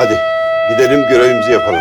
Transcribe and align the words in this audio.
Hadi 0.00 0.18
gidelim 0.70 1.06
görevimizi 1.08 1.52
yapalım. 1.52 1.80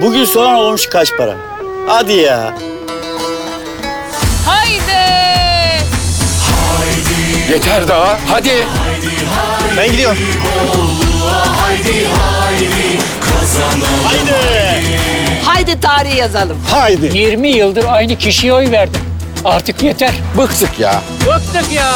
Bugün 0.00 0.24
soğan 0.24 0.54
olmuş 0.54 0.86
kaç 0.86 1.16
para? 1.16 1.34
Hadi 1.86 2.12
ya. 2.12 2.54
Haydi. 4.46 5.02
Yeter 7.52 7.88
daha. 7.88 8.18
Hadi. 8.28 8.66
Ben 9.76 9.92
gidiyorum. 9.92 10.18
Haydi. 11.56 12.08
Haydi 15.44 15.80
tarih 15.80 16.16
yazalım. 16.16 16.58
Haydi. 16.70 17.18
20 17.18 17.48
yıldır 17.48 17.84
aynı 17.88 18.16
kişiye 18.18 18.52
oy 18.52 18.70
verdim. 18.70 19.03
Artık 19.44 19.82
yeter. 19.82 20.14
Bıktık 20.38 20.80
ya. 20.80 21.02
Bıktık 21.20 21.72
ya. 21.72 21.92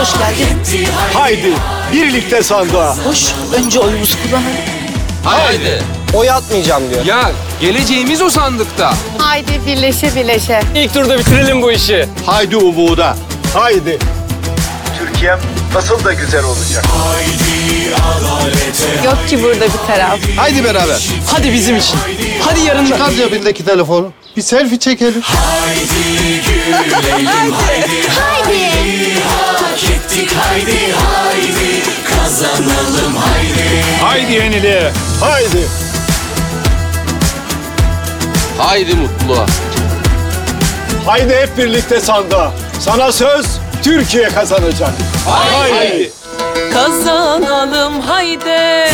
Hoş 0.00 0.12
geldin. 0.18 0.88
Haydi. 1.14 1.52
Birlikte 1.92 2.42
sandığa. 2.42 2.96
Hoş. 2.96 3.26
Önce 3.56 3.80
oyumuzu 3.80 4.14
kullanalım. 4.22 4.46
Haydi. 5.24 5.82
Oy 6.14 6.30
atmayacağım 6.30 6.82
diyor. 6.90 7.04
Ya 7.04 7.30
geleceğimiz 7.60 8.22
o 8.22 8.30
sandıkta. 8.30 8.94
Haydi 9.18 9.60
birleşe 9.66 10.14
birleşe. 10.16 10.60
İlk 10.74 10.94
turda 10.94 11.18
bitirelim 11.18 11.62
bu 11.62 11.72
işi. 11.72 12.06
Haydi 12.26 12.56
umuda. 12.56 13.16
Haydi. 13.54 13.98
Türkiye'm 14.98 15.38
nasıl 15.74 16.04
da 16.04 16.12
güzel 16.12 16.44
olacak. 16.44 16.84
Yok 19.04 19.28
ki 19.28 19.42
burada 19.42 19.64
bir 19.64 19.86
taraf. 19.86 20.18
Haydi 20.36 20.64
beraber. 20.64 21.08
Hadi 21.26 21.52
bizim 21.52 21.76
için. 21.76 21.98
Hadi 22.44 22.60
yarın 22.60 22.84
da. 22.84 22.88
Çıkar 22.88 23.10
cebindeki 23.10 23.64
telefonu. 23.64 24.12
Bir 24.36 24.42
selfie 24.42 24.78
çekelim. 24.78 25.22
Haydi 34.02 34.32
yeniliğe. 34.32 34.92
Haydi. 35.20 35.68
Haydi 38.58 38.94
mutlu. 38.94 39.46
Haydi 41.06 41.34
hep 41.34 41.58
birlikte 41.58 42.00
sandığa. 42.00 42.52
Sana 42.80 43.12
söz 43.12 43.46
Türkiye 43.82 44.28
kazanacak. 44.28 44.92
Haydi. 45.28 46.10
Kazanalım 46.72 48.00
haydi. 48.00 48.90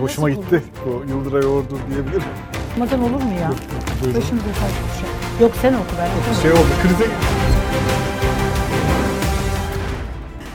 Hoşuma 0.00 0.30
gitti. 0.30 0.62
O 0.86 0.90
Yıldıray 1.08 1.46
Ordu 1.46 1.78
diyebilirim. 1.90 2.22
Okumadan 2.70 3.02
olur 3.02 3.22
mu 3.22 3.34
ya? 3.40 3.52
Buyurun. 4.02 4.20
Başımıza 4.20 4.46
taş 4.46 4.70
düşer. 4.70 5.40
Yok 5.40 5.52
sen 5.62 5.72
oku 5.72 5.84
ben 5.98 6.08
okuyayım. 6.20 6.42
Şey 6.42 6.52
oldu, 6.52 6.70
krize... 6.82 7.10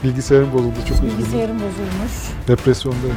Bilgisayarım 0.04 0.52
bozuldu, 0.52 0.74
çok 0.88 0.96
üzüldüm. 0.98 1.18
Bilgisayarım 1.18 1.56
bozulmuş. 1.56 2.12
Depresyondayım. 2.48 3.16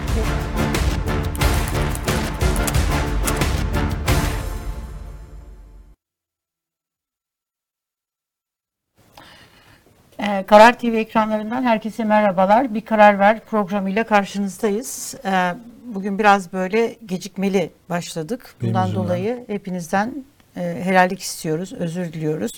Ee, 10.19 10.43
Karar 10.47 10.79
TV 10.79 10.85
ekranlarından 10.85 11.63
herkese 11.63 12.03
merhabalar. 12.03 12.73
Bir 12.73 12.81
Karar 12.81 13.19
Ver 13.19 13.39
programıyla 13.39 14.03
karşınızdayız. 14.03 15.15
Ee, 15.25 15.53
bugün 15.85 16.19
biraz 16.19 16.53
böyle 16.53 16.95
gecikmeli 17.05 17.69
başladık. 17.89 18.55
Benim 18.61 18.73
Bundan 18.73 18.85
yüzümden. 18.85 19.05
dolayı 19.05 19.43
hepinizden 19.47 20.11
e, 20.57 20.81
helallik 20.83 21.21
istiyoruz, 21.21 21.73
özür 21.73 22.13
diliyoruz. 22.13 22.51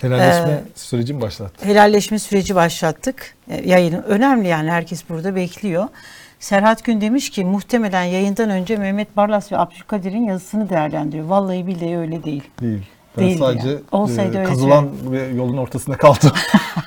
Helalleşme 0.00 0.52
Ee, 0.52 0.62
sürecim 0.74 1.20
başlattı. 1.20 1.66
Helalleşme 1.66 2.18
süreci 2.18 2.54
başlattık. 2.54 3.34
E, 3.48 3.68
Yayını 3.68 4.02
önemli 4.02 4.48
yani 4.48 4.70
herkes 4.70 5.08
burada 5.08 5.34
bekliyor. 5.34 5.88
Serhat 6.40 6.84
Gün 6.84 7.00
demiş 7.00 7.30
ki 7.30 7.44
muhtemelen 7.44 8.04
yayından 8.04 8.50
önce 8.50 8.76
Mehmet 8.76 9.16
Barlas 9.16 9.52
ve 9.52 9.58
Abdülkadir'in 9.58 10.24
yazısını 10.24 10.70
değerlendiriyor. 10.70 11.24
Vallahi 11.26 11.66
billahi 11.66 11.96
öyle 11.98 12.24
değil. 12.24 12.42
Değil. 12.60 12.82
Ben 13.16 13.24
Değil 13.24 13.38
sadece 13.38 13.68
ya. 13.68 13.76
Olsaydı 13.92 14.36
e, 14.36 14.40
öyle 14.40 14.48
kazılan 14.48 14.88
ve 15.12 15.26
yolun 15.28 15.56
ortasında 15.56 15.96
kaldım. 15.96 16.30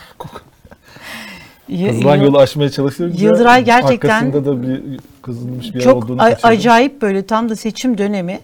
Y- 1.69 2.23
yolu 2.23 2.37
aşmaya 2.39 2.69
çalışınca 2.69 3.25
Yıldıray 3.25 3.63
gerçekten 3.65 4.09
arkasında 4.09 4.45
da 4.45 4.61
bir 4.63 4.81
kazılmış 5.21 5.69
bir 5.69 5.73
yer 5.73 5.81
çok 5.83 6.03
olduğunu 6.03 6.21
a- 6.21 6.37
acayip 6.43 7.01
böyle 7.01 7.25
tam 7.25 7.49
da 7.49 7.55
seçim 7.55 7.97
dönemi 7.97 8.39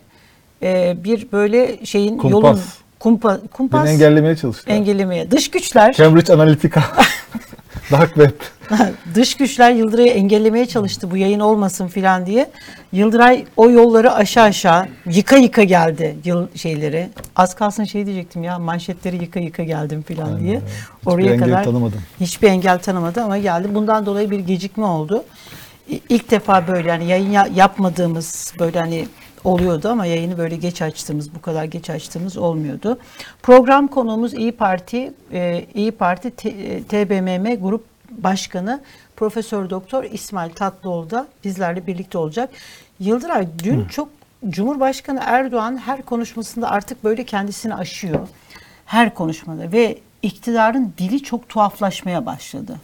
e, 0.63 0.95
bir 1.03 1.31
böyle 1.31 1.85
şeyin 1.85 2.17
Kumpas. 2.17 2.31
yolun 2.43 2.59
kumpa, 2.99 3.39
kumpas 3.53 3.85
Beni 3.85 3.93
engellemeye 3.93 4.35
çalıştı. 4.35 4.71
engellemeye. 4.71 5.31
Dış 5.31 5.51
güçler 5.51 5.93
Cambridge 5.93 6.33
Analytica. 6.33 6.81
Dark 7.91 8.13
Web. 8.13 8.31
dış 9.15 9.35
güçler 9.35 9.71
Yıldıray'ı 9.71 10.11
engellemeye 10.11 10.65
çalıştı 10.65 11.11
bu 11.11 11.17
yayın 11.17 11.39
olmasın 11.39 11.87
filan 11.87 12.25
diye. 12.25 12.49
Yıldıray 12.91 13.45
o 13.57 13.69
yolları 13.69 14.13
aşağı 14.13 14.43
aşağı 14.45 14.87
yıka 15.05 15.35
yıka 15.37 15.63
geldi 15.63 16.15
yıl 16.25 16.47
şeyleri. 16.55 17.09
Az 17.35 17.55
kalsın 17.55 17.83
şey 17.83 18.05
diyecektim 18.05 18.43
ya 18.43 18.59
manşetleri 18.59 19.15
yıka 19.15 19.39
yıka 19.39 19.63
geldim 19.63 20.01
filan 20.07 20.39
diye. 20.39 20.55
Hiçbir 20.57 21.11
Oraya 21.11 21.33
engel 21.33 21.45
kadar 21.49 21.63
tanımadım. 21.63 22.01
hiçbir 22.19 22.47
engel 22.47 22.79
tanımadı 22.79 23.21
ama 23.21 23.37
geldi. 23.37 23.67
Bundan 23.75 24.05
dolayı 24.05 24.31
bir 24.31 24.39
gecikme 24.39 24.85
oldu. 24.85 25.23
İlk 26.09 26.31
defa 26.31 26.67
böyle 26.67 26.89
yani 26.89 27.05
yayın 27.05 27.31
ya- 27.31 27.49
yapmadığımız 27.55 28.53
böyle 28.59 28.79
hani 28.79 29.07
oluyordu 29.43 29.89
ama 29.89 30.05
yayını 30.05 30.37
böyle 30.37 30.55
geç 30.55 30.81
açtığımız 30.81 31.35
bu 31.35 31.41
kadar 31.41 31.63
geç 31.63 31.89
açtığımız 31.89 32.37
olmuyordu. 32.37 32.97
Program 33.43 33.87
konuğumuz 33.87 34.33
İyi 34.33 34.51
Parti 34.51 35.13
e, 35.33 35.65
İyi 35.73 35.91
Parti 35.91 36.31
T- 36.31 36.49
e, 36.49 36.83
TBMM 36.83 37.55
Grup 37.61 37.85
Başkanı 38.11 38.81
Profesör 39.15 39.69
Doktor 39.69 40.03
İsmail 40.03 40.51
Tatlıoğlu 40.53 41.09
da 41.09 41.27
bizlerle 41.43 41.87
birlikte 41.87 42.17
olacak. 42.17 42.49
Yıldıray 42.99 43.47
dün 43.63 43.85
çok 43.85 44.09
Cumhurbaşkanı 44.49 45.19
Erdoğan 45.25 45.77
her 45.77 46.01
konuşmasında 46.01 46.69
artık 46.69 47.03
böyle 47.03 47.23
kendisini 47.23 47.75
aşıyor. 47.75 48.27
Her 48.85 49.13
konuşmada 49.13 49.71
ve 49.71 49.99
iktidarın 50.21 50.93
dili 50.97 51.23
çok 51.23 51.49
tuhaflaşmaya 51.49 52.25
başladı. 52.25 52.75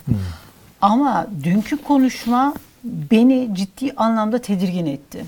Ama 0.82 1.28
dünkü 1.44 1.78
konuşma 1.84 2.54
beni 2.84 3.50
ciddi 3.54 3.94
anlamda 3.98 4.42
tedirgin 4.42 4.86
etti. 4.86 5.26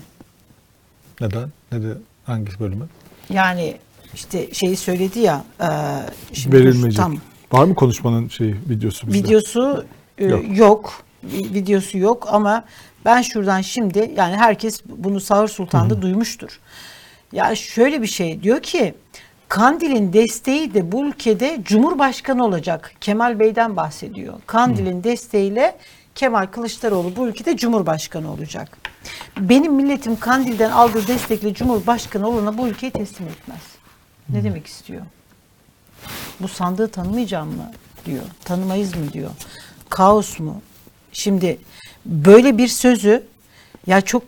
Neden? 1.20 1.48
Ne 1.72 1.82
de 1.82 1.92
hangi 2.24 2.60
bölümü? 2.60 2.84
Yani 3.30 3.76
işte 4.14 4.54
şeyi 4.54 4.76
söyledi 4.76 5.18
ya 5.18 5.44
e, 5.60 5.66
şimdi 6.32 6.56
Verilmeyecek. 6.56 6.96
tam 7.02 7.16
Var 7.52 7.64
mı 7.64 7.74
konuşmanın 7.74 8.28
şeyi 8.28 8.54
videosu 8.68 9.06
bizde? 9.06 9.18
videosu 9.18 9.84
e, 10.18 10.24
Yok. 10.26 10.58
yok. 10.58 11.02
Vi- 11.26 11.54
Videosu 11.54 11.98
yok 11.98 12.26
ama 12.30 12.64
ben 13.04 13.22
şuradan 13.22 13.60
şimdi 13.60 14.12
yani 14.16 14.36
herkes 14.36 14.80
bunu 14.86 15.20
Sağır 15.20 15.48
Sultan'da 15.48 16.02
duymuştur. 16.02 16.58
Ya 17.32 17.54
şöyle 17.54 18.02
bir 18.02 18.06
şey 18.06 18.42
diyor 18.42 18.60
ki 18.62 18.94
Kandil'in 19.48 20.12
desteği 20.12 20.74
de 20.74 20.92
bu 20.92 21.06
ülkede 21.06 21.58
Cumhurbaşkanı 21.64 22.44
olacak. 22.44 22.92
Kemal 23.00 23.38
Bey'den 23.38 23.76
bahsediyor. 23.76 24.34
Kandil'in 24.46 25.04
desteğiyle 25.04 25.76
Kemal 26.14 26.46
Kılıçdaroğlu 26.46 27.16
bu 27.16 27.28
ülkede 27.28 27.56
Cumhurbaşkanı 27.56 28.32
olacak. 28.32 28.78
Benim 29.40 29.74
milletim 29.74 30.20
Kandil'den 30.20 30.70
aldığı 30.70 31.06
destekle 31.06 31.54
Cumhurbaşkanı 31.54 32.28
olana 32.28 32.58
bu 32.58 32.68
ülkeyi 32.68 32.92
teslim 32.92 33.28
etmez. 33.28 33.60
Ne 34.28 34.44
demek 34.44 34.66
istiyor? 34.66 35.02
Bu 36.40 36.48
sandığı 36.48 36.88
tanımayacağım 36.88 37.48
mı 37.48 37.72
diyor. 38.06 38.22
Tanımayız 38.44 38.96
mı 38.96 39.12
diyor. 39.12 39.30
Kaos 39.88 40.38
mu? 40.38 40.62
Şimdi 41.12 41.58
böyle 42.06 42.58
bir 42.58 42.68
sözü 42.68 43.26
ya 43.86 44.00
çok 44.00 44.22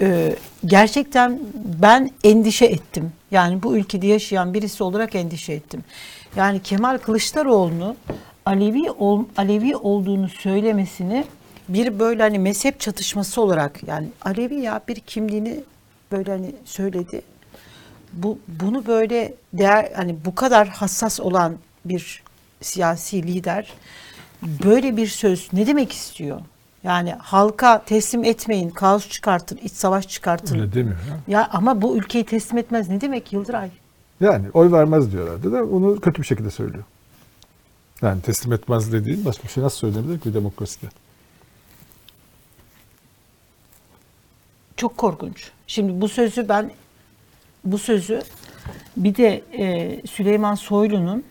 e, 0.00 0.36
gerçekten 0.66 1.40
ben 1.82 2.10
endişe 2.24 2.64
ettim. 2.64 3.12
Yani 3.30 3.62
bu 3.62 3.76
ülkede 3.76 4.06
yaşayan 4.06 4.54
birisi 4.54 4.84
olarak 4.84 5.14
endişe 5.14 5.52
ettim. 5.52 5.84
Yani 6.36 6.62
Kemal 6.62 6.98
Kılıçdaroğlu'nu 6.98 7.96
Alevi 8.46 8.90
ol, 8.90 9.24
Alevi 9.36 9.76
olduğunu 9.76 10.28
söylemesini 10.28 11.24
bir 11.68 11.98
böyle 11.98 12.22
hani 12.22 12.38
mezhep 12.38 12.80
çatışması 12.80 13.40
olarak 13.40 13.88
yani 13.88 14.08
Alevi 14.22 14.54
ya 14.54 14.80
bir 14.88 14.96
kimliğini 14.96 15.60
böyle 16.12 16.30
hani 16.30 16.54
söyledi 16.64 17.22
bu 18.12 18.38
bunu 18.48 18.86
böyle 18.86 19.34
değer 19.52 19.92
hani 19.96 20.16
bu 20.24 20.34
kadar 20.34 20.68
hassas 20.68 21.20
olan 21.20 21.56
bir 21.84 22.22
siyasi 22.60 23.22
lider 23.22 23.72
böyle 24.64 24.96
bir 24.96 25.06
söz 25.06 25.48
ne 25.52 25.66
demek 25.66 25.92
istiyor? 25.92 26.40
Yani 26.84 27.14
halka 27.18 27.82
teslim 27.84 28.24
etmeyin, 28.24 28.70
kaos 28.70 29.08
çıkartın, 29.08 29.56
iç 29.56 29.72
savaş 29.72 30.08
çıkartın. 30.08 30.58
Öyle 30.58 30.72
demiyor 30.72 30.96
ya. 30.96 31.38
Ya 31.38 31.48
ama 31.52 31.82
bu 31.82 31.96
ülkeyi 31.96 32.24
teslim 32.24 32.58
etmez 32.58 32.88
ne 32.88 33.00
demek 33.00 33.32
Yıldıray? 33.32 33.70
Yani 34.20 34.46
oy 34.54 34.72
vermez 34.72 35.12
diyorlardı 35.12 35.52
da 35.52 35.64
onu 35.64 36.00
kötü 36.00 36.22
bir 36.22 36.26
şekilde 36.26 36.50
söylüyor. 36.50 36.84
Yani 38.02 38.22
teslim 38.22 38.52
etmez 38.52 38.92
dediğin 38.92 39.24
başka 39.24 39.44
bir 39.44 39.48
şey 39.48 39.64
nasıl 39.64 39.78
söylenebilir 39.78 40.20
ki 40.20 40.28
bir 40.28 40.34
demokraside? 40.34 40.86
Çok 44.76 44.96
korkunç. 44.96 45.50
Şimdi 45.66 46.00
bu 46.00 46.08
sözü 46.08 46.48
ben 46.48 46.70
bu 47.64 47.78
sözü 47.78 48.22
bir 48.96 49.16
de 49.16 49.42
e, 49.58 50.00
Süleyman 50.06 50.54
Soylu'nun 50.54 51.24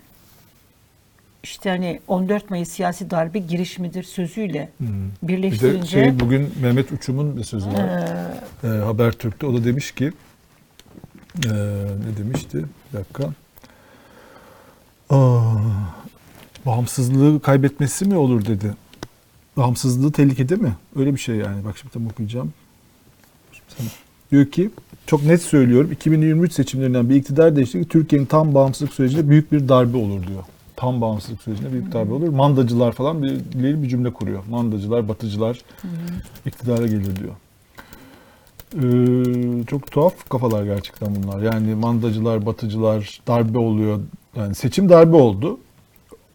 işte 1.43 1.69
hani 1.69 1.99
14 2.07 2.49
Mayıs 2.49 2.69
siyasi 2.69 3.09
darbe 3.09 3.39
girişimidir 3.39 4.03
sözüyle 4.03 4.69
Bir 4.79 4.87
de 4.87 5.27
birleştirince 5.27 5.87
şey 5.87 6.19
bugün 6.19 6.53
Mehmet 6.61 6.91
Uçum'un 6.91 7.37
bir 7.37 7.43
sözü 7.43 7.67
var. 7.67 8.09
Ee, 8.63 8.67
Habertürk'te 8.67 9.45
o 9.45 9.53
da 9.53 9.63
demiş 9.63 9.91
ki 9.91 10.11
ee, 11.45 11.49
ne 12.07 12.17
demişti? 12.17 12.65
Bir 12.93 12.97
dakika. 12.97 13.33
Aa, 15.09 15.41
bağımsızlığı 16.65 17.41
kaybetmesi 17.41 18.05
mi 18.05 18.15
olur 18.15 18.45
dedi. 18.45 18.73
Bağımsızlığı 19.57 20.11
tehlikede 20.11 20.55
mi? 20.55 20.73
Öyle 20.95 21.13
bir 21.13 21.19
şey 21.19 21.35
yani. 21.35 21.65
Bak 21.65 21.77
şimdi 21.77 21.93
tam 21.93 22.07
okuyacağım. 22.07 22.53
Diyor 24.31 24.45
ki 24.45 24.69
çok 25.07 25.23
net 25.23 25.41
söylüyorum 25.41 25.91
2023 25.91 26.53
seçimlerinden 26.53 27.09
bir 27.09 27.15
iktidar 27.15 27.55
değişikliği 27.55 27.85
Türkiye'nin 27.85 28.25
tam 28.25 28.53
bağımsızlık 28.53 28.93
sürecinde 28.93 29.29
büyük 29.29 29.51
bir 29.51 29.69
darbe 29.69 29.97
olur 29.97 30.27
diyor. 30.27 30.43
Tam 30.75 31.01
bağımsızlık 31.01 31.41
sürecinde 31.41 31.71
büyük 31.71 31.93
darbe 31.93 32.13
olur. 32.13 32.29
Mandacılar 32.29 32.91
falan 32.91 33.23
bir, 33.23 33.29
ileri 33.29 33.83
bir 33.83 33.89
cümle 33.89 34.13
kuruyor. 34.13 34.43
Mandacılar, 34.49 35.07
batıcılar 35.07 35.61
iktidara 36.45 36.87
gelir 36.87 37.15
diyor. 37.15 37.33
Ee, 38.81 39.63
çok 39.67 39.91
tuhaf 39.91 40.29
kafalar 40.29 40.63
gerçekten 40.63 41.15
bunlar. 41.15 41.41
Yani 41.41 41.75
mandacılar, 41.75 42.45
batıcılar 42.45 43.21
darbe 43.27 43.57
oluyor. 43.57 43.99
Yani 44.35 44.55
seçim 44.55 44.89
darbe 44.89 45.15
oldu. 45.15 45.59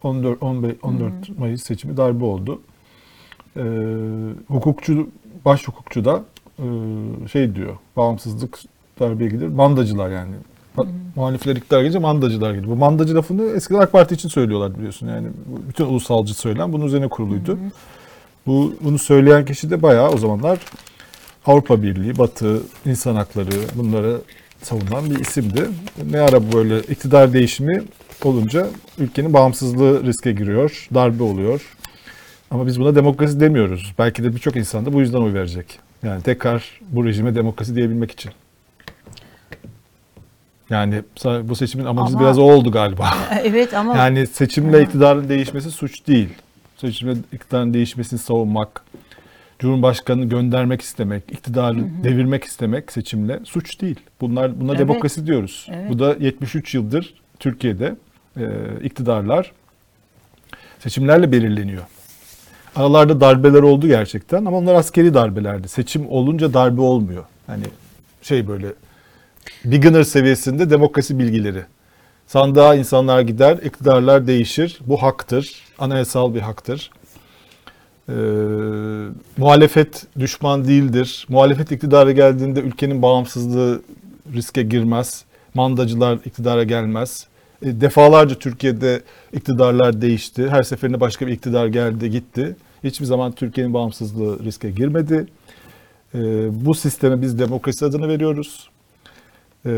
14 0.03 0.43
15 0.43 0.75
14 0.83 1.39
Mayıs 1.39 1.63
seçimi 1.63 1.97
darbe 1.97 2.25
oldu. 2.25 2.61
Ee, 3.57 3.63
hukukçu 4.49 5.09
baş 5.45 5.69
hukukçu 5.69 6.05
da 6.05 6.25
şey 7.33 7.55
diyor. 7.55 7.77
Bağımsızlık 7.97 8.59
darbeye 9.01 9.31
gider. 9.31 9.49
Mandacılar 9.49 10.11
yani. 10.11 10.35
Muhalifler 11.17 11.57
iktidar 11.57 11.81
gelince 11.81 11.99
mandacılar 11.99 12.55
gelir. 12.55 12.67
Bu 12.67 12.77
mandacı 12.77 13.15
lafını 13.15 13.51
eskiden 13.51 13.79
AK 13.79 13.93
Parti 13.93 14.15
için 14.15 14.29
söylüyorlar 14.29 14.79
biliyorsun. 14.79 15.09
Yani 15.09 15.29
bütün 15.69 15.85
ulusalcı 15.85 16.35
söylem 16.35 16.73
bunun 16.73 16.87
üzerine 16.87 17.09
kuruluydu. 17.09 17.59
Bu 18.47 18.75
bunu 18.81 18.99
söyleyen 18.99 19.45
kişi 19.45 19.71
de 19.71 19.83
bayağı 19.83 20.11
o 20.11 20.19
zamanlar 20.19 20.59
Avrupa 21.47 21.83
Birliği, 21.83 22.19
Batı, 22.19 22.63
insan 22.87 23.15
hakları 23.15 23.51
bunları 23.75 24.21
savunan 24.63 25.11
bir 25.11 25.21
isimdi. 25.21 25.69
Ne 26.11 26.21
ara 26.21 26.53
böyle 26.53 26.81
iktidar 26.81 27.33
değişimi 27.33 27.83
olunca 28.25 28.67
ülkenin 28.99 29.33
bağımsızlığı 29.33 30.05
riske 30.05 30.33
giriyor, 30.33 30.89
darbe 30.95 31.23
oluyor. 31.23 31.77
Ama 32.51 32.67
biz 32.67 32.81
buna 32.81 32.95
demokrasi 32.95 33.41
demiyoruz. 33.41 33.95
Belki 33.99 34.25
de 34.25 34.35
birçok 34.35 34.57
insan 34.57 34.87
da 34.87 34.93
bu 34.93 35.01
yüzden 35.01 35.19
oy 35.19 35.35
verecek. 35.35 35.79
Yani 36.03 36.23
tekrar 36.23 36.81
bu 36.89 37.05
rejime 37.05 37.35
demokrasi 37.35 37.75
diyebilmek 37.75 38.11
için. 38.11 38.33
Yani 40.71 41.03
bu 41.43 41.57
seçimin 41.57 41.85
amacı 41.85 42.17
Ama- 42.17 42.21
biraz 42.21 42.39
o 42.39 42.43
oldu 42.43 42.73
galiba. 42.73 43.15
evet 43.45 43.75
ama 43.75 43.97
Yani 43.97 44.27
seçimle 44.27 44.83
iktidarın 44.83 45.29
değişmesi 45.29 45.71
suç 45.71 46.07
değil. 46.07 46.29
Seçimle 46.77 47.15
iktidarın 47.33 47.75
değişmesini 47.75 48.19
savunmak, 48.19 48.85
Cumhurbaşkanını 49.59 50.25
göndermek 50.25 50.81
istemek, 50.83 51.23
iktidarı 51.33 52.05
devirmek 52.05 52.45
istemek 52.45 52.93
seçimle 52.93 53.41
suç 53.45 53.81
değil. 53.81 54.01
Bunlar 54.21 54.61
buna 54.61 54.71
Evet. 54.71 54.81
demokrasi 54.81 55.27
diyoruz. 55.27 55.67
Evet. 55.73 55.91
Bu 55.91 55.99
da 55.99 56.17
73 56.21 56.75
yıldır 56.75 57.15
Türkiye'de 57.39 57.95
e, 58.37 58.45
iktidarlar 58.83 59.53
seçimlerle 60.79 61.33
belirleniyor. 61.33 61.83
Aralarda 62.77 63.21
darbeler 63.21 63.63
oldu 63.63 63.87
gerçekten 63.87 64.45
ama 64.45 64.57
onlar 64.57 64.75
askeri 64.75 65.15
darbelerdi. 65.15 65.69
Seçim 65.69 66.09
olunca 66.11 66.55
darbe 66.55 66.81
olmuyor. 66.81 67.25
Hani 67.47 67.65
şey 68.23 68.49
böyle 68.49 68.67
beginner 69.65 70.03
seviyesinde 70.03 70.71
demokrasi 70.71 71.19
bilgileri. 71.19 71.65
Sandığa 72.27 72.75
insanlar 72.75 73.21
gider, 73.21 73.59
iktidarlar 73.65 74.27
değişir. 74.27 74.79
Bu 74.87 75.03
haktır. 75.03 75.55
Anayasal 75.79 76.35
bir 76.35 76.41
haktır. 76.41 76.91
Ee, 78.09 78.13
muhalefet 79.37 80.07
düşman 80.19 80.65
değildir. 80.65 81.27
Muhalefet 81.29 81.73
iktidara 81.73 82.13
geldiğinde 82.13 82.61
ülkenin 82.61 83.03
bağımsızlığı 83.03 83.83
riske 84.35 84.63
girmez. 84.63 85.25
Mandacılar 85.55 86.19
iktidara 86.25 86.65
gelmez. 86.65 87.27
E, 87.63 87.81
defalarca 87.81 88.35
Türkiye'de 88.35 89.03
iktidarlar 89.33 90.01
değişti. 90.01 90.49
Her 90.49 90.63
seferinde 90.63 91.01
başka 91.01 91.27
bir 91.27 91.33
iktidar 91.33 91.67
geldi 91.67 92.11
gitti. 92.11 92.57
Hiçbir 92.85 93.05
zaman 93.07 93.33
Türkiye'nin 93.33 93.75
bağımsızlığı 93.75 94.45
riske 94.45 94.71
girmedi. 94.71 95.27
E, 96.15 96.19
bu 96.65 96.75
sisteme 96.75 97.23
biz 97.23 97.39
demokrasi 97.39 97.85
adını 97.85 98.09
veriyoruz. 98.09 98.71
E, 99.67 99.71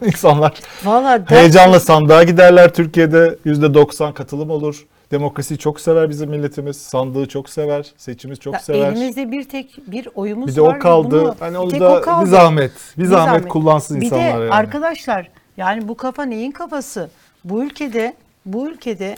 insanlar 0.06 0.52
valla 0.84 1.16
ders- 1.16 1.30
Heyecanla 1.30 1.80
sandığa 1.80 2.22
giderler 2.22 2.74
Türkiye'de. 2.74 3.36
%90 3.46 4.14
katılım 4.14 4.50
olur. 4.50 4.86
Demokrasiyi 5.10 5.58
çok 5.58 5.80
sever 5.80 6.10
bizim 6.10 6.30
milletimiz. 6.30 6.76
Sandığı 6.76 7.26
çok 7.28 7.48
sever. 7.50 7.86
Seçimi 7.96 8.36
çok 8.36 8.54
Ya 8.54 8.60
sever. 8.60 8.92
Elimizde 8.92 9.30
bir 9.32 9.44
tek 9.48 9.78
bir 9.86 10.08
oyumuz 10.14 10.46
Bir 10.48 10.56
de 10.56 10.60
var. 10.62 10.76
o 10.76 10.78
kaldı. 10.78 11.20
bunu- 11.22 11.34
hani 11.40 11.52
bir 11.54 11.58
onu 11.58 11.80
da 11.80 11.98
o 11.98 12.00
kaldı. 12.00 12.24
bir 12.26 12.30
zahmet. 12.30 12.72
Bir, 12.98 13.02
Bir 13.02 13.08
zahmet, 13.08 13.34
zahmet. 13.34 13.48
kullansın 13.48 14.00
Bir 14.00 14.06
insanlar 14.06 14.24
de 14.40 14.44
yani. 14.44 14.50
arkadaşlar 14.50 15.28
yani 15.56 15.88
bu 15.88 15.96
kafa 15.96 16.24
neyin 16.24 16.50
kafası? 16.50 17.10
Bu 17.44 17.64
ülkede 17.64 18.16
bu 18.46 18.68
ülkede 18.70 19.16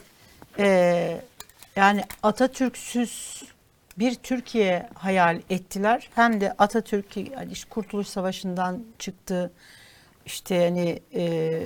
eee, 0.58 1.20
yani 1.76 2.04
Atatürk'süz 2.22 3.42
bir 3.98 4.14
Türkiye 4.14 4.88
hayal 4.94 5.40
ettiler. 5.50 6.08
Hem 6.14 6.40
de 6.40 6.52
Atatürk 6.58 7.16
yani 7.16 7.52
işte 7.52 7.68
Kurtuluş 7.70 8.06
Savaşı'ndan 8.08 8.84
çıktı. 8.98 9.50
İşte 10.26 10.64
hani 10.64 11.00
eee, 11.12 11.62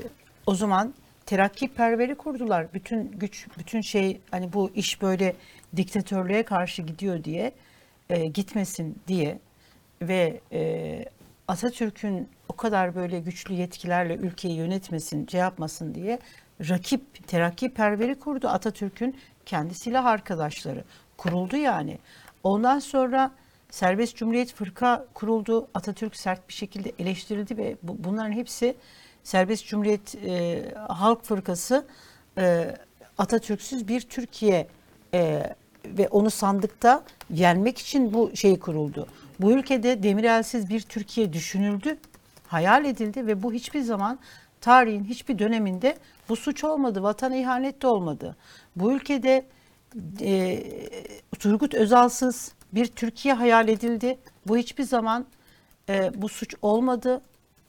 o 0.46 0.54
zaman 0.54 0.94
terakkiperveri 1.26 2.14
kurdular. 2.14 2.66
Bütün 2.74 3.10
güç, 3.12 3.46
bütün 3.58 3.80
şey 3.80 4.20
hani 4.30 4.52
bu 4.52 4.70
iş 4.74 5.02
böyle 5.02 5.36
diktatörlüğe 5.76 6.42
karşı 6.42 6.82
gidiyor 6.82 7.24
diye 7.24 7.52
eee, 8.10 8.26
gitmesin 8.26 8.98
diye 9.08 9.38
ve 10.02 10.40
e, 10.52 11.04
Atatürk'ün 11.48 12.28
o 12.52 12.56
kadar 12.56 12.94
böyle 12.94 13.20
güçlü 13.20 13.54
yetkilerle 13.54 14.16
ülkeyi 14.16 14.56
yönetmesin, 14.56 15.26
şey 15.26 15.40
yapmasın 15.40 15.94
diye 15.94 16.18
rakip, 16.68 17.28
terakki 17.28 17.74
perveri 17.74 18.18
kurdu 18.18 18.48
Atatürk'ün 18.48 19.16
kendi 19.46 19.74
silah 19.74 20.04
arkadaşları. 20.04 20.84
Kuruldu 21.16 21.56
yani. 21.56 21.98
Ondan 22.42 22.78
sonra 22.78 23.30
Serbest 23.70 24.16
Cumhuriyet 24.16 24.54
Fırka 24.54 25.06
kuruldu. 25.14 25.68
Atatürk 25.74 26.16
sert 26.16 26.48
bir 26.48 26.54
şekilde 26.54 26.92
eleştirildi 26.98 27.56
ve 27.56 27.76
bu, 27.82 28.04
bunların 28.04 28.32
hepsi 28.32 28.74
Serbest 29.22 29.66
Cumhuriyet 29.66 30.14
e, 30.14 30.62
Halk 30.88 31.24
Fırkası 31.24 31.86
e, 32.38 32.76
Atatürk'süz 33.18 33.88
bir 33.88 34.00
Türkiye 34.00 34.66
e, 35.14 35.42
ve 35.86 36.08
onu 36.08 36.30
sandıkta 36.30 37.04
yenmek 37.30 37.78
için 37.78 38.14
bu 38.14 38.36
şey 38.36 38.58
kuruldu. 38.58 39.06
Bu 39.40 39.52
ülkede 39.52 40.02
Demirel'siz 40.02 40.70
bir 40.70 40.80
Türkiye 40.80 41.32
düşünüldü, 41.32 41.98
hayal 42.52 42.84
edildi 42.84 43.26
ve 43.26 43.42
bu 43.42 43.52
hiçbir 43.52 43.80
zaman 43.80 44.18
tarihin 44.60 45.04
hiçbir 45.04 45.38
döneminde 45.38 45.96
bu 46.28 46.36
suç 46.36 46.64
olmadı, 46.64 47.02
vatan 47.02 47.32
ihanet 47.32 47.82
de 47.82 47.86
olmadı. 47.86 48.36
Bu 48.76 48.92
ülkede 48.92 49.44
e, 50.20 50.62
Turgut 51.38 51.74
Özal'sız 51.74 52.52
bir 52.72 52.86
Türkiye 52.86 53.34
hayal 53.34 53.68
edildi. 53.68 54.18
Bu 54.46 54.56
hiçbir 54.56 54.84
zaman 54.84 55.26
e, 55.88 56.10
bu 56.14 56.28
suç 56.28 56.54
olmadı. 56.62 57.20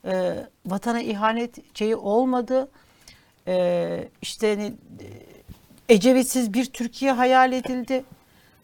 E, 0.05 0.35
vatana 0.65 1.01
ihanet 1.01 1.77
şeyi 1.77 1.95
olmadı. 1.95 2.67
E, 3.47 4.07
işte 4.21 4.55
hani, 4.55 4.73
Ecevit'siz 5.89 6.53
bir 6.53 6.65
Türkiye 6.65 7.11
hayal 7.11 7.51
edildi. 7.51 8.03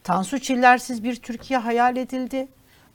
Tansu 0.03 0.39
Çiller'siz 0.39 1.03
bir 1.03 1.15
Türkiye 1.15 1.59
hayal 1.59 1.97
edildi. 1.97 2.47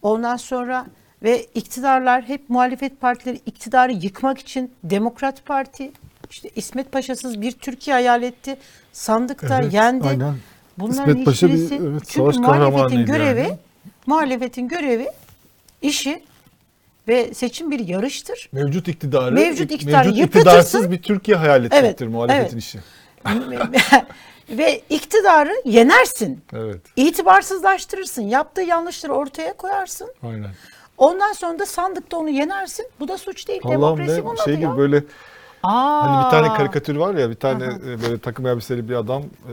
Ondan 0.03 0.37
sonra 0.37 0.87
ve 1.25 1.47
iktidarlar 1.55 2.23
hep 2.23 2.51
muhalefet 2.51 3.01
partileri 3.01 3.41
iktidarı 3.47 3.93
yıkmak 3.93 4.39
için 4.39 4.73
Demokrat 4.85 5.47
Parti 5.47 5.93
işte 6.31 6.51
İsmet 6.57 6.93
Paşa'sız 6.93 7.41
bir 7.41 7.53
Türkiye 7.53 7.95
hayal 7.95 8.23
etti. 8.23 8.57
Sandıkta 8.93 9.61
Evet, 9.63 9.73
yendi. 9.73 10.09
aynen. 10.09 10.35
Bunların 10.79 11.11
İsmet 11.11 11.25
Paşa 11.25 11.49
bir, 11.49 11.71
evet, 11.71 12.03
çünkü 12.09 12.39
muhalefetin 12.39 13.07
görevi 13.07 13.41
yani. 13.41 13.59
muhalefetin 14.07 14.69
görevi 14.69 15.07
işi 15.83 16.23
ve 17.09 17.35
seçim 17.35 17.71
bir 17.71 17.89
yarıştır. 17.89 18.49
Mevcut 18.53 18.89
iktidarı, 18.89 19.35
Mevcut 19.35 19.73
iktidarı 19.73 20.09
mevcut 20.09 20.25
iktidarsız 20.25 20.91
bir 20.91 21.03
Türkiye 21.03 21.37
hayal 21.37 21.65
etmektir 21.65 22.05
Evet, 22.05 22.15
muhalefetin 22.15 22.53
evet. 22.53 22.65
işi. 22.65 22.79
ve 24.59 24.81
iktidarı 24.91 25.55
yenersin. 25.65 26.41
Evet, 26.53 26.81
İtibarsızlaştırırsın. 26.97 28.23
Yaptığı 28.23 28.63
yanlışları 28.63 29.13
ortaya 29.13 29.53
koyarsın. 29.53 30.09
aynen. 30.23 30.51
Ondan 30.99 31.33
sonra 31.33 31.59
da 31.59 31.67
sandıkta 31.67 32.17
onu 32.17 32.31
yenersin. 32.31 32.87
Bu 33.01 33.09
da 33.09 33.19
suç 33.19 33.49
değil. 33.49 33.61
Allah'ım 33.65 33.81
Demokrasi 33.99 34.25
bunun 34.25 34.35
ne 34.35 34.39
şey 34.45 34.55
adı 34.55 34.63
ya. 34.63 34.69
gibi 34.69 34.79
böyle 34.79 35.05
Aa. 35.63 36.07
Hani 36.07 36.25
bir 36.27 36.31
tane 36.31 36.57
karikatür 36.57 36.97
var 36.97 37.15
ya 37.15 37.31
bir 37.31 37.35
tane 37.35 37.65
e, 37.65 38.03
böyle 38.03 38.19
takım 38.19 38.47
elbiseli 38.47 38.89
bir 38.89 38.95
adam 38.95 39.23
e, 39.23 39.53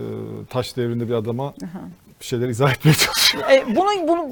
taş 0.50 0.76
devrinde 0.76 1.08
bir 1.08 1.14
adama 1.14 1.54
bir 2.20 2.24
şeyler 2.26 2.48
izah 2.48 2.72
etmeye 2.72 2.94
çalışıyor. 2.94 3.44
E, 3.50 3.76
bunu 3.76 4.08
bunu 4.08 4.28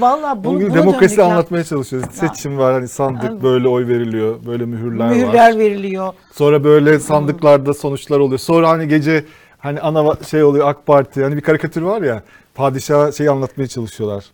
vallahi 0.00 0.44
bunu, 0.44 0.54
Bugün 0.54 0.68
bunu 0.70 0.74
demokrasi 0.78 1.16
döndük 1.16 1.18
ya. 1.28 1.32
anlatmaya 1.34 1.64
çalışıyoruz. 1.64 2.08
Seçim 2.14 2.58
var 2.58 2.72
hani 2.74 2.88
sandık 2.88 3.42
böyle 3.42 3.68
oy 3.68 3.86
veriliyor. 3.88 4.46
Böyle 4.46 4.64
mühürler, 4.64 5.08
Mühürler 5.10 5.52
var. 5.52 5.58
veriliyor. 5.58 6.12
Sonra 6.32 6.64
böyle 6.64 6.98
sandıklarda 7.00 7.74
sonuçlar 7.74 8.18
oluyor. 8.18 8.38
Sonra 8.38 8.68
hani 8.68 8.88
gece 8.88 9.24
hani 9.58 9.80
ana 9.80 9.98
va- 10.00 10.24
şey 10.30 10.44
oluyor 10.44 10.68
AK 10.68 10.86
Parti. 10.86 11.22
Hani 11.24 11.36
bir 11.36 11.40
karikatür 11.40 11.82
var 11.82 12.02
ya. 12.02 12.22
Padişah 12.54 13.12
şey 13.12 13.28
anlatmaya 13.28 13.66
çalışıyorlar. 13.68 14.24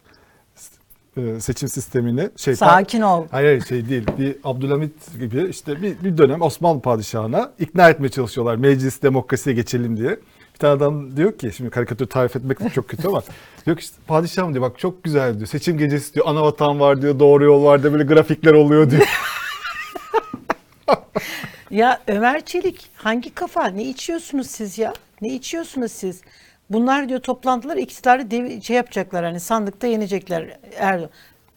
Ee, 1.17 1.41
seçim 1.41 1.69
sistemini. 1.69 2.31
Şey, 2.37 2.57
Sakin 2.57 3.01
ol. 3.01 3.27
Hayır 3.31 3.47
hayır 3.47 3.65
şey 3.65 3.89
değil. 3.89 4.07
Bir 4.19 4.37
Abdülhamit 4.45 5.19
gibi 5.21 5.47
işte 5.51 5.83
bir, 5.83 6.05
bir 6.05 6.19
dönem 6.19 6.43
Osmanlı 6.43 6.81
padişahına 6.81 7.53
ikna 7.59 7.91
etmeye 7.91 8.09
çalışıyorlar. 8.09 8.57
Meclis 8.57 9.03
demokrasiye 9.03 9.57
geçelim 9.57 9.97
diye. 9.97 10.11
Bir 10.55 10.59
tane 10.59 10.73
adam 10.73 11.17
diyor 11.17 11.39
ki 11.39 11.51
şimdi 11.57 11.71
karikatür 11.71 12.07
tarif 12.07 12.37
etmek 12.37 12.75
çok 12.75 12.89
kötü 12.89 13.09
ama 13.09 13.23
diyor 13.67 13.77
ki 13.77 13.81
işte 13.83 13.97
padişahım 14.07 14.55
diyor 14.55 14.65
bak 14.65 14.79
çok 14.79 15.05
güzel 15.05 15.35
diyor. 15.35 15.47
Seçim 15.47 15.79
gecesi 15.79 16.15
diyor 16.15 16.27
ana 16.29 16.43
vatan 16.43 16.81
var 16.81 17.03
diyor 17.03 17.19
doğru 17.19 17.45
yol 17.45 17.65
var 17.65 17.83
diyor 17.83 17.93
böyle 17.93 18.05
grafikler 18.05 18.53
oluyor 18.53 18.91
diyor. 18.91 19.09
Ya 21.71 22.01
Ömer 22.07 22.45
Çelik 22.45 22.91
hangi 22.95 23.35
kafa? 23.35 23.67
Ne 23.67 23.85
içiyorsunuz 23.85 24.47
siz 24.47 24.79
ya? 24.79 24.93
Ne 25.21 25.29
içiyorsunuz 25.29 25.93
siz? 25.93 26.21
Bunlar 26.71 27.09
diyor 27.09 27.21
toplantılar 27.21 27.77
iktidarı 27.77 28.31
dev- 28.31 28.61
şey 28.63 28.77
yapacaklar 28.77 29.25
hani 29.25 29.41
sandıkta 29.41 29.87
yenecekler 29.87 30.59
Erdoğan. 30.77 31.11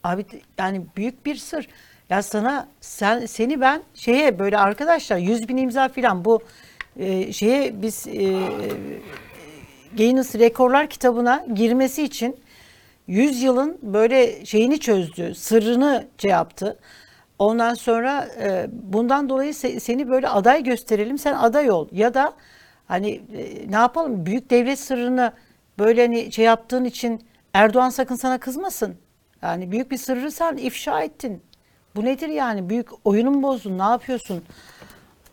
Abi 0.03 0.25
yani 0.57 0.81
büyük 0.97 1.25
bir 1.25 1.35
sır. 1.35 1.67
Ya 2.09 2.23
sana 2.23 2.67
sen 2.81 3.25
seni 3.25 3.61
ben 3.61 3.81
şeye 3.95 4.39
böyle 4.39 4.57
arkadaşlar 4.57 5.17
100 5.17 5.47
bin 5.49 5.57
imza 5.57 5.89
filan 5.89 6.25
bu 6.25 6.41
e, 6.99 7.33
şeye 7.33 7.81
biz 7.81 8.07
e, 8.07 8.39
Guinness 9.97 10.35
Rekorlar 10.35 10.87
kitabına 10.89 11.45
girmesi 11.55 12.03
için 12.03 12.35
100 13.07 13.41
yılın 13.43 13.77
böyle 13.81 14.45
şeyini 14.45 14.79
çözdü, 14.79 15.35
sırrını 15.35 16.07
şey 16.17 16.31
yaptı. 16.31 16.79
Ondan 17.39 17.73
sonra 17.73 18.27
e, 18.41 18.67
bundan 18.71 19.29
dolayı 19.29 19.51
se- 19.51 19.79
seni 19.79 20.09
böyle 20.09 20.29
aday 20.29 20.63
gösterelim, 20.63 21.17
sen 21.17 21.33
aday 21.33 21.71
ol. 21.71 21.87
Ya 21.91 22.13
da 22.13 22.33
hani 22.93 23.21
e, 23.33 23.71
ne 23.71 23.75
yapalım 23.75 24.25
büyük 24.25 24.49
devlet 24.49 24.79
sırrını 24.79 25.33
böyle 25.79 26.01
hani 26.01 26.31
şey 26.31 26.45
yaptığın 26.45 26.85
için 26.85 27.21
Erdoğan 27.53 27.89
sakın 27.89 28.15
sana 28.15 28.37
kızmasın. 28.37 28.95
Yani 29.41 29.71
büyük 29.71 29.91
bir 29.91 29.97
sırrı 29.97 30.31
sen 30.31 30.57
ifşa 30.57 31.01
ettin. 31.01 31.41
Bu 31.95 32.05
nedir 32.05 32.27
yani? 32.27 32.69
Büyük 32.69 32.87
oyunu 33.07 33.31
mu 33.31 33.43
bozdun? 33.43 33.77
Ne 33.77 33.83
yapıyorsun? 33.83 34.43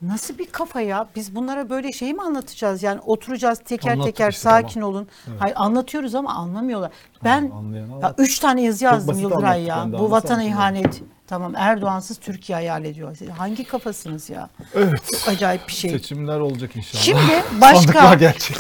Nasıl 0.03 0.39
bir 0.39 0.47
kafa 0.47 0.81
ya? 0.81 1.07
Biz 1.17 1.35
bunlara 1.35 1.71
böyle 1.71 1.93
şey 1.93 2.13
mi 2.15 2.23
anlatacağız? 2.23 2.83
Yani 2.83 3.01
oturacağız 3.07 3.59
teker 3.65 3.93
Anlattık 3.93 4.17
teker 4.17 4.31
işte, 4.31 4.43
sakin 4.43 4.81
olun. 4.81 5.09
Hayır 5.39 5.55
anlatıyoruz 5.59 6.15
ama 6.15 6.35
anlamıyorlar. 6.35 6.91
Ben 7.25 7.51
anlayan 7.51 8.01
ya 8.03 8.15
üç 8.19 8.39
tane 8.39 8.63
yazı 8.63 8.85
yazdım 8.85 9.09
basit 9.09 9.23
Yıldıray 9.23 9.63
ya. 9.63 9.75
anlattık 9.75 9.93
ben 9.93 9.99
de, 9.99 9.99
Bu 9.99 10.11
vatana 10.11 10.35
anlatsana 10.35 10.43
ihanet. 10.45 11.03
Tamam 11.27 11.53
Erdoğansız 11.57 12.17
Türkiye 12.19 12.57
hayal 12.57 12.85
ediyor. 12.85 13.17
Siz 13.17 13.29
Hangi 13.29 13.65
kafasınız 13.65 14.31
ya? 14.31 14.49
Evet. 14.75 15.01
Çok 15.13 15.29
acayip 15.29 15.69
bir 15.69 15.73
şey. 15.73 15.91
Seçimler 15.91 16.41
olacak 16.41 16.77
inşallah. 16.77 17.03
Şimdi 17.03 17.43
başka- 17.61 17.77
Sandıklar 17.77 18.17
gelecek. 18.17 18.57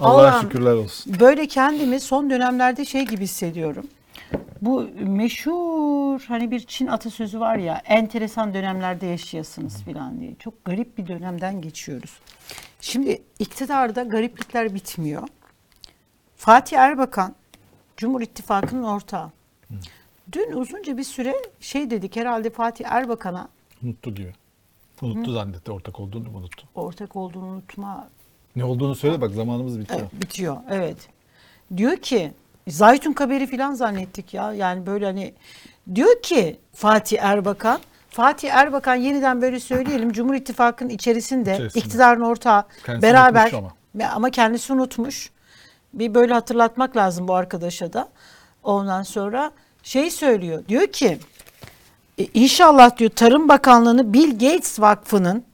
Allah'a 0.00 0.12
Allah'ım. 0.28 0.40
şükürler 0.42 0.74
olsun. 0.74 1.16
Böyle 1.20 1.46
kendimi 1.48 2.00
son 2.00 2.30
dönemlerde 2.30 2.84
şey 2.84 3.06
gibi 3.06 3.22
hissediyorum. 3.24 3.86
Bu 4.62 4.88
meşhur 5.00 6.20
hani 6.28 6.50
bir 6.50 6.60
Çin 6.60 6.86
atasözü 6.86 7.40
var 7.40 7.56
ya 7.56 7.82
enteresan 7.84 8.54
dönemlerde 8.54 9.06
yaşayasınız 9.06 9.82
filan 9.82 10.20
diye. 10.20 10.34
Çok 10.38 10.64
garip 10.64 10.98
bir 10.98 11.06
dönemden 11.06 11.60
geçiyoruz. 11.60 12.20
Şimdi 12.80 13.22
iktidarda 13.38 14.02
gariplikler 14.02 14.74
bitmiyor. 14.74 15.28
Fatih 16.36 16.78
Erbakan 16.78 17.34
Cumhur 17.96 18.20
İttifakı'nın 18.20 18.82
ortağı. 18.82 19.30
Dün 20.32 20.52
uzunca 20.52 20.96
bir 20.96 21.04
süre 21.04 21.34
şey 21.60 21.90
dedik 21.90 22.16
herhalde 22.16 22.50
Fatih 22.50 22.84
Erbakan'a 22.88 23.48
Unuttu 23.82 24.14
gibi. 24.14 24.32
Unuttu 25.02 25.32
zannetti 25.32 25.72
ortak 25.72 26.00
olduğunu 26.00 26.28
unuttu. 26.30 26.68
ortak 26.74 27.16
olduğunu 27.16 27.46
unutma 27.46 28.08
Ne 28.56 28.64
olduğunu 28.64 28.94
söyle 28.94 29.20
bak 29.20 29.30
zamanımız 29.30 29.80
bitiyor. 29.80 30.00
Evet, 30.00 30.22
bitiyor. 30.22 30.56
Evet. 30.70 31.08
Diyor 31.76 31.96
ki 31.96 32.32
Zaytun 32.70 33.12
Kaberi 33.12 33.46
filan 33.46 33.74
zannettik 33.74 34.34
ya. 34.34 34.52
Yani 34.52 34.86
böyle 34.86 35.04
hani 35.06 35.34
diyor 35.94 36.22
ki 36.22 36.60
Fatih 36.74 37.18
Erbakan 37.22 37.80
Fatih 38.10 38.50
Erbakan 38.54 38.94
yeniden 38.94 39.42
böyle 39.42 39.60
söyleyelim 39.60 40.12
Cumhur 40.12 40.34
İttifakı'nın 40.34 40.88
içerisinde, 40.90 41.54
İçerisinde. 41.54 41.84
iktidarın 41.84 42.20
ortağı 42.20 42.64
Kendisi 42.86 43.02
beraber 43.02 43.52
unutmuş 43.52 43.72
ama. 43.98 44.10
ama 44.14 44.30
kendisi 44.30 44.72
unutmuş. 44.72 45.30
Bir 45.94 46.14
böyle 46.14 46.32
hatırlatmak 46.34 46.96
lazım 46.96 47.28
bu 47.28 47.34
arkadaşa 47.34 47.92
da. 47.92 48.08
Ondan 48.62 49.02
sonra 49.02 49.50
şey 49.82 50.10
söylüyor. 50.10 50.62
Diyor 50.68 50.86
ki 50.86 51.18
e, 52.18 52.24
inşallah 52.34 52.96
diyor 52.96 53.10
Tarım 53.10 53.48
Bakanlığı'nı 53.48 54.12
Bill 54.12 54.30
Gates 54.32 54.80
Vakfı'nın 54.80 55.44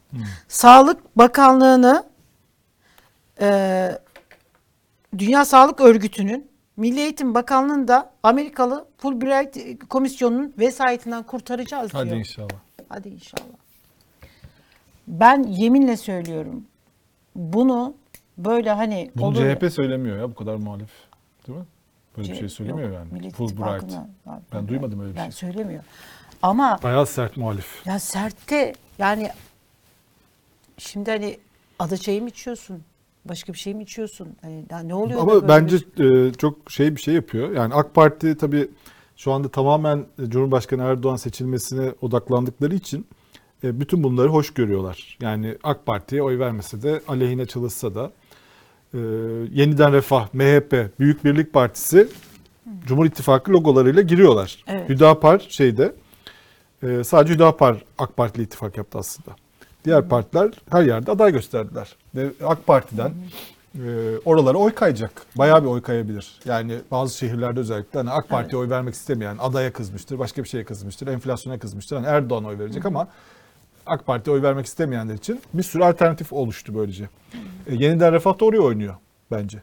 Sağlık 0.48 1.18
Bakanlığı'nı 1.18 2.04
e, 3.40 3.98
Dünya 5.18 5.44
Sağlık 5.44 5.80
Örgütü'nün 5.80 6.50
Milli 6.76 7.00
Eğitim 7.00 7.34
Bakanlığı'nı 7.34 7.88
da 7.88 8.12
Amerikalı 8.22 8.86
Fulbright 8.98 9.78
Komisyonu'nun 9.88 10.54
vesayetinden 10.58 11.22
kurtaracağız 11.22 11.92
diyor. 11.92 12.04
Hadi 12.06 12.14
inşallah. 12.18 12.48
Hadi 12.88 13.08
inşallah. 13.08 13.56
Ben 15.08 15.42
yeminle 15.42 15.96
söylüyorum. 15.96 16.64
Bunu 17.34 17.94
böyle 18.38 18.70
hani 18.70 19.10
Bunu 19.16 19.26
olur- 19.26 19.54
CHP 19.56 19.70
söylemiyor 19.72 20.18
ya 20.18 20.30
bu 20.30 20.34
kadar 20.34 20.54
muhalif. 20.54 20.90
Değil 21.46 21.58
mi? 21.58 21.64
Böyle 22.16 22.28
bir 22.28 22.34
şey 22.34 22.42
Yok, 22.42 22.50
söylemiyor 22.52 22.90
yani. 22.92 23.12
Millet 23.12 23.32
Fulbright. 23.34 23.92
Ben 24.52 24.68
duymadım 24.68 25.00
öyle 25.00 25.12
bir 25.12 25.16
Ben 25.16 25.22
şey. 25.22 25.32
söylemiyor. 25.32 25.84
Ama 26.42 26.78
Bayağı 26.82 27.06
sert 27.06 27.36
muhalif. 27.36 27.86
ya 27.86 27.98
sertte 27.98 28.72
yani 28.98 29.30
şimdi 30.78 31.10
hani 31.10 31.38
adaçayı 31.78 32.22
mı 32.22 32.28
içiyorsun? 32.28 32.82
Başka 33.28 33.52
bir 33.52 33.58
şey 33.58 33.74
mi 33.74 33.82
içiyorsun? 33.82 34.28
Hani 34.42 34.64
ne 34.84 34.94
oluyor? 34.94 35.20
Ama 35.20 35.48
bence 35.48 35.76
bir- 35.98 36.26
e, 36.28 36.32
çok 36.32 36.70
şey 36.70 36.96
bir 36.96 37.00
şey 37.00 37.14
yapıyor. 37.14 37.50
Yani 37.50 37.74
AK 37.74 37.94
Parti 37.94 38.36
tabii 38.36 38.68
şu 39.16 39.32
anda 39.32 39.48
tamamen 39.48 40.06
e, 40.22 40.30
Cumhurbaşkanı 40.30 40.82
Erdoğan 40.82 41.16
seçilmesine 41.16 41.92
odaklandıkları 42.00 42.74
için 42.74 43.06
e, 43.64 43.80
bütün 43.80 44.02
bunları 44.02 44.28
hoş 44.28 44.54
görüyorlar. 44.54 45.18
Yani 45.20 45.56
AK 45.62 45.86
Parti'ye 45.86 46.22
oy 46.22 46.38
vermese 46.38 46.82
de 46.82 47.00
aleyhine 47.08 47.46
çalışsa 47.46 47.94
da 47.94 48.12
e, 48.94 48.98
yeniden 49.52 49.92
Refah, 49.92 50.28
MHP, 50.34 50.90
Büyük 51.00 51.24
Birlik 51.24 51.52
Partisi 51.52 52.08
Cumhur 52.86 53.06
İttifakı 53.06 53.52
logolarıyla 53.52 54.02
giriyorlar. 54.02 54.64
Evet. 54.66 54.88
Hüdapar 54.88 55.46
şeyde 55.48 55.94
e, 56.82 57.04
sadece 57.04 57.34
Hüdapar 57.34 57.84
AK 57.98 58.16
Parti 58.16 58.36
ile 58.36 58.42
ittifak 58.44 58.76
yaptı 58.76 58.98
aslında. 58.98 59.36
Diğer 59.86 60.08
partiler 60.08 60.50
her 60.70 60.82
yerde 60.82 61.10
aday 61.10 61.32
gösterdiler. 61.32 61.96
Ve 62.14 62.28
AK 62.46 62.66
Parti'den 62.66 63.10
e, 63.74 64.18
oralara 64.24 64.58
oy 64.58 64.74
kayacak. 64.74 65.22
Bayağı 65.36 65.62
bir 65.62 65.68
oy 65.68 65.82
kayabilir. 65.82 66.40
Yani 66.44 66.74
bazı 66.90 67.18
şehirlerde 67.18 67.60
özellikle 67.60 67.98
hani 67.98 68.10
AK 68.10 68.28
Parti'ye 68.28 68.62
oy 68.62 68.70
vermek 68.70 68.94
istemeyen 68.94 69.36
adaya 69.40 69.72
kızmıştır, 69.72 70.18
başka 70.18 70.44
bir 70.44 70.48
şeye 70.48 70.64
kızmıştır, 70.64 71.06
enflasyona 71.06 71.58
kızmıştır. 71.58 71.96
Hani 71.96 72.06
Erdoğan'a 72.06 72.48
oy 72.48 72.58
verecek 72.58 72.86
ama 72.86 73.08
AK 73.86 74.06
Parti'ye 74.06 74.36
oy 74.36 74.42
vermek 74.42 74.66
istemeyenler 74.66 75.14
için 75.14 75.40
bir 75.54 75.62
sürü 75.62 75.84
alternatif 75.84 76.32
oluştu 76.32 76.74
böylece. 76.74 77.08
E, 77.66 77.74
yeniden 77.74 78.12
Refah 78.12 78.40
da 78.40 78.44
oraya 78.44 78.60
oynuyor 78.60 78.94
bence. 79.30 79.62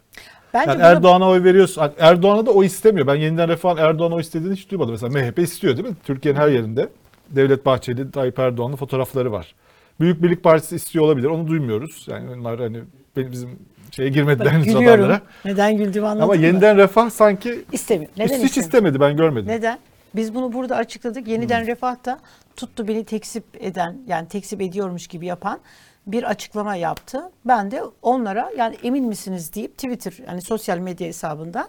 Bence 0.53 0.71
Yani 0.71 0.81
Erdoğan'a 0.81 1.29
oy 1.29 1.43
veriyorsun. 1.43 1.81
Hani 1.81 1.93
Erdoğan'a 1.99 2.45
da 2.45 2.51
oy 2.51 2.65
istemiyor. 2.65 3.07
Ben 3.07 3.15
yeniden 3.15 3.49
Refah'ın 3.49 3.77
Erdoğan'a 3.77 4.15
oy 4.15 4.21
istediğini 4.21 4.55
hiç 4.55 4.71
duymadım. 4.71 4.91
Mesela 4.91 5.19
MHP 5.19 5.39
istiyor 5.39 5.77
değil 5.77 5.89
mi? 5.89 5.95
Türkiye'nin 6.03 6.39
her 6.39 6.47
yerinde 6.47 6.89
Devlet 7.29 7.65
Bahçeli, 7.65 8.11
Tayyip 8.11 8.39
Erdoğan'ın 8.39 8.75
fotoğrafları 8.75 9.31
var. 9.31 9.55
Büyük 9.99 10.23
Birlik 10.23 10.43
Partisi 10.43 10.75
istiyor 10.75 11.05
olabilir. 11.05 11.27
Onu 11.27 11.47
duymuyoruz. 11.47 12.05
Yani 12.09 12.31
onlar 12.31 12.59
hani 12.59 12.79
benim 13.17 13.31
bizim 13.31 13.59
şeye 13.91 14.09
girmediler 14.09 14.51
henüz 14.51 14.75
radarlara. 14.75 15.21
Neden 15.45 15.77
güldüğümü 15.77 16.07
anladın 16.07 16.23
Ama 16.23 16.35
yeniden 16.35 16.77
Refah 16.77 17.09
sanki 17.09 17.65
İstemiyor. 17.71 18.11
Neden 18.17 18.35
hiç, 18.35 18.43
hiç 18.43 18.45
istemiyor? 18.45 18.65
istemedi. 18.65 18.99
Ben 18.99 19.17
görmedim. 19.17 19.47
Neden? 19.47 19.79
Biz 20.15 20.35
bunu 20.35 20.53
burada 20.53 20.75
açıkladık. 20.75 21.27
Yeniden 21.27 21.67
Refah 21.67 22.05
da 22.05 22.19
tuttu 22.55 22.87
beni 22.87 23.05
tekzip 23.05 23.43
eden 23.59 23.97
yani 24.07 24.27
tekzip 24.27 24.61
ediyormuş 24.61 25.07
gibi 25.07 25.25
yapan 25.25 25.59
bir 26.07 26.23
açıklama 26.23 26.75
yaptı. 26.75 27.31
Ben 27.45 27.71
de 27.71 27.83
onlara 28.01 28.51
yani 28.57 28.75
emin 28.83 29.05
misiniz 29.05 29.53
deyip 29.55 29.77
Twitter 29.77 30.13
yani 30.27 30.41
sosyal 30.41 30.77
medya 30.77 31.07
hesabından 31.07 31.67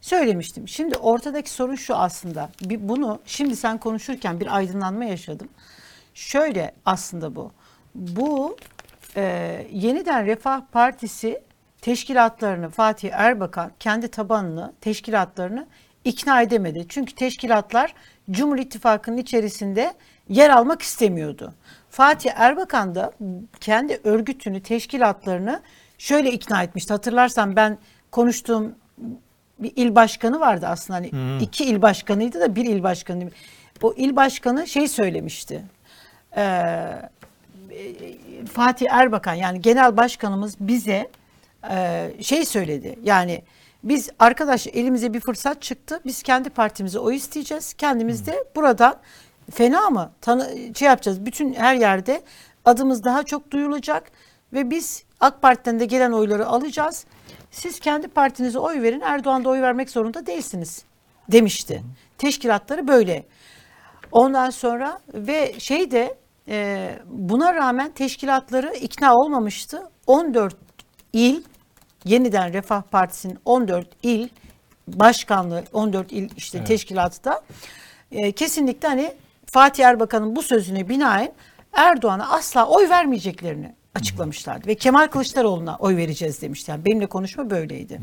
söylemiştim. 0.00 0.68
Şimdi 0.68 0.96
ortadaki 0.96 1.50
sorun 1.50 1.74
şu 1.74 1.96
aslında. 1.96 2.50
Bir 2.64 2.88
bunu 2.88 3.18
şimdi 3.26 3.56
sen 3.56 3.78
konuşurken 3.78 4.40
bir 4.40 4.56
aydınlanma 4.56 5.04
yaşadım. 5.04 5.48
Şöyle 6.14 6.72
aslında 6.84 7.36
bu. 7.36 7.50
Bu 7.96 8.56
e, 9.16 9.66
yeniden 9.72 10.26
Refah 10.26 10.60
Partisi 10.72 11.42
teşkilatlarını 11.80 12.68
Fatih 12.68 13.10
Erbakan 13.12 13.72
kendi 13.80 14.08
tabanını, 14.08 14.72
teşkilatlarını 14.80 15.66
ikna 16.04 16.42
edemedi. 16.42 16.86
Çünkü 16.88 17.14
teşkilatlar 17.14 17.94
Cumhur 18.30 18.58
İttifakı'nın 18.58 19.16
içerisinde 19.16 19.94
yer 20.28 20.50
almak 20.50 20.82
istemiyordu. 20.82 21.54
Fatih 21.90 22.30
Erbakan 22.36 22.94
da 22.94 23.12
kendi 23.60 24.00
örgütünü, 24.04 24.62
teşkilatlarını 24.62 25.60
şöyle 25.98 26.32
ikna 26.32 26.62
etmişti. 26.62 26.92
Hatırlarsan 26.92 27.56
ben 27.56 27.78
konuştuğum 28.10 28.74
bir 29.58 29.72
il 29.76 29.94
başkanı 29.94 30.40
vardı 30.40 30.66
aslında 30.66 30.98
hani 30.98 31.40
iki 31.40 31.64
il 31.64 31.82
başkanıydı 31.82 32.40
da 32.40 32.56
bir 32.56 32.64
il 32.64 32.82
başkanı. 32.82 33.30
O 33.82 33.94
il 33.96 34.16
başkanı 34.16 34.66
şey 34.66 34.88
söylemişti. 34.88 35.62
Ee, 36.36 36.88
Fatih 38.52 38.86
Erbakan 38.90 39.34
yani 39.34 39.60
genel 39.60 39.96
başkanımız 39.96 40.56
bize 40.60 41.10
e, 41.70 42.10
şey 42.20 42.44
söyledi. 42.44 42.98
Yani 43.02 43.42
biz 43.84 44.10
arkadaş 44.18 44.66
elimize 44.66 45.14
bir 45.14 45.20
fırsat 45.20 45.62
çıktı. 45.62 46.00
Biz 46.04 46.22
kendi 46.22 46.50
partimize 46.50 46.98
oy 46.98 47.16
isteyeceğiz. 47.16 47.74
Kendimiz 47.74 48.26
de 48.26 48.44
buradan 48.56 48.96
fena 49.50 49.90
mı 49.90 50.10
tanı 50.20 50.74
şey 50.74 50.88
yapacağız. 50.88 51.26
Bütün 51.26 51.54
her 51.54 51.74
yerde 51.74 52.22
adımız 52.64 53.04
daha 53.04 53.22
çok 53.22 53.50
duyulacak 53.50 54.10
ve 54.52 54.70
biz 54.70 55.04
AK 55.20 55.42
Parti'den 55.42 55.80
de 55.80 55.84
gelen 55.84 56.12
oyları 56.12 56.46
alacağız. 56.46 57.04
Siz 57.50 57.80
kendi 57.80 58.08
partinize 58.08 58.58
oy 58.58 58.82
verin. 58.82 59.00
Erdoğan 59.00 59.44
da 59.44 59.48
oy 59.48 59.62
vermek 59.62 59.90
zorunda 59.90 60.26
değilsiniz 60.26 60.84
demişti. 61.28 61.82
Teşkilatları 62.18 62.88
böyle. 62.88 63.24
Ondan 64.12 64.50
sonra 64.50 65.00
ve 65.14 65.54
şey 65.58 65.90
de 65.90 66.18
e, 66.48 66.88
buna 67.06 67.54
rağmen 67.54 67.92
teşkilatları 67.92 68.74
ikna 68.74 69.14
olmamıştı. 69.14 69.82
14 70.06 70.56
il 71.12 71.42
yeniden 72.04 72.52
Refah 72.52 72.82
Partisi'nin 72.82 73.38
14 73.44 73.88
il 74.02 74.28
başkanlığı 74.88 75.64
14 75.72 76.12
il 76.12 76.30
işte 76.36 76.64
teşkilatı 76.64 77.24
da 77.24 77.40
e, 78.12 78.32
kesinlikle 78.32 78.88
hani 78.88 79.14
Fatih 79.46 79.84
Erbakan'ın 79.84 80.36
bu 80.36 80.42
sözüne 80.42 80.88
binaen 80.88 81.32
Erdoğan'a 81.72 82.30
asla 82.30 82.66
oy 82.66 82.88
vermeyeceklerini 82.88 83.74
açıklamışlardı 83.94 84.66
ve 84.66 84.74
Kemal 84.74 85.06
Kılıçdaroğlu'na 85.06 85.76
oy 85.76 85.96
vereceğiz 85.96 86.42
demişti. 86.42 86.70
Yani 86.70 86.84
benimle 86.84 87.06
konuşma 87.06 87.50
böyleydi. 87.50 88.00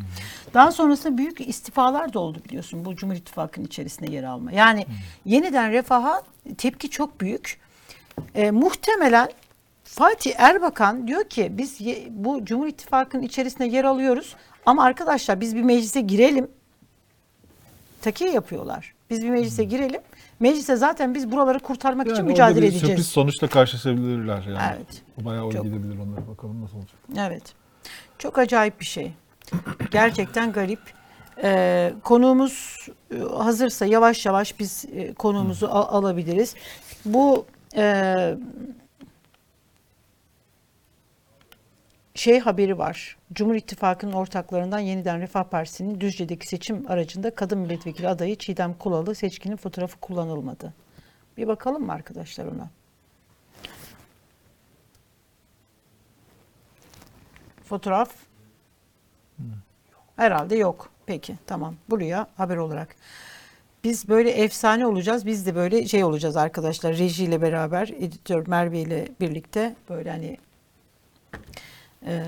Daha 0.53 0.71
sonrasında 0.71 1.17
büyük 1.17 1.47
istifalar 1.47 2.13
da 2.13 2.19
oldu 2.19 2.37
biliyorsun 2.45 2.85
bu 2.85 2.95
Cumhur 2.95 3.15
İttifakı'nın 3.15 3.65
içerisinde 3.65 4.11
yer 4.11 4.23
alma. 4.23 4.51
Yani 4.51 4.85
yeniden 5.25 5.71
refaha 5.71 6.21
tepki 6.57 6.89
çok 6.89 7.21
büyük. 7.21 7.62
E, 8.35 8.51
muhtemelen 8.51 9.29
Fatih 9.83 10.33
Erbakan 10.37 11.07
diyor 11.07 11.23
ki 11.23 11.47
biz 11.51 11.81
ye- 11.81 12.07
bu 12.09 12.45
Cumhur 12.45 12.67
İttifakı'nın 12.67 13.21
içerisinde 13.23 13.65
yer 13.65 13.83
alıyoruz 13.83 14.35
ama 14.65 14.83
arkadaşlar 14.83 15.41
biz 15.41 15.55
bir 15.55 15.61
meclise 15.63 16.01
girelim. 16.01 16.47
Takiye 18.01 18.31
yapıyorlar. 18.31 18.93
Biz 19.09 19.23
bir 19.23 19.29
meclise 19.29 19.63
girelim. 19.63 20.01
Meclise 20.39 20.75
zaten 20.75 21.15
biz 21.15 21.31
buraları 21.31 21.59
kurtarmak 21.59 22.07
için 22.07 22.15
Yani 22.15 22.27
mücadele 22.27 22.49
orada 22.53 22.61
bir 22.61 22.67
edeceğiz. 22.67 22.87
Sürpriz 22.87 23.07
sonuçla 23.07 23.47
karşılaşabilirler 23.47 24.41
yani. 24.43 24.75
Evet. 24.77 25.01
Bayağı 25.25 25.51
Çok. 25.51 25.63
gidebilir 25.63 25.99
onlara. 25.99 26.27
Bakalım 26.27 26.63
nasıl 26.63 26.77
olacak. 26.77 26.95
Evet. 27.17 27.53
Çok 28.19 28.37
acayip 28.37 28.79
bir 28.79 28.85
şey. 28.85 29.11
Gerçekten 29.91 30.51
garip. 30.51 30.79
Ee, 31.43 31.93
konuğumuz 32.03 32.87
e, 33.15 33.19
hazırsa 33.19 33.85
yavaş 33.85 34.25
yavaş 34.25 34.59
biz 34.59 34.85
e, 34.95 35.13
konuğumuzu 35.13 35.67
al- 35.67 35.97
alabiliriz. 35.99 36.55
Bu 37.05 37.45
e, 37.75 38.37
şey 42.15 42.39
haberi 42.39 42.77
var. 42.77 43.17
Cumhur 43.33 43.55
İttifakı'nın 43.55 44.13
ortaklarından 44.13 44.79
yeniden 44.79 45.21
Refah 45.21 45.43
Partisi'nin 45.43 46.01
Düzce'deki 46.01 46.47
seçim 46.47 46.91
aracında 46.91 47.35
kadın 47.35 47.59
milletvekili 47.59 48.07
adayı 48.09 48.35
Çiğdem 48.35 48.73
Kulalı 48.73 49.15
seçkinin 49.15 49.55
fotoğrafı 49.55 49.99
kullanılmadı. 49.99 50.73
Bir 51.37 51.47
bakalım 51.47 51.85
mı 51.85 51.93
arkadaşlar 51.93 52.45
ona? 52.45 52.69
Fotoğraf 57.63 58.13
herhalde 60.15 60.55
yok. 60.55 60.89
Peki 61.05 61.35
tamam 61.47 61.75
buraya 61.89 62.27
haber 62.37 62.57
olarak. 62.57 62.95
Biz 63.83 64.09
böyle 64.09 64.29
efsane 64.31 64.85
olacağız. 64.87 65.25
Biz 65.25 65.45
de 65.45 65.55
böyle 65.55 65.87
şey 65.87 66.03
olacağız 66.03 66.37
arkadaşlar. 66.37 66.97
Rejiyle 66.97 67.41
beraber, 67.41 67.87
editör 67.87 68.47
Merve 68.47 68.79
ile 68.79 69.07
birlikte 69.21 69.75
böyle 69.89 70.11
hani 70.11 70.37
e, 72.07 72.23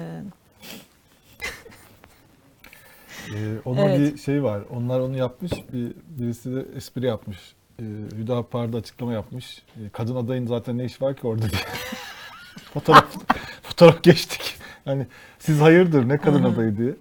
Ee, 3.36 3.56
onun 3.66 3.78
Evet. 3.82 4.00
bir 4.14 4.18
şey 4.18 4.44
var. 4.44 4.62
Onlar 4.70 5.00
onu 5.00 5.18
yapmış. 5.18 5.52
Bir, 5.74 5.94
birisi 6.08 6.56
de 6.56 6.66
espri 6.76 7.06
yapmış. 7.06 7.38
Ee, 7.80 7.84
Hüdapar'da 8.18 8.78
açıklama 8.78 9.14
yapmış. 9.14 9.62
Ee, 9.78 9.90
kadın 9.94 10.16
adayın 10.16 10.48
zaten 10.48 10.78
ne 10.78 10.86
iş 10.86 11.02
var 11.02 11.16
ki 11.16 11.28
orada 11.28 11.50
diye. 11.50 11.62
fotoğraf, 12.74 13.06
fotoğraf 13.64 14.04
geçtik. 14.04 14.58
Yani 14.86 15.08
siz 15.40 15.62
hayırdır 15.62 16.10
ne 16.10 16.18
kadın 16.18 16.44
adayı 16.44 16.78
diye. 16.78 16.94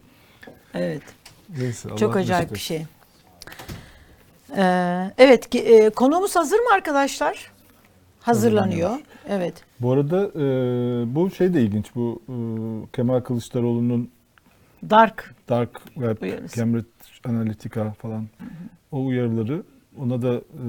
evet. 0.75 1.03
Neyse, 1.59 1.88
Allah 1.88 1.97
Çok 1.97 2.17
acayip 2.17 2.55
bir 2.55 2.59
şey. 2.59 2.85
Ee, 4.57 5.11
evet, 5.19 5.55
e, 5.55 5.90
konuğumuz 5.90 6.37
hazır 6.37 6.59
mı 6.59 6.69
arkadaşlar? 6.75 7.53
Hazırlanıyor. 8.21 8.90
Evet. 9.29 9.64
Bu 9.81 9.93
arada 9.93 10.23
e, 10.27 10.45
bu 11.14 11.31
şey 11.31 11.55
de 11.55 11.62
ilginç. 11.62 11.95
Bu 11.95 12.23
e, 12.29 12.35
Kemal 12.93 13.21
Kılıçdaroğlu'nun 13.21 14.11
Dark. 14.90 15.35
Dark 15.49 15.81
Web, 15.95 16.23
Uyarısı. 16.23 16.57
Cambridge 16.57 16.88
Analytica 17.25 17.93
falan 17.93 18.27
o 18.93 19.05
uyarıları 19.05 19.62
ona 20.01 20.23
da 20.23 20.35
e, 20.35 20.64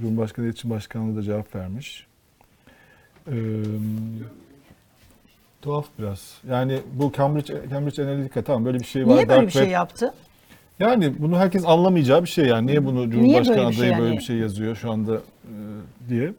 Cumhurbaşkanı 0.00 0.46
İletişim 0.46 0.70
Başkanlığı 0.70 1.16
da 1.16 1.22
cevap 1.22 1.54
vermiş. 1.54 2.06
E, 3.26 3.36
tuhaf 5.62 5.86
biraz. 5.98 6.38
Yani 6.50 6.80
bu 6.92 7.12
Cambridge 7.16 7.54
Cambridge 7.70 8.02
Analytica 8.02 8.42
tamam 8.42 8.64
böyle 8.64 8.78
bir 8.78 8.84
şey 8.84 9.02
var. 9.06 9.08
Niye 9.08 9.28
böyle 9.28 9.40
Dark 9.40 9.46
bir 9.46 9.52
şey 9.52 9.62
Web. 9.62 9.72
yaptı? 9.72 10.14
Yani 10.80 11.12
bunu 11.18 11.38
herkes 11.38 11.64
anlamayacağı 11.66 12.22
bir 12.22 12.28
şey 12.28 12.46
yani. 12.46 12.66
Niye 12.66 12.84
bunu 12.84 13.10
Cumhurbaşkanı 13.10 13.56
böyle 13.56 13.68
bir 13.68 13.74
şey 13.74 13.86
adayı 13.86 13.98
böyle 13.98 14.08
yani? 14.08 14.18
bir 14.18 14.24
şey 14.24 14.36
yazıyor 14.36 14.76
şu 14.76 14.90
anda 14.92 15.14
e, 15.14 15.52
diye. 16.08 16.32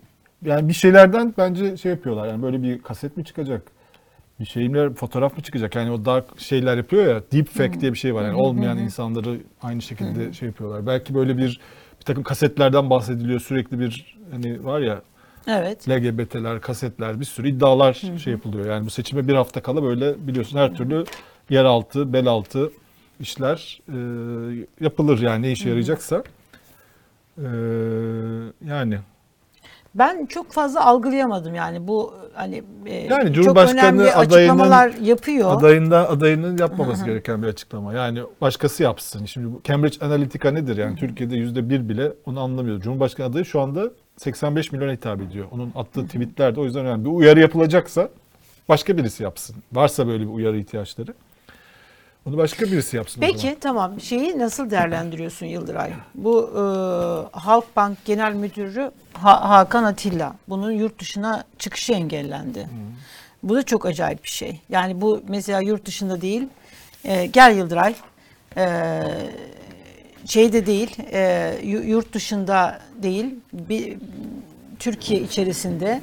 Yani 0.46 0.68
bir 0.68 0.74
şeylerden 0.74 1.34
bence 1.38 1.78
şey 1.78 1.92
yapıyorlar. 1.92 2.28
Yani 2.28 2.44
böyle 2.44 2.64
bir 2.64 2.82
kaset 2.82 3.18
mi 3.18 3.26
çıkacak? 3.26 3.62
Bir 4.40 4.46
şeyler 4.46 4.94
fotoğraf 4.94 5.38
mı 5.38 5.44
çıkacak? 5.44 5.76
Yani 5.76 5.92
o 5.92 6.06
dark 6.06 6.40
şeyler 6.40 6.78
yapıyor 6.78 7.16
ya. 7.16 7.22
Deep 7.32 7.48
fake 7.48 7.82
diye 7.82 7.94
bir 7.94 7.98
şey 7.98 8.16
var. 8.16 8.24
Yani 8.24 8.36
olmayan 8.36 8.78
insanları 8.78 9.38
aynı 9.62 9.82
şekilde 9.82 10.34
şey 10.34 10.48
yapıyorlar. 10.48 10.88
Belki 10.88 11.16
böyle 11.16 11.38
bir 11.38 11.60
bir 12.00 12.06
takım 12.06 12.24
kasetlerden 12.24 12.90
bahsediliyor. 12.90 13.40
Sürekli 13.40 13.80
bir 13.80 14.18
hani 14.32 14.66
var 14.66 14.80
ya 14.80 15.02
Evet. 15.48 15.90
LGBT'ler, 15.90 16.62
kasetler 16.62 17.20
bir 17.20 17.26
sürü 17.26 17.50
iddialar 17.50 17.94
şey 18.24 18.34
yapılıyor. 18.34 18.66
Yani 18.66 18.86
bu 18.86 18.90
seçime 18.90 19.28
bir 19.28 19.34
hafta 19.34 19.62
kala 19.62 19.84
böyle 19.84 20.28
biliyorsun 20.28 20.58
her 20.58 20.76
türlü 20.76 21.04
yeraltı, 21.50 22.14
bel 22.14 22.28
altı 22.28 22.72
işler 23.20 23.82
e, 23.90 23.98
yapılır 24.82 25.20
yani 25.22 25.42
ne 25.42 25.52
işe 25.52 25.70
yarayacaksa. 25.70 26.24
E, 27.38 27.48
yani 28.66 29.00
Ben 29.96 30.26
çok 30.26 30.52
fazla 30.52 30.86
algılayamadım 30.86 31.56
yani 31.56 31.88
bu 31.88 32.14
hani 32.34 32.64
e, 32.86 32.96
Yani 32.96 33.26
çok 33.26 33.34
Cumhurbaşkanı 33.36 33.80
önemli 33.82 34.12
adayının- 34.12 34.20
açıklamalar 34.52 34.94
yapıyor. 35.02 35.58
adayında 35.60 36.10
adayının 36.10 36.58
yapmaması 36.58 37.06
gereken 37.06 37.44
bir 37.44 37.48
açıklama. 37.48 37.94
Yani 37.94 38.20
başkası 38.42 38.84
yapsın. 38.84 39.26
Şimdi 39.26 39.48
bu 39.54 39.62
Cambridge 39.64 40.06
Analytica 40.06 40.52
nedir? 40.52 40.78
Yani 40.78 40.96
Türkiye'de 40.96 41.36
yüzde 41.36 41.70
bir 41.70 41.90
bile 41.90 42.12
onu 42.26 42.40
anlamıyor. 42.40 42.80
Cumhurbaşkanı 42.82 43.28
adayı 43.28 43.46
şu 43.46 43.62
anda 43.62 43.90
85 44.18 44.72
milyona 44.72 44.92
hitap 44.92 45.22
ediyor. 45.22 45.46
Onun 45.52 45.72
attığı 45.76 46.06
tweetler 46.06 46.56
de 46.56 46.60
o 46.60 46.66
yüzden 46.66 46.86
önemli. 46.86 47.06
Bir 47.06 47.10
uyarı 47.10 47.40
yapılacaksa 47.40 48.10
başka 48.70 48.98
birisi 48.98 49.24
yapsın. 49.24 49.56
Varsa 49.74 50.08
böyle 50.08 50.24
bir 50.24 50.30
uyarı 50.34 50.58
ihtiyaçları. 50.58 51.14
Onu 52.26 52.38
başka 52.38 52.66
birisi 52.66 52.98
yapsın 52.98 53.22
o 53.22 53.26
zaman. 53.26 53.42
Peki 53.42 53.58
tamam 53.60 54.02
şeyi 54.02 54.40
nasıl 54.40 54.70
değerlendiriyorsun 54.70 55.46
Yıldıray? 55.46 55.94
Bu 56.16 56.50
e, 56.54 56.62
Halkbank 57.40 58.06
Genel 58.06 58.34
Müdürü 58.34 58.92
Ha- 59.14 59.50
Hakan 59.50 59.84
Atilla 59.84 60.36
bunun 60.50 60.72
yurt 60.72 61.00
dışına 61.00 61.44
çıkışı 61.60 61.94
engellendi. 61.94 62.68
Bu 63.44 63.56
da 63.56 63.64
çok 63.64 63.86
acayip 63.86 64.24
bir 64.24 64.30
şey. 64.30 64.60
Yani 64.70 65.02
bu 65.02 65.22
mesela 65.28 65.62
yurt 65.62 65.86
dışında 65.86 66.22
değil. 66.22 66.48
E, 67.04 67.26
gel 67.26 67.58
Yıldıray. 67.58 67.96
E, 68.58 69.02
şeyde 70.26 70.66
değil. 70.66 70.98
E, 71.12 71.54
yu- 71.64 71.84
yurt 71.84 72.14
dışında 72.14 72.80
değil. 73.04 73.36
Bir, 73.54 73.98
Türkiye 74.80 75.22
içerisinde 75.22 76.02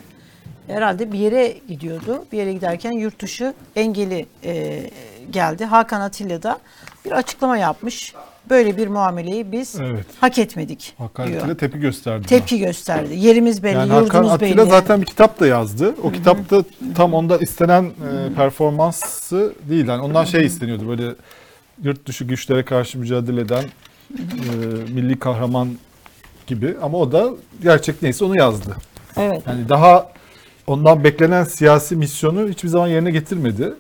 herhalde 0.66 1.12
bir 1.12 1.18
yere 1.18 1.54
gidiyordu. 1.68 2.24
Bir 2.32 2.38
yere 2.38 2.52
giderken 2.52 2.92
yurt 2.92 3.22
dışı 3.22 3.54
engeli 3.76 4.26
e, 4.44 4.82
geldi. 5.30 5.64
Hakan 5.64 6.00
Atilla 6.00 6.42
da 6.42 6.58
bir 7.04 7.12
açıklama 7.12 7.56
yapmış. 7.56 8.14
Böyle 8.50 8.76
bir 8.76 8.88
muameleyi 8.88 9.52
biz 9.52 9.80
Evet. 9.80 10.06
hak 10.20 10.38
etmedik 10.38 10.94
diyor. 10.98 11.08
Hakanetiyle 11.08 11.56
tepki 11.56 11.78
gösterdi. 11.80 12.26
Tepki 12.26 12.58
gösterdi. 12.58 13.14
Yerimiz 13.16 13.62
belli, 13.62 13.74
Yani 13.76 13.92
Hakan 13.92 14.02
yurdumuz 14.04 14.32
Atilla 14.32 14.56
belli. 14.62 14.70
zaten 14.70 15.00
bir 15.00 15.06
kitap 15.06 15.40
da 15.40 15.46
yazdı. 15.46 15.94
O 16.02 16.12
kitapta 16.12 16.64
tam 16.94 17.14
onda 17.14 17.38
istenen 17.38 17.84
e, 17.84 18.34
performansı 18.34 19.52
değil. 19.68 19.86
Yani 19.88 20.02
ondan 20.02 20.24
şey 20.24 20.46
isteniyordu 20.46 20.88
böyle 20.88 21.14
yurt 21.82 22.06
dışı 22.06 22.24
güçlere 22.24 22.64
karşı 22.64 22.98
mücadele 22.98 23.40
eden 23.40 23.64
e, 24.12 24.16
milli 24.92 25.18
kahraman 25.18 25.68
gibi. 26.46 26.76
Ama 26.82 26.98
o 26.98 27.12
da 27.12 27.30
gerçek 27.62 28.02
neyse 28.02 28.24
onu 28.24 28.38
yazdı. 28.38 28.76
Evet. 29.16 29.42
Yani 29.46 29.68
daha 29.68 30.08
ondan 30.66 31.04
beklenen 31.04 31.44
siyasi 31.44 31.96
misyonu 31.96 32.48
hiçbir 32.48 32.68
zaman 32.68 32.88
yerine 32.88 33.10
getirmedi. 33.10 33.74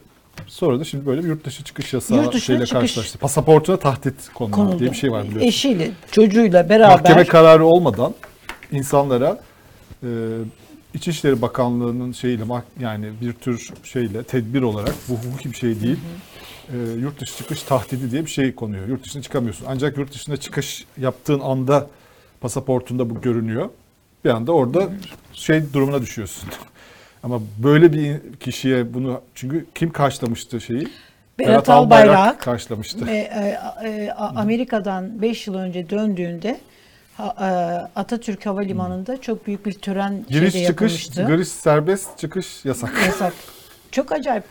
Sonra 0.46 0.80
da 0.80 0.84
şimdi 0.84 1.06
böyle 1.06 1.24
bir 1.24 1.28
yurt 1.28 1.44
dışı 1.44 1.64
çıkış 1.64 1.94
yasağı 1.94 2.24
Yurt 2.24 2.42
şeyle 2.42 2.66
çıkış. 2.66 2.80
karşılaştı. 2.80 3.18
Pasaportuna 3.18 3.76
tahdit 3.76 4.14
konulu 4.34 4.54
konuldu. 4.54 4.78
diye 4.78 4.90
bir 4.90 4.96
şey 4.96 5.12
var 5.12 5.22
biliyorsun. 5.24 5.48
Eşiyle, 5.48 5.90
çocuğuyla 6.12 6.68
beraber. 6.68 6.96
Mahkeme 6.96 7.24
kararı 7.24 7.64
olmadan 7.66 8.14
insanlara 8.72 9.40
e, 10.02 10.08
İçişleri 10.94 11.42
Bakanlığı'nın 11.42 12.12
şeyiyle 12.12 12.44
yani 12.80 13.08
bir 13.20 13.32
tür 13.32 13.70
şeyle 13.84 14.22
tedbir 14.22 14.62
olarak 14.62 14.94
bu 15.08 15.14
hukuki 15.14 15.52
bir 15.52 15.56
şey 15.56 15.80
değil. 15.80 15.98
E, 16.72 16.76
yurt 17.00 17.20
dışı 17.20 17.36
çıkış 17.36 17.62
tahdidi 17.62 18.10
diye 18.10 18.24
bir 18.24 18.30
şey 18.30 18.54
konuyor. 18.54 18.88
Yurt 18.88 19.04
dışına 19.04 19.22
çıkamıyorsun. 19.22 19.66
Ancak 19.68 19.96
yurt 19.98 20.12
dışına 20.14 20.36
çıkış 20.36 20.84
yaptığın 20.98 21.40
anda 21.40 21.86
pasaportunda 22.40 23.10
bu 23.10 23.20
görünüyor. 23.20 23.68
Bir 24.24 24.30
anda 24.30 24.52
orada 24.52 24.88
şey 25.32 25.72
durumuna 25.72 26.02
düşüyorsun. 26.02 26.48
Ama 27.26 27.40
böyle 27.58 27.92
bir 27.92 28.20
kişiye 28.40 28.94
bunu 28.94 29.20
çünkü 29.34 29.66
kim 29.74 29.90
karşılamıştı 29.90 30.60
şeyi? 30.60 30.88
Berat 31.38 31.68
Albayrak 31.68 32.40
karşılamıştı. 32.40 33.06
e, 33.08 33.14
e, 33.14 33.88
e, 33.88 34.10
Amerika'dan 34.12 35.22
5 35.22 35.46
yıl 35.46 35.54
önce 35.54 35.90
döndüğünde 35.90 36.60
e, 37.18 37.22
Atatürk 37.96 38.46
Havalimanı'nda 38.46 39.20
çok 39.20 39.46
büyük 39.46 39.66
bir 39.66 39.72
tören 39.72 40.24
Giriş 40.28 40.52
çıkış, 40.52 40.68
yapılmıştı. 40.68 41.26
giriş 41.26 41.48
serbest, 41.48 42.18
çıkış 42.18 42.64
yasak. 42.64 42.92
Yasak. 43.06 43.32
Çok 43.90 44.12
acayip. 44.12 44.44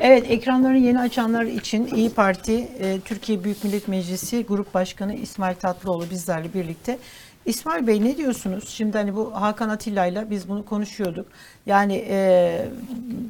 Evet 0.00 0.30
ekranları 0.30 0.78
yeni 0.78 1.00
açanlar 1.00 1.44
için 1.44 1.86
İyi 1.94 2.10
Parti 2.10 2.68
e, 2.80 3.00
Türkiye 3.00 3.44
Büyük 3.44 3.64
Millet 3.64 3.88
Meclisi 3.88 4.44
Grup 4.46 4.74
Başkanı 4.74 5.14
İsmail 5.14 5.54
Tatlıoğlu 5.54 6.10
bizlerle 6.10 6.54
birlikte. 6.54 6.98
İsmail 7.46 7.86
Bey 7.86 8.04
ne 8.04 8.16
diyorsunuz? 8.16 8.68
Şimdi 8.68 8.98
hani 8.98 9.16
bu 9.16 9.34
Hakan 9.34 9.68
Atilla'yla 9.68 10.30
biz 10.30 10.48
bunu 10.48 10.64
konuşuyorduk. 10.64 11.26
Yani 11.66 12.04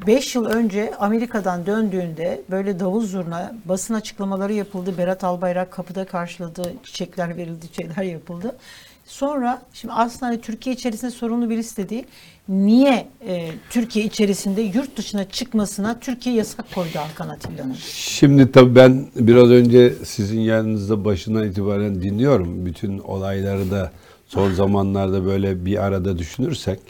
5 0.06 0.34
yıl 0.34 0.46
önce 0.46 0.94
Amerika'dan 0.98 1.66
döndüğünde 1.66 2.42
böyle 2.50 2.80
davul 2.80 3.06
zurna 3.06 3.54
basın 3.64 3.94
açıklamaları 3.94 4.52
yapıldı. 4.52 4.98
Berat 4.98 5.24
Albayrak 5.24 5.70
kapıda 5.70 6.04
karşıladı, 6.04 6.72
çiçekler 6.82 7.36
verildi, 7.36 7.66
şeyler 7.76 8.02
yapıldı. 8.02 8.56
Sonra 9.04 9.62
şimdi 9.72 9.94
aslında 9.94 10.26
hani 10.26 10.40
Türkiye 10.40 10.74
içerisinde 10.74 11.10
sorunlu 11.10 11.50
birisi 11.50 11.88
de. 11.88 12.04
Niye 12.48 13.06
e, 13.26 13.48
Türkiye 13.70 14.04
içerisinde 14.04 14.62
yurt 14.62 14.96
dışına 14.96 15.24
çıkmasına 15.24 16.00
Türkiye 16.00 16.34
yasak 16.34 16.74
koydu 16.74 16.98
Hakan 16.98 17.28
Atilla'nın? 17.28 17.76
Şimdi 17.94 18.52
tabii 18.52 18.74
ben 18.74 19.06
biraz 19.16 19.50
önce 19.50 19.94
sizin 20.04 20.40
yanınızda 20.40 21.04
başından 21.04 21.48
itibaren 21.48 22.02
dinliyorum. 22.02 22.66
Bütün 22.66 22.98
olayları 22.98 23.70
da 23.70 23.92
son 24.32 24.52
zamanlarda 24.52 25.24
böyle 25.24 25.64
bir 25.64 25.84
arada 25.84 26.18
düşünürsek 26.18 26.80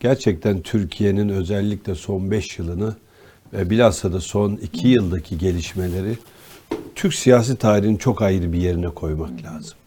gerçekten 0.00 0.60
Türkiye'nin 0.60 1.28
özellikle 1.28 1.94
son 1.94 2.30
5 2.30 2.58
yılını 2.58 2.94
ve 3.52 3.70
bilhassa 3.70 4.12
da 4.12 4.20
son 4.20 4.56
2 4.56 4.88
yıldaki 4.88 5.38
gelişmeleri 5.38 6.18
Türk 6.94 7.14
siyasi 7.14 7.56
tarihinin 7.56 7.96
çok 7.96 8.22
ayrı 8.22 8.52
bir 8.52 8.58
yerine 8.58 8.88
koymak 8.88 9.42
lazım. 9.42 9.78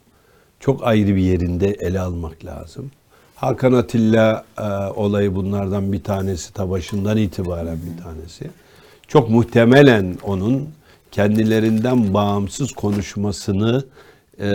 Çok 0.59 0.87
ayrı 0.87 1.15
bir 1.15 1.21
yerinde 1.21 1.67
ele 1.79 1.99
almak 1.99 2.45
lazım. 2.45 2.91
Hakan 3.35 3.73
Atilla 3.73 4.45
e, 4.57 4.63
olayı 4.95 5.35
bunlardan 5.35 5.93
bir 5.93 6.03
tanesi, 6.03 6.53
ta 6.53 6.69
başından 6.69 7.17
itibaren 7.17 7.77
bir 7.85 8.03
tanesi. 8.03 8.49
Çok 9.07 9.29
muhtemelen 9.29 10.17
onun 10.23 10.69
kendilerinden 11.11 12.13
bağımsız 12.13 12.71
konuşmasını 12.71 13.85
e, 14.39 14.45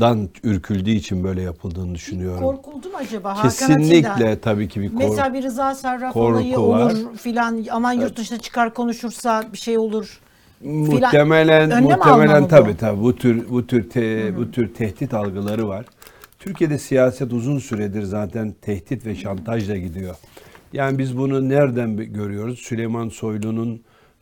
dan 0.00 0.28
ürküldüğü 0.42 0.90
için 0.90 1.24
böyle 1.24 1.42
yapıldığını 1.42 1.94
düşünüyorum. 1.94 2.40
Korkuldu 2.40 2.88
mu 2.88 2.94
acaba 2.96 3.30
Hakan 3.30 3.42
Kesinlikle 3.42 4.10
Atilla? 4.10 4.36
tabii 4.40 4.68
ki 4.68 4.80
bir 4.80 4.88
korku. 4.92 5.08
Mesela 5.08 5.34
bir 5.34 5.42
Rıza 5.42 5.74
Sarraf 5.74 6.12
korku 6.12 6.32
olayı 6.32 6.56
var. 6.56 6.92
olur 6.92 7.16
filan 7.16 7.64
aman 7.70 7.92
yurt 7.92 8.16
dışına 8.16 8.38
çıkar 8.38 8.74
konuşursa 8.74 9.44
bir 9.52 9.58
şey 9.58 9.78
olur. 9.78 10.20
Muhtemelen 10.64 11.70
Önlem 11.70 11.82
muhtemelen 11.84 12.48
tabii 12.48 12.76
tabii 12.76 13.02
bu 13.02 13.16
tür 13.16 13.48
bu 13.50 13.66
tür 13.66 13.90
te- 13.90 14.36
bu 14.36 14.50
tür 14.50 14.74
tehdit 14.74 15.14
algıları 15.14 15.68
var. 15.68 15.86
Türkiye'de 16.38 16.78
siyaset 16.78 17.32
uzun 17.32 17.58
süredir 17.58 18.02
zaten 18.02 18.54
tehdit 18.62 19.06
ve 19.06 19.14
şantajla 19.14 19.76
gidiyor. 19.76 20.16
Yani 20.72 20.98
biz 20.98 21.18
bunu 21.18 21.48
nereden 21.48 21.96
görüyoruz? 21.96 22.58
Süleyman 22.58 23.08
Soylu'nun 23.08 23.80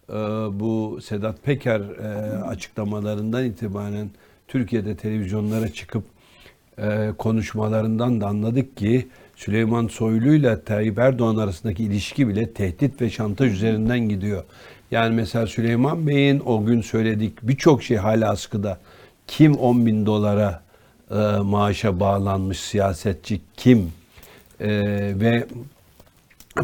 e, 0.08 0.14
bu 0.60 0.98
Sedat 1.02 1.42
Peker 1.42 1.80
e, 1.80 2.08
açıklamalarından 2.42 3.44
itibaren 3.44 4.10
Türkiye'de 4.50 4.96
televizyonlara 4.96 5.68
çıkıp 5.68 6.04
e, 6.78 7.10
konuşmalarından 7.18 8.20
da 8.20 8.26
anladık 8.26 8.76
ki 8.76 9.08
Süleyman 9.36 9.86
Soylu 9.86 10.34
ile 10.34 10.64
Tayyip 10.64 10.98
Erdoğan 10.98 11.36
arasındaki 11.36 11.84
ilişki 11.84 12.28
bile 12.28 12.50
tehdit 12.50 13.00
ve 13.00 13.10
şantaj 13.10 13.52
üzerinden 13.52 14.00
gidiyor. 14.00 14.44
Yani 14.90 15.14
mesela 15.14 15.46
Süleyman 15.46 16.06
Bey'in 16.06 16.42
o 16.46 16.64
gün 16.64 16.80
söyledik 16.80 17.32
birçok 17.42 17.82
şey 17.82 17.96
hala 17.96 18.30
askıda. 18.30 18.78
Kim 19.26 19.54
10 19.54 19.86
bin 19.86 20.06
dolara 20.06 20.62
e, 21.10 21.14
maaşa 21.42 22.00
bağlanmış 22.00 22.60
siyasetçi 22.60 23.40
kim? 23.56 23.92
E, 24.60 24.68
ve 25.20 25.46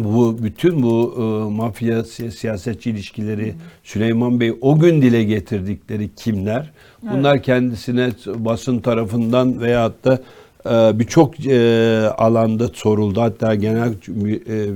bu 0.05 0.39
bütün 0.43 0.83
bu 0.83 1.15
e, 1.19 1.55
mafya 1.55 2.05
si- 2.05 2.33
siyasetçi 2.33 2.91
ilişkileri 2.91 3.55
Süleyman 3.85 4.41
Bey 4.41 4.53
o 4.61 4.79
gün 4.79 5.03
dile 5.03 5.25
getirdikleri 5.25 6.11
kimler? 6.17 6.71
Bunlar 7.03 7.43
kendisine 7.43 8.11
basın 8.27 8.79
tarafından 8.79 9.61
veyahut 9.61 10.05
da 10.05 10.19
e, 10.67 10.99
birçok 10.99 11.47
e, 11.47 11.59
alanda 12.19 12.69
soruldu. 12.69 13.21
Hatta 13.21 13.55
genel 13.55 13.89
e, 13.89 13.93
e, 13.93 14.69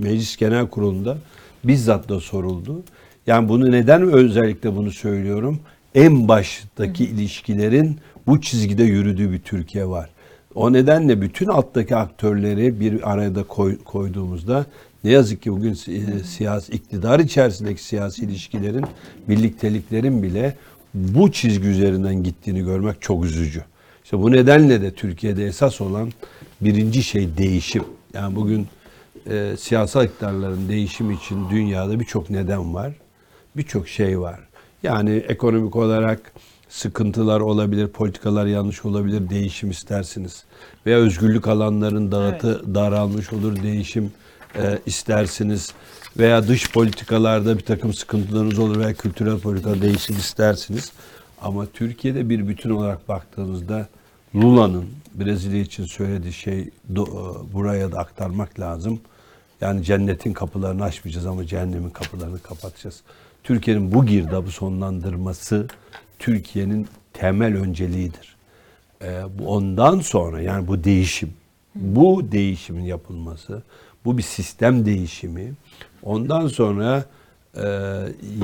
meclis 0.00 0.36
genel 0.36 0.66
kurulunda 0.66 1.16
bizzat 1.64 2.08
da 2.08 2.20
soruldu. 2.20 2.82
Yani 3.26 3.48
bunu 3.48 3.70
neden 3.70 4.02
özellikle 4.02 4.76
bunu 4.76 4.90
söylüyorum? 4.90 5.60
En 5.94 6.28
baştaki 6.28 7.04
ilişkilerin 7.04 7.96
bu 8.26 8.40
çizgide 8.40 8.82
yürüdüğü 8.84 9.32
bir 9.32 9.38
Türkiye 9.38 9.86
var. 9.88 10.10
O 10.54 10.72
nedenle 10.72 11.20
bütün 11.20 11.46
alttaki 11.46 11.96
aktörleri 11.96 12.80
bir 12.80 13.12
arada 13.12 13.42
koy- 13.42 13.78
koyduğumuzda 13.84 14.66
ne 15.04 15.10
yazık 15.10 15.42
ki 15.42 15.52
bugün 15.52 15.72
e, 15.72 16.24
siyasi 16.24 16.72
iktidar 16.72 17.20
içerisindeki 17.20 17.82
siyasi 17.82 18.24
ilişkilerin, 18.24 18.84
birlikteliklerin 19.28 20.22
bile 20.22 20.56
bu 20.94 21.32
çizgi 21.32 21.68
üzerinden 21.68 22.22
gittiğini 22.22 22.64
görmek 22.64 23.02
çok 23.02 23.24
üzücü. 23.24 23.64
İşte 24.04 24.18
bu 24.18 24.32
nedenle 24.32 24.82
de 24.82 24.90
Türkiye'de 24.90 25.46
esas 25.46 25.80
olan 25.80 26.10
birinci 26.60 27.02
şey 27.02 27.36
değişim. 27.38 27.84
Yani 28.14 28.36
bugün 28.36 28.66
e, 29.30 29.54
siyasal 29.58 30.04
iktidarların 30.04 30.68
değişim 30.68 31.10
için 31.10 31.50
dünyada 31.50 32.00
birçok 32.00 32.30
neden 32.30 32.74
var. 32.74 32.92
Birçok 33.56 33.88
şey 33.88 34.20
var. 34.20 34.40
Yani 34.82 35.10
ekonomik 35.10 35.76
olarak 35.76 36.31
sıkıntılar 36.72 37.40
olabilir, 37.40 37.88
politikalar 37.88 38.46
yanlış 38.46 38.84
olabilir, 38.84 39.30
değişim 39.30 39.70
istersiniz. 39.70 40.44
Veya 40.86 40.98
özgürlük 40.98 41.48
alanların 41.48 42.12
dağıtı 42.12 42.74
daralmış 42.74 43.32
olur, 43.32 43.62
değişim 43.62 44.12
e, 44.56 44.78
istersiniz. 44.86 45.72
Veya 46.18 46.48
dış 46.48 46.72
politikalarda 46.72 47.58
bir 47.58 47.62
takım 47.64 47.94
sıkıntılarınız 47.94 48.58
olur 48.58 48.78
veya 48.78 48.94
kültürel 48.94 49.38
politika 49.38 49.82
değişim 49.82 50.16
istersiniz. 50.16 50.92
Ama 51.42 51.66
Türkiye'de 51.66 52.28
bir 52.28 52.48
bütün 52.48 52.70
olarak 52.70 53.08
baktığınızda 53.08 53.88
Lula'nın 54.34 54.84
Brezilya 55.14 55.60
için 55.60 55.84
söylediği 55.84 56.32
şey 56.32 56.70
do- 56.92 57.48
e, 57.48 57.52
buraya 57.52 57.92
da 57.92 57.98
aktarmak 57.98 58.60
lazım. 58.60 59.00
Yani 59.60 59.84
cennetin 59.84 60.32
kapılarını 60.32 60.84
açmayacağız 60.84 61.26
ama 61.26 61.46
cehennemin 61.46 61.90
kapılarını 61.90 62.38
kapatacağız. 62.38 63.00
Türkiye'nin 63.44 63.92
bu 63.92 64.06
girdabı 64.06 64.50
sonlandırması 64.50 65.66
Türkiye'nin 66.22 66.88
temel 67.12 67.56
önceliğidir. 67.56 68.36
Ee, 69.02 69.22
bu 69.38 69.48
ondan 69.48 70.00
sonra 70.00 70.40
yani 70.40 70.68
bu 70.68 70.84
değişim, 70.84 71.32
bu 71.74 72.32
değişimin 72.32 72.84
yapılması, 72.84 73.62
bu 74.04 74.18
bir 74.18 74.22
sistem 74.22 74.86
değişimi. 74.86 75.52
Ondan 76.02 76.48
sonra 76.48 77.04
e, 77.56 77.62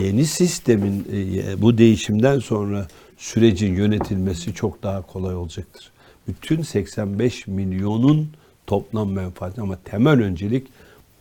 yeni 0.01 0.25
sistemin 0.25 1.07
e, 1.13 1.63
bu 1.63 1.79
değişimden 1.79 2.39
sonra 2.39 2.89
sürecin 3.17 3.75
yönetilmesi 3.75 4.55
çok 4.55 4.83
daha 4.83 5.03
kolay 5.03 5.35
olacaktır. 5.35 5.91
Bütün 6.29 6.63
85 6.63 7.47
milyonun 7.47 8.31
toplam 8.67 9.13
menfaati 9.13 9.61
ama 9.61 9.79
temel 9.85 10.23
öncelik 10.23 10.67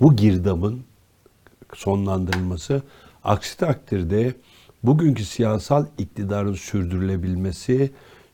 bu 0.02 0.16
girdabın 0.16 0.82
sonlandırılması. 1.74 2.82
Aksi 3.24 3.58
takdirde 3.58 4.34
bugünkü 4.84 5.26
siyasal 5.26 5.86
iktidarın 5.98 6.54
sürdürülebilmesi 6.54 7.92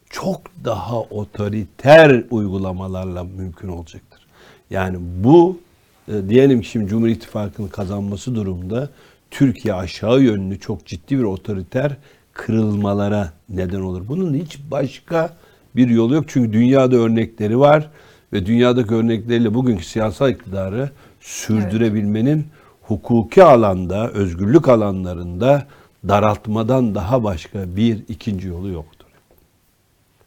çok 0.10 0.42
daha 0.66 1.00
otoriter 1.00 2.24
uygulamalarla 2.32 3.24
mümkün 3.24 3.68
olacaktır. 3.68 4.28
Yani 4.70 4.98
bu 5.00 5.60
e, 6.08 6.30
diyelim 6.30 6.62
ki 6.62 6.68
şimdi 6.68 6.88
Cumhur 6.88 7.08
İttifakı'nın 7.08 7.68
kazanması 7.68 8.36
durumda 8.36 8.90
Türkiye 9.32 9.74
aşağı 9.74 10.22
yönlü 10.22 10.60
çok 10.60 10.86
ciddi 10.86 11.18
bir 11.18 11.24
otoriter 11.24 11.98
kırılmalara 12.34 13.34
neden 13.50 13.82
olur. 13.82 14.08
Bunun 14.08 14.34
hiç 14.34 14.60
başka 14.72 15.38
bir 15.76 15.90
yolu 15.90 16.16
yok. 16.16 16.26
Çünkü 16.28 16.54
dünyada 16.54 16.96
örnekleri 16.96 17.60
var 17.60 17.90
ve 18.34 18.46
dünyadaki 18.46 18.94
örnekleriyle 18.94 19.54
bugünkü 19.54 19.86
siyasal 19.86 20.32
iktidarı 20.32 20.90
sürdürebilmenin 21.20 22.46
hukuki 22.82 23.44
alanda, 23.44 24.10
özgürlük 24.10 24.70
alanlarında 24.70 25.68
daraltmadan 26.08 26.96
daha 26.96 27.24
başka 27.24 27.76
bir 27.76 28.00
ikinci 28.10 28.48
yolu 28.48 28.70
yoktur. 28.70 29.08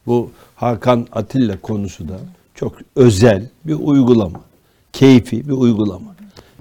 Bu 0.07 0.31
Hakan 0.55 1.07
Atilla 1.13 1.61
konusu 1.61 2.09
da 2.09 2.19
çok 2.55 2.77
özel 2.97 3.49
bir 3.65 3.75
uygulama. 3.75 4.41
Keyfi 4.93 5.49
bir 5.49 5.53
uygulama. 5.53 6.17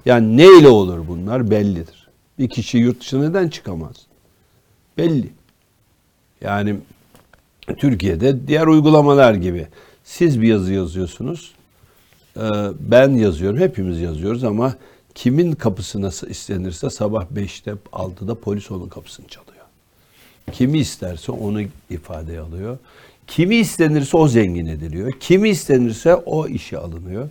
Yani 0.06 0.36
neyle 0.36 0.68
olur 0.68 1.08
bunlar 1.08 1.50
bellidir. 1.50 2.08
Bir 2.38 2.48
kişi 2.48 2.78
yurt 2.78 3.00
dışına 3.00 3.28
neden 3.28 3.48
çıkamaz? 3.48 3.96
Belli. 4.98 5.30
Yani 6.40 6.76
Türkiye'de 7.78 8.48
diğer 8.48 8.66
uygulamalar 8.66 9.34
gibi 9.34 9.66
siz 10.04 10.40
bir 10.42 10.48
yazı 10.48 10.72
yazıyorsunuz. 10.72 11.54
e, 12.36 12.42
Ben 12.80 13.10
yazıyorum, 13.10 13.58
hepimiz 13.58 14.00
yazıyoruz 14.00 14.44
ama 14.44 14.74
kimin 15.16 15.52
kapısına 15.52 16.10
istenirse 16.28 16.90
sabah 16.90 17.26
5'te 17.34 17.74
6'da 17.92 18.34
polis 18.34 18.70
onun 18.70 18.88
kapısını 18.88 19.28
çalıyor. 19.28 19.64
Kimi 20.52 20.78
isterse 20.78 21.32
onu 21.32 21.62
ifadeye 21.90 22.40
alıyor. 22.40 22.78
Kimi 23.26 23.56
istenirse 23.56 24.16
o 24.16 24.28
zengin 24.28 24.66
ediliyor. 24.66 25.12
Kimi 25.20 25.48
istenirse 25.48 26.14
o 26.14 26.46
işe 26.48 26.78
alınıyor. 26.78 27.28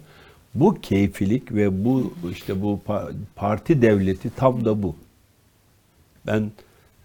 Bu 0.56 0.82
keyfilik 0.82 1.52
ve 1.52 1.86
bu 1.86 2.14
işte 2.32 2.62
bu 2.62 2.80
pa- 2.88 3.14
parti 3.36 3.82
devleti 3.82 4.30
tam 4.36 4.66
da 4.66 4.84
bu. 4.84 4.96
Ben 6.28 6.52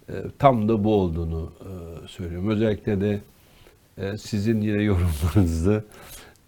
e, 0.08 0.14
tam 0.38 0.68
da 0.68 0.84
bu 0.84 0.94
olduğunu 0.94 1.52
e, 1.60 2.08
söylüyorum. 2.08 2.48
Özellikle 2.48 3.00
de 3.00 3.20
e, 3.98 4.18
sizin 4.18 4.60
yine 4.60 4.82
yorumlarınızı 4.82 5.84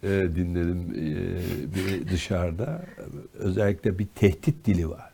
e, 0.03 0.07
dinledim 0.09 0.93
e, 0.95 1.75
bir 1.75 2.07
dışarıda. 2.11 2.85
Özellikle 3.39 3.99
bir 3.99 4.07
tehdit 4.15 4.65
dili 4.65 4.89
var 4.89 5.13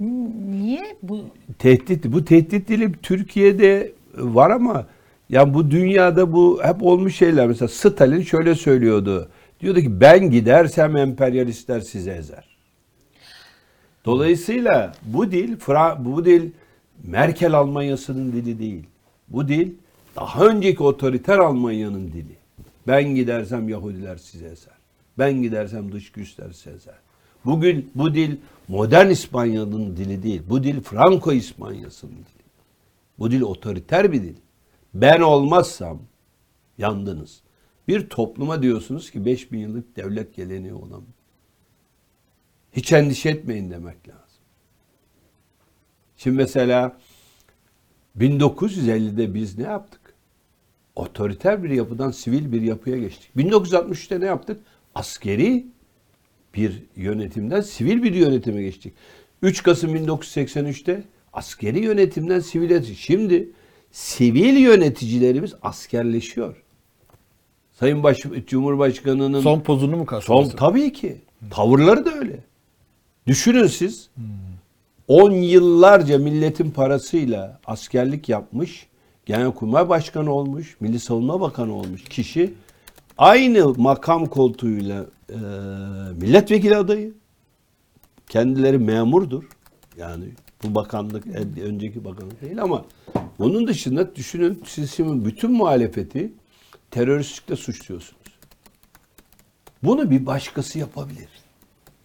Niye 0.00 0.96
bu 1.02 1.24
tehdit 1.58 2.04
bu 2.04 2.24
tehdit 2.24 2.68
dili 2.68 2.92
Türkiye'de 3.02 3.92
var 4.16 4.50
ama 4.50 4.86
ya 5.28 5.54
bu 5.54 5.70
dünyada 5.70 6.32
bu 6.32 6.60
hep 6.62 6.82
olmuş 6.82 7.16
şeyler. 7.16 7.46
Mesela 7.46 7.68
Stalin 7.68 8.22
şöyle 8.22 8.54
söylüyordu. 8.54 9.28
Diyordu 9.60 9.80
ki 9.80 10.00
ben 10.00 10.30
gidersem 10.30 10.96
emperyalistler 10.96 11.80
sizi 11.80 12.10
ezer. 12.10 12.44
Dolayısıyla 14.04 14.92
bu 15.02 15.32
dil 15.32 15.56
Fra 15.56 16.04
bu 16.04 16.24
dil 16.24 16.50
Merkel 17.04 17.54
Almanyası'nın 17.54 18.32
dili 18.32 18.58
değil. 18.58 18.84
Bu 19.28 19.48
dil 19.48 19.70
daha 20.16 20.46
önceki 20.46 20.82
otoriter 20.82 21.38
Almanya'nın 21.38 22.12
dili. 22.12 22.41
Ben 22.86 23.14
gidersem 23.14 23.68
Yahudiler 23.68 24.16
sizi 24.16 24.44
ezer. 24.44 24.74
Ben 25.18 25.42
gidersem 25.42 25.92
dış 25.92 26.12
güçler 26.12 26.52
sizi 26.52 26.70
ezer. 26.70 26.98
Bugün 27.44 27.90
bu 27.94 28.14
dil 28.14 28.36
modern 28.68 29.10
İspanya'nın 29.10 29.96
dili 29.96 30.22
değil. 30.22 30.42
Bu 30.48 30.64
dil 30.64 30.80
Franco 30.80 31.32
İspanya'sının 31.32 32.12
dili. 32.12 32.42
Bu 33.18 33.30
dil 33.30 33.40
otoriter 33.40 34.12
bir 34.12 34.22
dil. 34.22 34.36
Ben 34.94 35.20
olmazsam 35.20 35.98
yandınız. 36.78 37.42
Bir 37.88 38.08
topluma 38.08 38.62
diyorsunuz 38.62 39.10
ki 39.10 39.24
5000 39.24 39.58
yıllık 39.58 39.96
devlet 39.96 40.34
geleneği 40.34 40.74
olan. 40.74 41.02
Hiç 42.72 42.92
endişe 42.92 43.28
etmeyin 43.30 43.70
demek 43.70 44.08
lazım. 44.08 44.22
Şimdi 46.16 46.36
mesela 46.36 46.98
1950'de 48.18 49.34
biz 49.34 49.58
ne 49.58 49.64
yaptık? 49.64 50.01
Otoriter 50.96 51.62
bir 51.62 51.70
yapıdan 51.70 52.10
sivil 52.10 52.52
bir 52.52 52.62
yapıya 52.62 52.98
geçtik. 52.98 53.30
1963'te 53.36 54.20
ne 54.20 54.24
yaptık? 54.26 54.60
Askeri 54.94 55.66
bir 56.54 56.82
yönetimden 56.96 57.60
sivil 57.60 58.02
bir 58.02 58.14
yönetime 58.14 58.62
geçtik. 58.62 58.94
3 59.42 59.62
Kasım 59.62 59.96
1983'te 59.96 61.04
askeri 61.32 61.84
yönetimden 61.84 62.40
sivil 62.40 62.70
yönetim. 62.70 62.94
Şimdi 62.94 63.50
sivil 63.90 64.56
yöneticilerimiz 64.56 65.54
askerleşiyor. 65.62 66.62
Sayın 67.72 68.02
Baş 68.02 68.18
Cumhurbaşkanı'nın 68.46 69.40
Son 69.40 69.60
pozunu 69.60 69.90
mu 69.90 69.96
Son 69.98 70.04
kastediyorsun? 70.04 70.56
tabii 70.56 70.92
ki. 70.92 71.20
Tavırları 71.50 72.04
da 72.04 72.14
öyle. 72.14 72.38
Düşünün 73.26 73.66
siz. 73.66 74.10
10 75.08 75.30
yıllarca 75.30 76.18
milletin 76.18 76.70
parasıyla 76.70 77.60
askerlik 77.66 78.28
yapmış, 78.28 78.86
Genelkurmay 79.32 79.88
Başkanı 79.88 80.32
olmuş, 80.32 80.76
Milli 80.80 81.00
Savunma 81.00 81.40
Bakanı 81.40 81.74
olmuş 81.74 82.04
kişi 82.04 82.54
aynı 83.18 83.74
makam 83.76 84.26
koltuğuyla 84.26 85.06
e, 85.30 85.36
milletvekili 86.20 86.76
adayı. 86.76 87.14
Kendileri 88.28 88.78
memurdur. 88.78 89.44
Yani 89.96 90.24
bu 90.62 90.74
bakanlık 90.74 91.26
el- 91.26 91.62
önceki 91.62 92.04
bakanlık 92.04 92.42
değil 92.42 92.62
ama 92.62 92.84
onun 93.38 93.66
dışında 93.66 94.16
düşünün 94.16 94.62
şimdi 94.94 95.24
bütün 95.24 95.52
muhalefeti 95.52 96.32
teröristlikle 96.90 97.56
suçluyorsunuz. 97.56 98.32
Bunu 99.82 100.10
bir 100.10 100.26
başkası 100.26 100.78
yapabilir. 100.78 101.28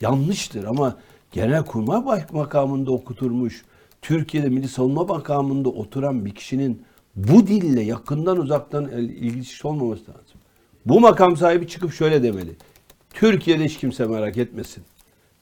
Yanlıştır 0.02 0.63
ama 0.63 0.98
Genelkurmay 1.32 2.06
Baş- 2.06 2.32
makamında 2.32 2.92
okuturmuş, 2.92 3.66
Türkiye'de 4.02 4.50
Milli 4.50 4.68
Savunma 4.68 5.04
makamında 5.04 5.70
oturan 5.70 6.26
bir 6.26 6.36
kişinin 6.36 6.87
bu 7.18 7.48
dille 7.48 7.82
yakından 7.82 8.38
uzaktan 8.38 8.88
ilgisi 8.92 9.68
olmaması 9.68 10.02
lazım. 10.02 10.38
Bu 10.86 11.00
makam 11.00 11.38
sahibi 11.38 11.68
çıkıp 11.68 11.94
şöyle 11.94 12.24
demeli. 12.24 12.52
Türkiye'de 13.14 13.66
hiç 13.66 13.78
kimse 13.78 14.06
merak 14.06 14.38
etmesin. 14.38 14.84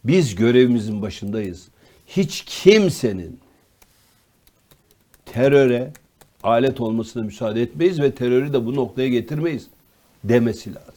Biz 0.03 0.35
görevimizin 0.35 1.01
başındayız. 1.01 1.67
Hiç 2.07 2.43
kimsenin 2.47 3.39
teröre 5.25 5.93
alet 6.43 6.81
olmasına 6.81 7.23
müsaade 7.23 7.61
etmeyiz 7.61 8.01
ve 8.01 8.11
terörü 8.11 8.53
de 8.53 8.65
bu 8.65 8.75
noktaya 8.75 9.09
getirmeyiz 9.09 9.67
demesi 10.23 10.69
lazım. 10.75 10.93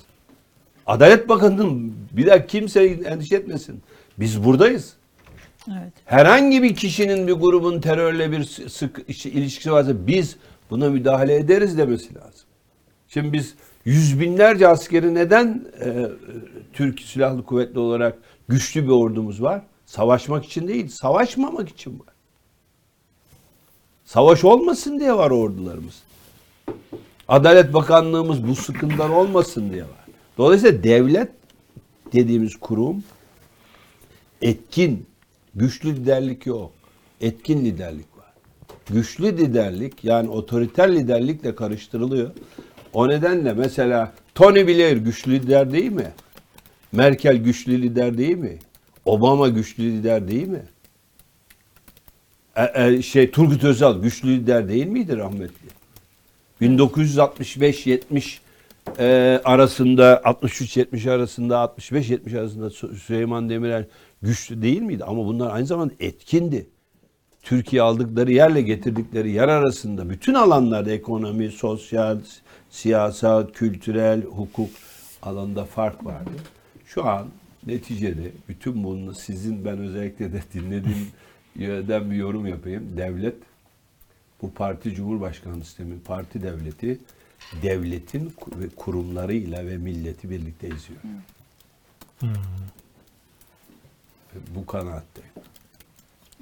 Adalet 0.86 1.28
Bakanı'nın 1.28 1.94
bir 2.12 2.26
daha 2.26 2.46
kimse 2.46 2.84
endişe 2.84 3.36
etmesin. 3.36 3.82
Biz 4.18 4.44
buradayız. 4.44 4.92
Evet. 5.68 5.92
Herhangi 6.04 6.62
bir 6.62 6.74
kişinin 6.76 7.26
bir 7.28 7.32
grubun 7.32 7.80
terörle 7.80 8.32
bir 8.32 8.44
sı- 8.44 8.70
sık 8.70 9.00
ilişkisi 9.26 9.72
varsa 9.72 10.06
biz 10.06 10.36
buna 10.70 10.90
müdahale 10.90 11.36
ederiz 11.36 11.78
demesi 11.78 12.14
lazım. 12.14 12.46
Şimdi 13.08 13.32
biz 13.32 13.54
yüz 13.84 14.20
binlerce 14.20 14.68
askeri 14.68 15.14
neden 15.14 15.66
e, 15.80 15.88
e, 15.88 16.08
Türk 16.72 17.00
Silahlı 17.00 17.44
Kuvvetli 17.44 17.78
olarak 17.78 18.18
güçlü 18.48 18.84
bir 18.84 18.92
ordumuz 18.92 19.42
var? 19.42 19.62
Savaşmak 19.86 20.44
için 20.44 20.68
değil, 20.68 20.88
savaşmamak 20.88 21.68
için 21.68 21.98
var. 21.98 22.14
Savaş 24.04 24.44
olmasın 24.44 25.00
diye 25.00 25.14
var 25.14 25.30
ordularımız. 25.30 26.02
Adalet 27.28 27.74
Bakanlığımız 27.74 28.48
bu 28.48 28.54
sıkıntılar 28.54 29.08
olmasın 29.08 29.72
diye 29.72 29.82
var. 29.82 30.06
Dolayısıyla 30.38 30.82
devlet 30.82 31.30
dediğimiz 32.12 32.56
kurum 32.56 33.04
etkin, 34.42 35.06
güçlü 35.54 35.96
liderlik 35.96 36.46
yok. 36.46 36.72
Etkin 37.20 37.64
liderlik. 37.64 38.06
Güçlü 38.90 39.38
liderlik 39.38 40.04
yani 40.04 40.28
otoriter 40.28 40.94
liderlikle 40.94 41.54
karıştırılıyor. 41.54 42.30
O 42.92 43.08
nedenle 43.08 43.52
mesela 43.52 44.12
Tony 44.34 44.66
Blair 44.66 44.96
güçlü 44.96 45.32
lider 45.32 45.72
değil 45.72 45.92
mi? 45.92 46.12
Merkel 46.92 47.36
güçlü 47.36 47.82
lider 47.82 48.18
değil 48.18 48.36
mi? 48.36 48.58
Obama 49.04 49.48
güçlü 49.48 49.84
lider 49.84 50.28
değil 50.28 50.48
mi? 50.48 50.62
E, 52.56 52.84
e, 52.86 53.02
şey 53.02 53.30
Turgut 53.30 53.64
Özal 53.64 54.02
güçlü 54.02 54.28
lider 54.28 54.68
değil 54.68 54.86
miydi 54.86 55.16
rahmetli? 55.16 55.68
1965-70 56.62 58.38
e, 58.98 59.40
arasında 59.44 60.22
63-70 60.24 61.10
arasında 61.10 61.54
65-70 61.54 62.38
arasında 62.38 62.66
Sü- 62.66 62.96
Süleyman 62.96 63.50
Demirel 63.50 63.86
güçlü 64.22 64.62
değil 64.62 64.82
miydi? 64.82 65.04
Ama 65.04 65.26
bunlar 65.26 65.54
aynı 65.54 65.66
zamanda 65.66 65.94
etkindi. 66.00 66.66
Türkiye 67.48 67.82
aldıkları 67.82 68.32
yerle 68.32 68.62
getirdikleri 68.62 69.30
yer 69.30 69.48
arasında 69.48 70.10
bütün 70.10 70.34
alanlarda 70.34 70.90
ekonomi, 70.90 71.50
sosyal, 71.50 72.18
siyasal, 72.70 73.46
kültürel, 73.46 74.22
hukuk 74.22 74.70
alanında 75.22 75.64
fark 75.64 76.04
vardı. 76.04 76.30
Şu 76.86 77.06
an 77.06 77.28
neticede 77.66 78.32
bütün 78.48 78.84
bunu 78.84 79.14
sizin 79.14 79.64
ben 79.64 79.78
özellikle 79.78 80.32
de 80.32 80.42
dinlediğim 80.54 81.06
yerden 81.56 82.10
bir 82.10 82.16
yorum 82.16 82.46
yapayım. 82.46 82.96
Devlet 82.96 83.36
bu 84.42 84.52
parti 84.52 84.94
cumhurbaşkanlığı 84.94 85.64
sistemi, 85.64 86.00
parti 86.00 86.42
devleti 86.42 86.98
devletin 87.62 88.32
ve 88.56 88.68
kurumlarıyla 88.76 89.66
ve 89.66 89.76
milleti 89.76 90.30
birlikte 90.30 90.66
eziyor. 90.66 91.00
Bu 94.54 94.66
kanaatteyim. 94.66 95.30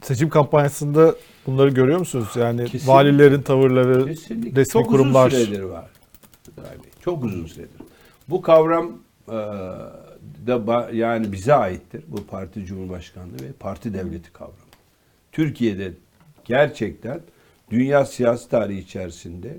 Seçim 0.02 0.28
kampanyasında 0.28 1.14
bunları 1.46 1.70
görüyor 1.70 1.98
musunuz? 1.98 2.28
Yani 2.37 2.64
Kesinlikle. 2.64 2.92
valilerin 2.92 3.42
tavırları, 3.42 4.06
Kesinlikle. 4.06 4.61
resmi 4.61 4.72
Çok 4.72 4.88
kurumlar. 4.88 5.28
uzun 5.28 5.38
süredir 5.44 5.62
var. 5.62 5.90
Çok 7.00 7.24
uzun 7.24 7.46
süredir. 7.46 7.80
Bu 8.28 8.42
kavram 8.42 8.92
e, 9.28 9.32
da 10.46 10.90
yani 10.92 11.32
bize 11.32 11.54
aittir. 11.54 12.04
Bu 12.09 12.26
parti 12.26 12.66
cumhurbaşkanlığı 12.66 13.42
ve 13.42 13.52
parti 13.61 13.94
devleti 13.94 14.32
kavramı. 14.32 14.56
Türkiye'de 15.32 15.92
gerçekten 16.44 17.20
dünya 17.70 18.04
siyasi 18.04 18.48
tarihi 18.48 18.78
içerisinde 18.78 19.59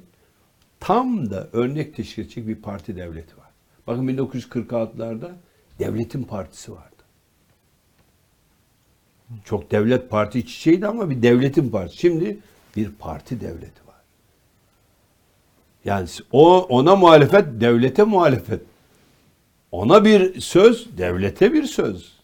tam 0.79 1.29
da 1.29 1.47
örnek 1.53 1.95
teşkil 1.95 2.21
edecek 2.21 2.47
bir 2.47 2.55
parti 2.55 2.95
devleti 2.95 3.37
var. 3.37 3.47
Bakın 3.87 4.07
1946'larda 4.07 5.31
devletin 5.79 6.23
partisi 6.23 6.71
vardı. 6.71 6.96
Çok 9.45 9.71
devlet 9.71 10.09
parti 10.09 10.39
iç 10.39 10.57
içeydi 10.57 10.87
ama 10.87 11.09
bir 11.09 11.21
devletin 11.21 11.69
partisi. 11.69 11.97
Şimdi 11.97 12.37
bir 12.75 12.91
parti 12.91 13.41
devleti 13.41 13.87
var. 13.87 14.01
Yani 15.85 16.09
o 16.31 16.59
ona 16.59 16.95
muhalefet, 16.95 17.45
devlete 17.61 18.03
muhalefet. 18.03 18.61
Ona 19.71 20.05
bir 20.05 20.41
söz, 20.41 20.97
devlete 20.97 21.53
bir 21.53 21.63
söz. 21.63 22.17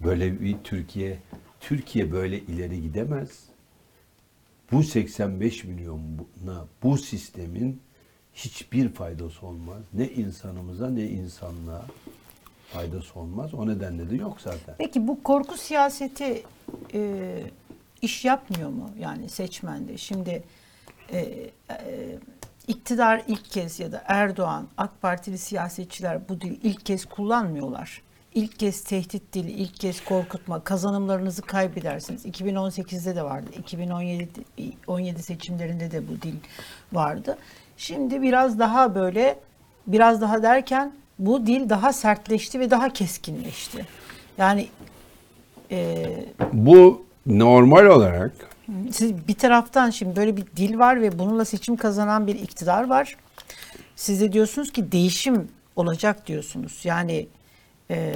Böyle 0.00 0.40
bir 0.40 0.56
Türkiye, 0.64 1.18
Türkiye 1.60 2.12
böyle 2.12 2.38
ileri 2.40 2.82
gidemez. 2.82 3.44
Bu 4.72 4.82
85 4.82 5.64
milyona 5.64 6.66
bu 6.82 6.98
sistemin 6.98 7.80
hiçbir 8.34 8.88
faydası 8.88 9.46
olmaz. 9.46 9.82
Ne 9.92 10.08
insanımıza 10.08 10.90
ne 10.90 11.04
insanlığa 11.04 11.86
faydası 12.72 13.20
olmaz. 13.20 13.54
O 13.54 13.66
nedenle 13.66 14.10
de 14.10 14.16
yok 14.16 14.40
zaten. 14.40 14.74
Peki 14.78 15.08
bu 15.08 15.22
korku 15.22 15.56
siyaseti 15.56 16.42
e, 16.94 17.40
iş 18.02 18.24
yapmıyor 18.24 18.70
mu 18.70 18.90
yani 18.98 19.28
seçmende? 19.28 19.98
Şimdi 19.98 20.42
e, 21.12 21.18
e, 21.18 21.50
iktidar 22.68 23.22
ilk 23.26 23.44
kez 23.44 23.80
ya 23.80 23.92
da 23.92 24.04
Erdoğan, 24.06 24.68
AK 24.76 25.02
Partili 25.02 25.38
siyasetçiler 25.38 26.28
bu 26.28 26.40
dili 26.40 26.54
ilk 26.62 26.86
kez 26.86 27.04
kullanmıyorlar. 27.04 28.02
İlk 28.34 28.58
kez 28.58 28.84
tehdit 28.84 29.32
dili, 29.32 29.50
ilk 29.50 29.74
kez 29.74 30.04
korkutma, 30.04 30.64
kazanımlarınızı 30.64 31.42
kaybedersiniz. 31.42 32.26
2018'de 32.26 33.16
de 33.16 33.22
vardı, 33.22 33.50
2017 33.58 34.28
17 34.86 35.22
seçimlerinde 35.22 35.90
de 35.90 36.08
bu 36.08 36.22
dil 36.22 36.34
vardı. 36.92 37.38
Şimdi 37.76 38.22
biraz 38.22 38.58
daha 38.58 38.94
böyle, 38.94 39.38
biraz 39.86 40.20
daha 40.20 40.42
derken 40.42 40.92
bu 41.18 41.46
dil 41.46 41.68
daha 41.68 41.92
sertleşti 41.92 42.60
ve 42.60 42.70
daha 42.70 42.92
keskinleşti. 42.92 43.86
Yani 44.38 44.68
e, 45.70 46.06
Bu 46.52 47.04
normal 47.26 47.86
olarak 47.86 48.32
siz 48.90 49.28
bir 49.28 49.34
taraftan 49.34 49.90
şimdi 49.90 50.16
böyle 50.16 50.36
bir 50.36 50.44
dil 50.56 50.78
var 50.78 51.02
ve 51.02 51.18
bununla 51.18 51.44
seçim 51.44 51.76
kazanan 51.76 52.26
bir 52.26 52.34
iktidar 52.34 52.88
var. 52.88 53.16
Siz 53.96 54.20
de 54.20 54.32
diyorsunuz 54.32 54.72
ki 54.72 54.92
değişim 54.92 55.48
olacak 55.76 56.26
diyorsunuz. 56.26 56.80
Yani 56.84 57.26
e, 57.90 58.14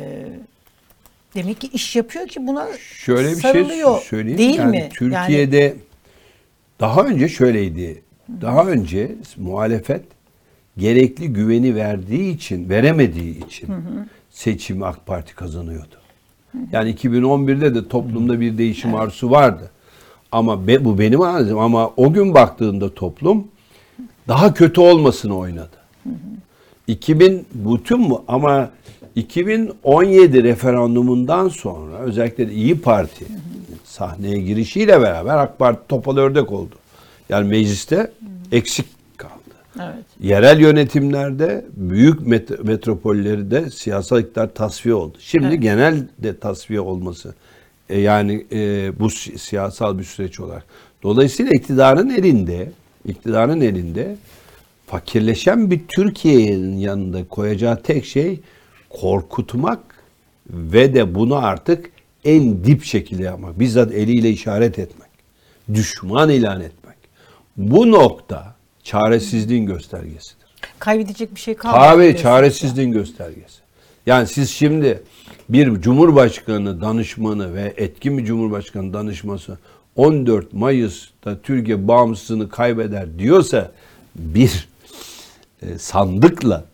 demek 1.34 1.60
ki 1.60 1.68
iş 1.72 1.96
yapıyor 1.96 2.28
ki 2.28 2.46
buna 2.46 2.68
Şöyle 2.78 3.30
bir 3.30 3.34
sarılıyor. 3.40 3.98
şey 3.98 4.08
söyleyeyim. 4.08 4.38
Değil 4.38 4.58
yani 4.58 4.70
mi? 4.76 4.88
Türkiye'de 4.94 5.76
daha 6.80 7.02
önce 7.04 7.28
şöyleydi. 7.28 8.02
Daha 8.40 8.64
önce 8.66 9.14
muhalefet 9.36 10.02
gerekli 10.78 11.32
güveni 11.32 11.74
verdiği 11.74 12.34
için, 12.34 12.68
veremediği 12.68 13.46
için 13.46 13.68
seçimi 14.30 14.86
AK 14.86 15.06
Parti 15.06 15.34
kazanıyordu. 15.34 15.94
Yani 16.72 16.94
2011'de 16.94 17.74
de 17.74 17.88
toplumda 17.88 18.40
bir 18.40 18.58
değişim 18.58 18.94
arzusu 18.94 19.30
vardı. 19.30 19.70
Ama 20.32 20.66
be- 20.66 20.84
bu 20.84 20.98
benim 20.98 21.20
analizim 21.20 21.58
ama 21.58 21.90
o 21.96 22.12
gün 22.12 22.34
baktığında 22.34 22.94
toplum 22.94 23.48
daha 24.28 24.54
kötü 24.54 24.80
olmasını 24.80 25.36
oynadı. 25.36 25.76
2000 26.86 27.46
bütün 27.54 28.10
bu 28.10 28.24
ama 28.28 28.70
2017 29.14 30.42
referandumundan 30.42 31.48
sonra 31.48 31.98
özellikle 31.98 32.52
İyi 32.52 32.80
Parti 32.80 33.24
sahneye 33.84 34.38
girişiyle 34.38 35.00
beraber 35.00 35.36
AK 35.36 35.58
Parti 35.58 35.80
topal 35.88 36.16
ördek 36.16 36.52
oldu. 36.52 36.74
Yani 37.28 37.48
mecliste 37.48 38.10
eksik. 38.52 38.86
Evet. 39.82 40.04
Yerel 40.20 40.60
yönetimlerde 40.60 41.64
büyük 41.76 42.20
met- 42.20 42.66
metropollerde 42.66 43.70
siyasal 43.70 44.20
iktidar 44.20 44.54
tasfiye 44.54 44.94
oldu. 44.94 45.18
Şimdi 45.20 45.60
genel 45.60 46.08
de 46.18 46.38
tasfiye 46.38 46.80
olması 46.80 47.34
e, 47.88 48.00
yani 48.00 48.46
e, 48.52 48.92
bu 49.00 49.10
si- 49.10 49.38
siyasal 49.38 49.98
bir 49.98 50.04
süreç 50.04 50.40
olarak. 50.40 50.64
Dolayısıyla 51.02 51.52
iktidarın 51.54 52.10
elinde, 52.10 52.72
iktidarın 53.04 53.60
elinde 53.60 54.16
fakirleşen 54.86 55.70
bir 55.70 55.80
Türkiye'nin 55.88 56.76
yanında 56.76 57.28
koyacağı 57.28 57.82
tek 57.82 58.04
şey 58.04 58.40
korkutmak 58.90 59.80
ve 60.50 60.94
de 60.94 61.14
bunu 61.14 61.36
artık 61.36 61.90
en 62.24 62.64
dip 62.64 62.84
şekilde 62.84 63.22
yapmak. 63.22 63.60
Bizzat 63.60 63.92
eliyle 63.92 64.30
işaret 64.30 64.78
etmek. 64.78 65.08
Düşman 65.74 66.30
ilan 66.30 66.60
etmek. 66.60 66.96
Bu 67.56 67.90
nokta 67.90 68.55
çaresizliğin 68.86 69.66
göstergesidir. 69.66 70.46
Kaybedecek 70.78 71.34
bir 71.34 71.40
şey 71.40 71.54
kalmadı. 71.54 71.80
Tabii 71.80 72.16
çaresizliğin 72.22 72.92
göstergesi. 72.92 73.58
Yani 74.06 74.26
siz 74.26 74.50
şimdi 74.50 75.02
bir 75.48 75.80
cumhurbaşkanı 75.80 76.80
danışmanı 76.80 77.54
ve 77.54 77.74
etkin 77.76 78.18
bir 78.18 78.24
cumhurbaşkanı 78.24 78.92
danışması 78.92 79.58
14 79.96 80.52
Mayıs'ta 80.52 81.40
Türkiye 81.40 81.88
bağımsızlığını 81.88 82.48
kaybeder 82.48 83.18
diyorsa 83.18 83.72
bir 84.16 84.68
e, 85.62 85.78
sandıkla 85.78 86.64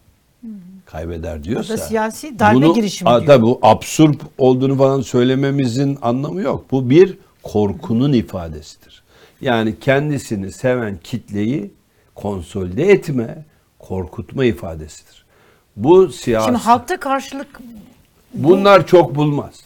kaybeder 0.86 1.44
diyorsa. 1.44 1.74
Da 1.74 1.78
siyasi 1.78 2.38
darbe 2.38 2.68
girişimi 2.68 3.10
a, 3.10 3.20
diyor. 3.20 3.26
Tabii 3.26 3.42
bu 3.42 3.58
absürt 3.62 4.20
olduğunu 4.38 4.76
falan 4.76 5.00
söylememizin 5.00 5.98
anlamı 6.02 6.42
yok. 6.42 6.64
Bu 6.70 6.90
bir 6.90 7.18
korkunun 7.42 8.12
ifadesidir. 8.12 9.02
Yani 9.40 9.78
kendisini 9.80 10.52
seven 10.52 10.98
kitleyi 11.04 11.70
konsolide 12.14 12.82
etme, 12.82 13.44
korkutma 13.78 14.44
ifadesidir. 14.44 15.24
Bu 15.76 16.08
siyasi. 16.08 16.44
Şimdi 16.46 16.58
halkta 16.58 17.00
karşılık 17.00 17.60
Bunlar 18.34 18.86
çok 18.86 19.14
bulmaz. 19.14 19.60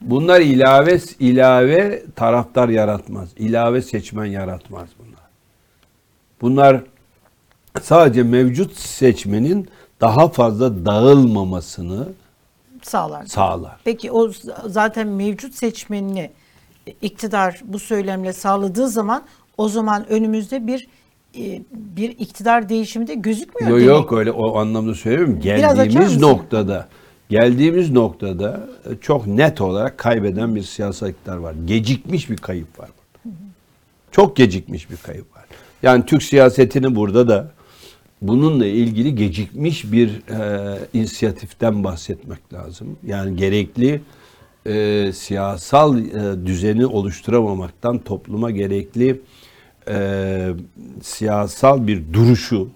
Bunlar 0.00 0.40
ilave 0.40 1.00
ilave 1.18 2.02
taraftar 2.16 2.68
yaratmaz. 2.68 3.28
İlave 3.36 3.82
seçmen 3.82 4.24
yaratmaz 4.24 4.88
bunlar. 4.98 5.28
Bunlar 6.40 6.82
sadece 7.82 8.22
mevcut 8.22 8.76
seçmenin 8.76 9.68
daha 10.00 10.28
fazla 10.28 10.84
dağılmamasını 10.86 12.08
sağlar. 12.82 13.26
sağlar. 13.26 13.76
Peki 13.84 14.12
o 14.12 14.30
zaten 14.66 15.08
mevcut 15.08 15.54
seçmenini 15.54 16.30
iktidar 17.02 17.60
bu 17.64 17.78
söylemle 17.78 18.32
sağladığı 18.32 18.88
zaman 18.88 19.22
o 19.56 19.68
zaman 19.68 20.08
önümüzde 20.08 20.66
bir 20.66 20.88
bir 21.72 22.08
iktidar 22.08 22.68
değişimi 22.68 23.06
de 23.06 23.14
gözükmüyor 23.14 23.78
Yok 23.78 23.88
yok 23.88 24.12
öyle 24.12 24.32
o 24.32 24.58
anlamda 24.58 24.90
açar 24.90 25.12
Geldiğimiz 25.40 26.20
noktada 26.20 26.88
geldiğimiz 27.30 27.90
noktada 27.90 28.68
e, 28.84 28.90
çok 29.00 29.26
net 29.26 29.60
olarak 29.60 29.98
kaybeden 29.98 30.56
bir 30.56 30.62
siyasal 30.62 31.08
iktidar 31.08 31.36
var. 31.36 31.54
Gecikmiş 31.64 32.30
bir 32.30 32.36
kayıp 32.36 32.78
var 32.78 32.88
burada. 32.88 33.36
Çok 34.10 34.36
gecikmiş 34.36 34.90
bir 34.90 34.96
kayıp 34.96 35.36
var. 35.36 35.44
Yani 35.82 36.06
Türk 36.06 36.22
siyasetini 36.22 36.96
burada 36.96 37.28
da 37.28 37.50
bununla 38.22 38.66
ilgili 38.66 39.14
gecikmiş 39.14 39.92
bir 39.92 40.08
e, 40.08 40.78
inisiyatiften 40.92 41.84
bahsetmek 41.84 42.52
lazım. 42.52 42.96
Yani 43.06 43.36
gerekli 43.36 44.00
e, 44.66 45.10
siyasal 45.12 45.98
e, 45.98 46.46
düzeni 46.46 46.86
oluşturamamaktan 46.86 47.98
topluma 47.98 48.50
gerekli 48.50 49.20
e, 49.88 50.50
siyasal 51.02 51.86
bir 51.86 52.12
duruşu, 52.12 52.68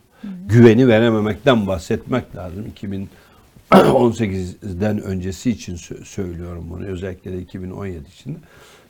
güveni 0.49 0.89
verememekten 0.89 1.67
bahsetmek 1.67 2.37
lazım. 2.37 2.65
2018'den 3.71 5.03
öncesi 5.03 5.51
için 5.51 5.77
sö- 5.77 6.05
söylüyorum 6.05 6.67
bunu. 6.71 6.85
Özellikle 6.85 7.33
de 7.33 7.39
2017 7.39 8.09
için 8.09 8.39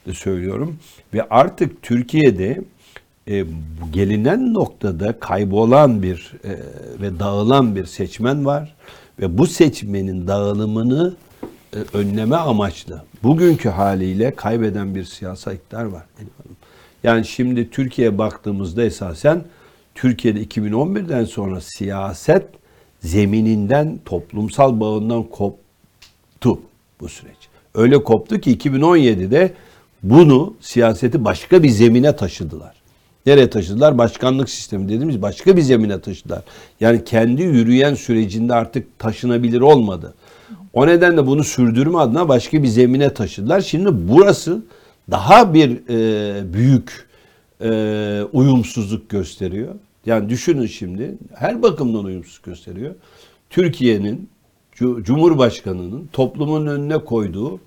de 0.06 0.14
söylüyorum. 0.14 0.78
Ve 1.14 1.28
artık 1.30 1.82
Türkiye'de 1.82 2.62
e, 3.28 3.44
gelinen 3.92 4.54
noktada 4.54 5.18
kaybolan 5.20 6.02
bir 6.02 6.32
e, 6.44 6.50
ve 7.00 7.18
dağılan 7.18 7.76
bir 7.76 7.84
seçmen 7.84 8.44
var. 8.46 8.74
Ve 9.20 9.38
bu 9.38 9.46
seçmenin 9.46 10.26
dağılımını 10.26 11.14
e, 11.76 11.78
önleme 11.92 12.36
amaçlı 12.36 13.02
bugünkü 13.22 13.68
haliyle 13.68 14.34
kaybeden 14.34 14.94
bir 14.94 15.04
siyasal 15.04 15.54
iktidar 15.54 15.84
var. 15.84 16.02
Yani 17.04 17.24
şimdi 17.24 17.70
Türkiye'ye 17.70 18.18
baktığımızda 18.18 18.84
esasen 18.84 19.44
Türkiye'de 19.94 20.42
2011'den 20.42 21.24
sonra 21.24 21.60
siyaset 21.60 22.46
zemininden, 23.00 24.00
toplumsal 24.04 24.80
bağından 24.80 25.22
koptu 25.22 26.60
bu 27.00 27.08
süreç. 27.08 27.36
Öyle 27.74 28.02
koptu 28.04 28.40
ki 28.40 28.56
2017'de 28.56 29.52
bunu 30.02 30.54
siyaseti 30.60 31.24
başka 31.24 31.62
bir 31.62 31.68
zemine 31.68 32.16
taşıdılar. 32.16 32.82
Nereye 33.26 33.50
taşıdılar? 33.50 33.98
Başkanlık 33.98 34.50
sistemi 34.50 34.84
dediğimiz 34.84 35.22
başka 35.22 35.56
bir 35.56 35.62
zemine 35.62 36.00
taşıdılar. 36.00 36.42
Yani 36.80 37.04
kendi 37.04 37.42
yürüyen 37.42 37.94
sürecinde 37.94 38.54
artık 38.54 38.98
taşınabilir 38.98 39.60
olmadı. 39.60 40.14
O 40.72 40.86
nedenle 40.86 41.26
bunu 41.26 41.44
sürdürme 41.44 41.98
adına 41.98 42.28
başka 42.28 42.62
bir 42.62 42.68
zemine 42.68 43.14
taşıdılar. 43.14 43.60
Şimdi 43.60 43.90
burası 43.92 44.62
daha 45.10 45.54
bir 45.54 45.80
e, 45.88 46.52
büyük 46.52 47.08
e, 47.60 48.22
uyumsuzluk 48.32 49.08
gösteriyor. 49.10 49.74
Yani 50.06 50.28
düşünün 50.28 50.66
şimdi 50.66 51.14
her 51.34 51.62
bakımdan 51.62 52.04
uyumsuz 52.04 52.42
gösteriyor. 52.42 52.94
Türkiye'nin 53.50 54.28
Cu- 54.76 55.02
Cumhurbaşkanı'nın 55.02 56.08
toplumun 56.12 56.66
önüne 56.66 56.98
koyduğu 56.98 57.60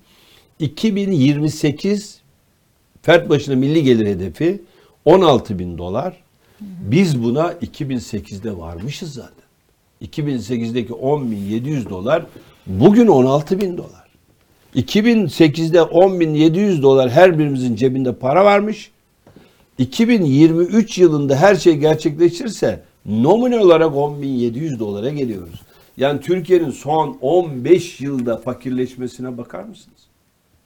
2028 0.58 2.20
fert 3.02 3.28
başına 3.28 3.56
milli 3.56 3.82
gelir 3.82 4.06
hedefi 4.06 4.62
16 5.04 5.58
bin 5.58 5.78
dolar. 5.78 6.16
Biz 6.60 7.22
buna 7.22 7.52
2008'de 7.52 8.58
varmışız 8.58 9.12
zaten. 9.14 9.46
2008'deki 10.02 10.92
10 10.92 11.30
bin 11.30 11.36
700 11.36 11.90
dolar 11.90 12.26
bugün 12.66 13.06
16 13.06 13.60
bin 13.60 13.76
dolar. 13.76 14.05
2008'de 14.76 15.82
10 15.82 16.20
bin 16.20 16.34
700 16.34 16.82
dolar 16.82 17.10
her 17.10 17.38
birimizin 17.38 17.76
cebinde 17.76 18.12
para 18.12 18.44
varmış. 18.44 18.90
2023 19.78 20.98
yılında 20.98 21.36
her 21.36 21.54
şey 21.54 21.76
gerçekleşirse 21.76 22.82
nominal 23.06 23.60
olarak 23.60 23.94
10.700 23.94 24.78
dolara 24.78 25.10
geliyoruz. 25.10 25.60
Yani 25.96 26.20
Türkiye'nin 26.20 26.70
son 26.70 27.18
15 27.20 28.00
yılda 28.00 28.36
fakirleşmesine 28.36 29.38
bakar 29.38 29.64
mısınız? 29.64 29.98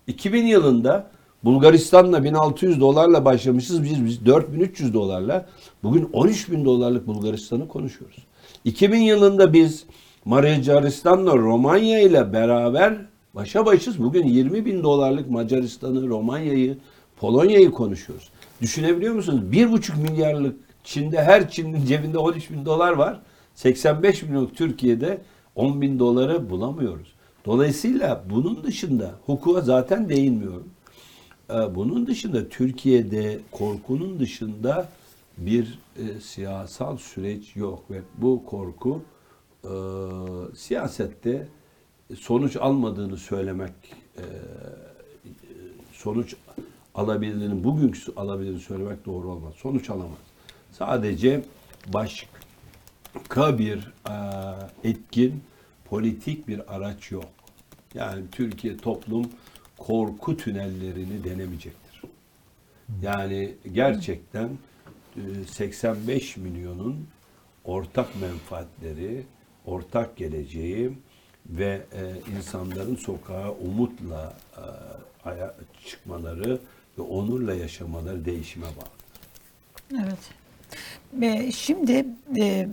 2000 0.07 0.47
yılında 0.47 1.11
Bulgaristan'la 1.45 2.25
1600 2.25 2.81
dolarla 2.81 3.25
başlamışız. 3.25 3.85
Biz, 3.85 4.05
biz 4.05 4.27
4300 4.27 4.95
dolarla 4.95 5.47
bugün 5.83 6.05
13.000 6.05 6.65
dolarlık 6.65 7.07
Bulgaristan'ı 7.07 7.69
konuşuyoruz. 7.69 8.19
2000 8.65 9.01
yılında 9.01 9.53
biz 9.53 9.85
Macaristan'la 10.25 11.37
Romanya 11.37 12.01
ile 12.01 12.33
beraber 12.33 12.97
başa 13.35 13.67
başız. 13.67 14.03
Bugün 14.03 14.27
20 14.27 14.65
bin 14.65 14.83
dolarlık 14.83 15.31
Macaristan'ı, 15.31 16.09
Romanya'yı, 16.09 16.79
Polonya'yı 17.17 17.71
konuşuyoruz. 17.71 18.31
Düşünebiliyor 18.63 19.15
musunuz? 19.15 19.41
1,5 19.53 20.03
milyarlık 20.03 20.57
Çin'de 20.85 21.23
her 21.23 21.51
Çin'in 21.51 21.87
cebinde 21.87 22.19
13 22.19 22.51
bin 22.51 22.65
dolar 22.65 22.93
var. 22.93 23.21
85 23.55 24.23
milyonluk 24.23 24.57
Türkiye'de 24.57 25.21
10 25.55 25.81
bin 25.81 25.99
doları 25.99 26.51
bulamıyoruz. 26.51 27.13
Dolayısıyla 27.45 28.25
bunun 28.31 28.65
dışında 28.65 29.15
hukuka 29.27 29.61
zaten 29.61 30.09
değinmiyorum. 30.09 30.69
Ee, 31.51 31.75
Bunun 31.75 32.07
dışında 32.07 32.49
Türkiye'de 32.49 33.39
korkunun 33.51 34.21
dışında 34.21 34.89
bir 35.39 35.79
e, 35.97 36.21
siyasal 36.21 36.97
süreç 36.97 37.57
yok 37.57 37.83
ve 37.91 38.01
bu 38.19 38.43
korku 38.47 39.03
e, 39.65 39.73
siyasette 40.57 41.49
sonuç 42.19 42.57
almadığını 42.57 43.17
söylemek 43.17 43.73
e, 44.17 44.25
sonuç 45.93 46.35
alabildiğini, 46.95 47.65
bugünkü 47.65 48.01
alabildiğini 48.17 48.61
söylemek 48.61 49.07
doğru 49.07 49.29
olmaz. 49.29 49.55
Sonuç 49.57 49.91
alamaz. 49.91 50.19
Sadece 50.73 51.45
başka 51.87 53.59
bir 53.59 53.93
e, 54.09 54.15
etkin 54.89 55.43
politik 55.85 56.49
bir 56.49 56.77
araç 56.77 57.11
yok. 57.11 57.29
Yani 57.95 58.25
Türkiye 58.33 58.77
toplum 58.77 59.27
korku 59.79 60.37
tünellerini 60.37 61.25
denemeyecektir. 61.25 62.03
Yani 63.03 63.55
gerçekten 63.73 64.51
e, 65.17 65.45
85 65.45 66.37
milyonun 66.37 67.07
ortak 67.65 68.21
menfaatleri, 68.21 69.23
ortak 69.67 70.17
geleceği 70.17 70.91
ve 71.47 71.83
e, 71.93 72.33
insanların 72.37 72.97
sokağa 72.97 73.51
umutla 73.51 74.35
e, 74.57 75.29
aya- 75.29 75.55
çıkmaları 75.87 76.59
ve 76.99 77.03
onurla 77.03 77.55
yaşamaları 77.55 78.25
değişime 78.25 78.67
bağlı. 78.67 80.01
Evet. 80.05 80.19
Ve 81.13 81.53
şimdi 81.53 82.07
e, 82.39 82.69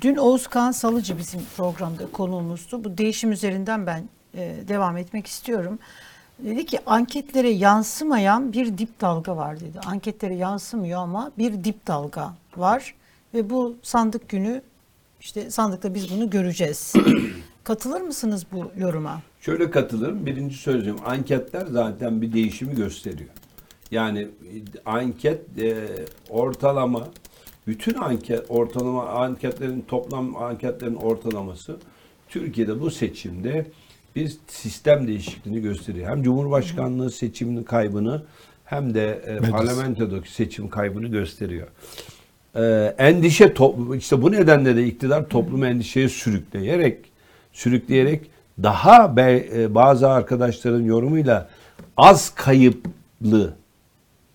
dün 0.00 0.16
Oğuzkan 0.16 0.72
Salıcı 0.72 1.18
bizim 1.18 1.40
programda 1.56 2.12
konuğumuzdu. 2.12 2.84
Bu 2.84 2.98
değişim 2.98 3.32
üzerinden 3.32 3.86
ben 3.86 4.08
e, 4.34 4.56
devam 4.68 4.96
etmek 4.96 5.26
istiyorum. 5.26 5.78
Dedi 6.38 6.66
ki 6.66 6.80
anketlere 6.86 7.48
yansımayan 7.50 8.52
bir 8.52 8.78
dip 8.78 9.00
dalga 9.00 9.36
var 9.36 9.60
dedi. 9.60 9.80
Anketlere 9.86 10.34
yansımıyor 10.34 11.00
ama 11.00 11.32
bir 11.38 11.64
dip 11.64 11.86
dalga 11.86 12.34
var 12.56 12.94
ve 13.34 13.50
bu 13.50 13.76
sandık 13.82 14.28
günü 14.28 14.62
işte 15.20 15.50
sandıkta 15.50 15.94
biz 15.94 16.10
bunu 16.10 16.30
göreceğiz. 16.30 16.92
Katılır 17.64 18.00
mısınız 18.00 18.46
bu 18.52 18.70
yoruma? 18.76 19.22
Şöyle 19.40 19.70
katılırım. 19.70 20.26
Birinci 20.26 20.56
söyleyeceğim. 20.56 20.98
Anketler 21.06 21.66
zaten 21.66 22.22
bir 22.22 22.32
değişimi 22.32 22.74
gösteriyor. 22.74 23.30
Yani 23.90 24.28
anket 24.84 25.58
e, 25.58 25.88
ortalama 26.30 27.08
bütün 27.66 27.94
anket 27.94 28.44
ortalama 28.48 29.08
anketlerin 29.08 29.84
toplam 29.88 30.36
anketlerin 30.36 30.94
ortalaması 30.94 31.76
Türkiye'de 32.28 32.80
bu 32.80 32.90
seçimde 32.90 33.66
bir 34.16 34.36
sistem 34.48 35.06
değişikliğini 35.06 35.62
gösteriyor. 35.62 36.10
Hem 36.10 36.22
Cumhurbaşkanlığı 36.22 37.10
seçiminin 37.10 37.64
kaybını 37.64 38.22
hem 38.64 38.94
de 38.94 39.22
e, 39.26 39.50
parlamentodaki 39.50 40.32
seçim 40.32 40.68
kaybını 40.68 41.06
gösteriyor. 41.06 41.68
Ee, 42.58 42.94
endişe 42.98 43.54
işte 43.96 44.22
bu 44.22 44.32
nedenle 44.32 44.76
de 44.76 44.86
iktidar 44.86 45.28
toplumu 45.28 45.66
endişeye 45.66 46.08
sürükleyerek 46.08 46.98
sürükleyerek 47.52 48.30
daha 48.62 49.16
be- 49.16 49.48
e, 49.54 49.74
bazı 49.74 50.08
arkadaşların 50.10 50.82
yorumuyla 50.82 51.48
az 51.96 52.34
kayıplı 52.34 53.54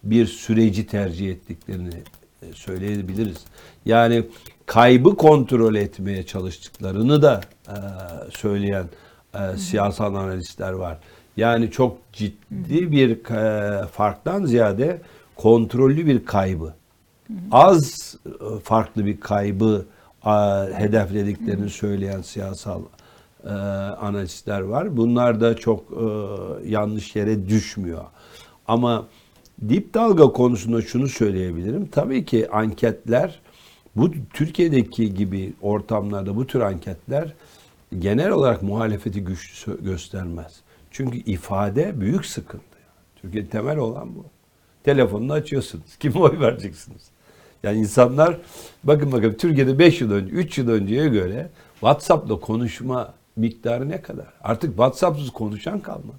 bir 0.03 0.25
süreci 0.25 0.87
tercih 0.87 1.31
ettiklerini 1.31 1.95
e, 2.41 2.53
söyleyebiliriz. 2.53 3.37
Yani 3.85 4.23
kaybı 4.65 5.15
kontrol 5.15 5.75
etmeye 5.75 6.23
çalıştıklarını 6.25 7.21
da 7.21 7.41
e, 7.67 7.75
söyleyen 8.31 8.85
e, 9.35 9.57
siyasal 9.57 10.15
analistler 10.15 10.71
var. 10.71 10.97
Yani 11.37 11.71
çok 11.71 11.97
ciddi 12.13 12.91
bir 12.91 13.31
e, 13.31 13.87
farktan 13.87 14.45
ziyade 14.45 15.01
kontrollü 15.35 16.05
bir 16.05 16.25
kaybı 16.25 16.73
az 17.51 18.15
e, 18.25 18.59
farklı 18.59 19.05
bir 19.05 19.19
kaybı 19.19 19.85
hedeflediklerini 20.73 21.69
söyleyen 21.69 22.21
siyasal 22.21 22.81
e, 23.43 23.49
analistler 23.49 24.61
var. 24.61 24.97
Bunlar 24.97 25.41
da 25.41 25.55
çok 25.55 25.83
e, 25.91 26.05
yanlış 26.69 27.15
yere 27.15 27.49
düşmüyor. 27.49 28.03
Ama 28.67 29.07
dip 29.69 29.93
dalga 29.93 30.23
konusunda 30.23 30.81
şunu 30.81 31.07
söyleyebilirim. 31.07 31.87
Tabii 31.87 32.25
ki 32.25 32.51
anketler 32.51 33.41
bu 33.95 34.11
Türkiye'deki 34.33 35.13
gibi 35.13 35.53
ortamlarda 35.61 36.35
bu 36.35 36.47
tür 36.47 36.61
anketler 36.61 37.33
genel 37.99 38.31
olarak 38.31 38.63
muhalefeti 38.63 39.23
güçlü 39.23 39.83
göstermez. 39.83 40.61
Çünkü 40.91 41.17
ifade 41.17 42.01
büyük 42.01 42.25
sıkıntı. 42.25 42.63
Türkiye'de 43.15 43.49
temel 43.49 43.77
olan 43.77 44.15
bu. 44.15 44.25
Telefonunu 44.83 45.33
açıyorsunuz. 45.33 45.95
Kime 45.99 46.19
oy 46.19 46.39
vereceksiniz? 46.39 47.12
Yani 47.63 47.77
insanlar 47.77 48.37
bakın 48.83 49.11
bakın 49.11 49.33
Türkiye'de 49.33 49.79
5 49.79 50.01
yıl 50.01 50.11
önce, 50.11 50.31
3 50.33 50.57
yıl 50.57 50.69
önceye 50.69 51.07
göre 51.07 51.49
WhatsApp'la 51.73 52.39
konuşma 52.39 53.13
miktarı 53.35 53.89
ne 53.89 54.01
kadar? 54.01 54.25
Artık 54.41 54.69
WhatsApp'sız 54.69 55.29
konuşan 55.29 55.79
kalmadı. 55.79 56.17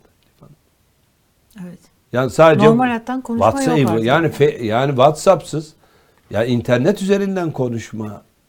Evet. 1.62 1.78
Yani 2.12 2.30
sadece 2.30 2.66
Normal 2.66 2.84
hayattan 2.84 3.20
konuşma 3.20 3.46
yok 3.46 3.56
WhatsApp- 3.64 3.90
artık. 3.90 4.04
Yani 4.06 4.26
fe- 4.26 4.64
yani 4.64 4.88
WhatsApp'sız 4.90 5.72
ya 6.30 6.44
internet 6.44 7.02
üzerinden 7.02 7.50
konuşma 7.50 8.06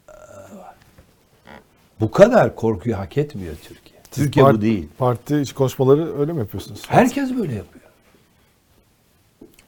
e, 0.10 0.12
var. 0.58 0.76
Bu 2.00 2.12
kadar 2.12 2.56
korkuyu 2.56 2.98
hak 2.98 3.18
etmiyor 3.18 3.56
Türkiye. 3.56 4.00
Siz 4.12 4.24
Türkiye 4.24 4.46
part- 4.46 4.54
bu 4.58 4.62
değil. 4.62 4.90
Parti 4.98 5.54
konuşmaları 5.54 6.20
öyle 6.20 6.34
mi 6.34 6.40
yapıyorsunuz? 6.40 6.82
Herkes 6.88 7.30
böyle 7.38 7.54
yapıyor. 7.56 7.75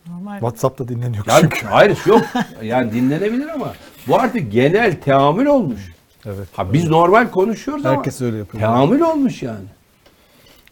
Normal. 0.10 0.34
WhatsApp'ta 0.34 0.88
dinleniyor 0.88 1.26
Yani 1.28 1.42
çünkü. 1.42 1.66
hayır 1.66 1.98
yok. 2.06 2.22
Yani 2.64 2.94
dinlenebilir 2.94 3.48
ama 3.48 3.74
bu 4.08 4.20
artık 4.20 4.52
genel 4.52 5.02
teamül 5.02 5.46
olmuş. 5.46 5.94
Evet. 6.26 6.48
Ha 6.54 6.74
biz 6.74 6.90
normal 6.90 7.32
konuşuyoruz 7.32 7.86
ama 7.86 7.98
Herkes 7.98 8.22
öyle 8.22 8.38
yapıyor. 8.38 8.62
teamül 8.64 9.02
olmuş 9.02 9.44
yani. 9.44 9.66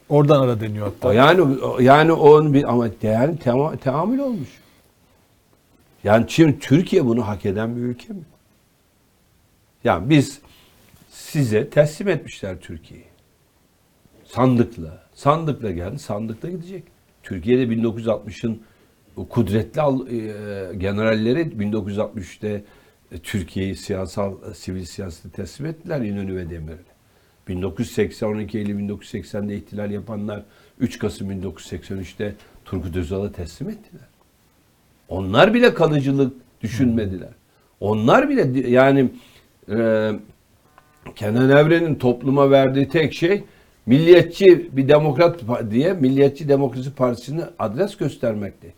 Oradan 0.09 0.41
ara 0.41 0.59
deniyor 0.59 0.87
hatta. 0.87 1.13
Yani 1.13 1.57
yani 1.79 2.11
onun 2.11 2.53
bir 2.53 2.63
ama 2.69 2.87
yani 3.01 3.39
teamül 3.83 4.19
olmuş. 4.19 4.49
Yani 6.03 6.25
şimdi 6.27 6.59
Türkiye 6.59 7.05
bunu 7.05 7.27
hak 7.27 7.45
eden 7.45 7.75
bir 7.75 7.81
ülke 7.81 8.13
mi? 8.13 8.23
Yani 9.83 10.09
biz 10.09 10.39
size 11.09 11.69
teslim 11.69 12.07
etmişler 12.07 12.59
Türkiye'yi. 12.59 13.05
Sandıkla. 14.25 15.03
Sandıkla 15.13 15.71
geldi, 15.71 15.99
sandıkla 15.99 16.49
gidecek. 16.49 16.83
Türkiye'de 17.23 17.63
1960'ın 17.63 18.51
o 18.51 18.57
kudretli 19.15 19.81
e, 19.81 20.75
generalleri 20.75 21.39
1963'te 21.39 22.63
e, 23.11 23.17
Türkiye'yi 23.17 23.75
siyasal, 23.75 24.33
e, 24.51 24.53
sivil 24.53 24.85
siyasete 24.85 25.29
teslim 25.29 25.67
ettiler 25.67 26.01
İnönü 26.01 26.35
ve 26.35 26.49
Demirel. 26.49 26.77
1980, 27.47 28.27
12 28.27 28.57
Eylül 28.57 28.89
1980'de 28.89 29.55
ihtilal 29.55 29.91
yapanlar 29.91 30.43
3 30.79 30.99
Kasım 30.99 31.31
1983'te 31.31 32.35
Turgut 32.65 32.95
Özal'ı 32.95 33.31
teslim 33.31 33.69
ettiler. 33.69 34.07
Onlar 35.09 35.53
bile 35.53 35.73
kalıcılık 35.73 36.33
düşünmediler. 36.61 37.29
Onlar 37.79 38.29
bile 38.29 38.69
yani 38.69 39.09
e, 39.69 40.11
Kenan 41.15 41.49
Evren'in 41.49 41.95
topluma 41.95 42.51
verdiği 42.51 42.89
tek 42.89 43.13
şey 43.13 43.43
milliyetçi 43.85 44.69
bir 44.77 44.87
demokrat 44.87 45.39
diye 45.71 45.93
Milliyetçi 45.93 46.49
Demokrasi 46.49 46.93
Partisi'ni 46.93 47.41
adres 47.59 47.97
göstermekti. 47.97 48.73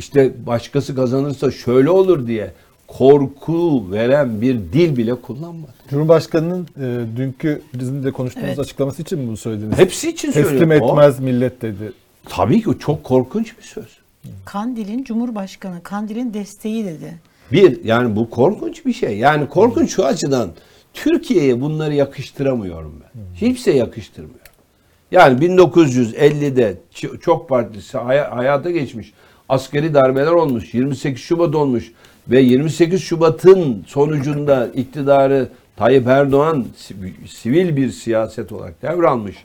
İşte 0.00 0.32
başkası 0.46 0.94
kazanırsa 0.94 1.50
şöyle 1.50 1.90
olur 1.90 2.26
diye 2.26 2.50
korku 2.88 3.90
veren 3.92 4.40
bir 4.40 4.54
dil 4.54 4.96
bile 4.96 5.14
kullanmadı. 5.14 5.72
Cumhurbaşkanının 5.90 6.66
e, 6.80 7.16
dünkü 7.16 7.62
bizim 7.74 8.04
de 8.04 8.10
konuştuğumuz 8.12 8.48
Evet. 8.48 8.58
açıklaması 8.58 9.02
için 9.02 9.18
mi 9.18 9.28
bunu 9.28 9.36
söylediniz? 9.36 9.78
Hepsi 9.78 10.10
için 10.10 10.32
Teslim 10.32 10.58
söylüyorum. 10.58 10.86
O- 10.86 10.90
etmez 10.92 11.20
millet 11.20 11.62
dedi. 11.62 11.92
Tabii 12.28 12.62
ki 12.62 12.70
o 12.70 12.78
çok 12.78 13.04
korkunç 13.04 13.58
bir 13.58 13.62
söz. 13.62 13.98
Kandil'in 14.44 15.04
Cumhurbaşkanı, 15.04 15.82
Kandil'in 15.82 16.34
desteği 16.34 16.84
dedi. 16.84 17.14
Bir 17.52 17.84
yani 17.84 18.16
bu 18.16 18.30
korkunç 18.30 18.86
bir 18.86 18.92
şey. 18.92 19.18
Yani 19.18 19.48
korkunç 19.48 19.90
şu 19.90 20.04
açıdan 20.06 20.50
Türkiye'ye 20.94 21.60
bunları 21.60 21.94
yakıştıramıyorum 21.94 22.94
ben. 23.02 23.20
Kimse 23.38 23.70
yakıştırmıyor. 23.72 24.40
Yani 25.12 25.40
1950'de 25.40 26.74
ç- 26.94 27.20
çok 27.20 27.48
partisi 27.48 27.98
hay- 27.98 28.18
hayata 28.30 28.70
geçmiş. 28.70 29.12
Askeri 29.50 29.94
darbeler 29.94 30.32
olmuş. 30.32 30.74
28 30.74 31.22
Şubat 31.22 31.54
olmuş. 31.54 31.92
Ve 32.28 32.40
28 32.40 33.02
Şubat'ın 33.02 33.84
sonucunda 33.86 34.66
iktidarı 34.66 35.48
Tayyip 35.76 36.06
Erdoğan 36.06 36.66
si- 36.76 36.94
sivil 37.28 37.76
bir 37.76 37.90
siyaset 37.90 38.52
olarak 38.52 38.82
devralmış. 38.82 39.36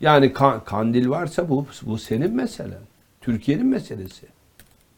Yani 0.00 0.26
ka- 0.26 0.64
kandil 0.64 1.08
varsa 1.08 1.48
bu, 1.48 1.66
bu 1.82 1.98
senin 1.98 2.36
meselen. 2.36 2.78
Türkiye'nin 3.20 3.66
meselesi. 3.66 4.26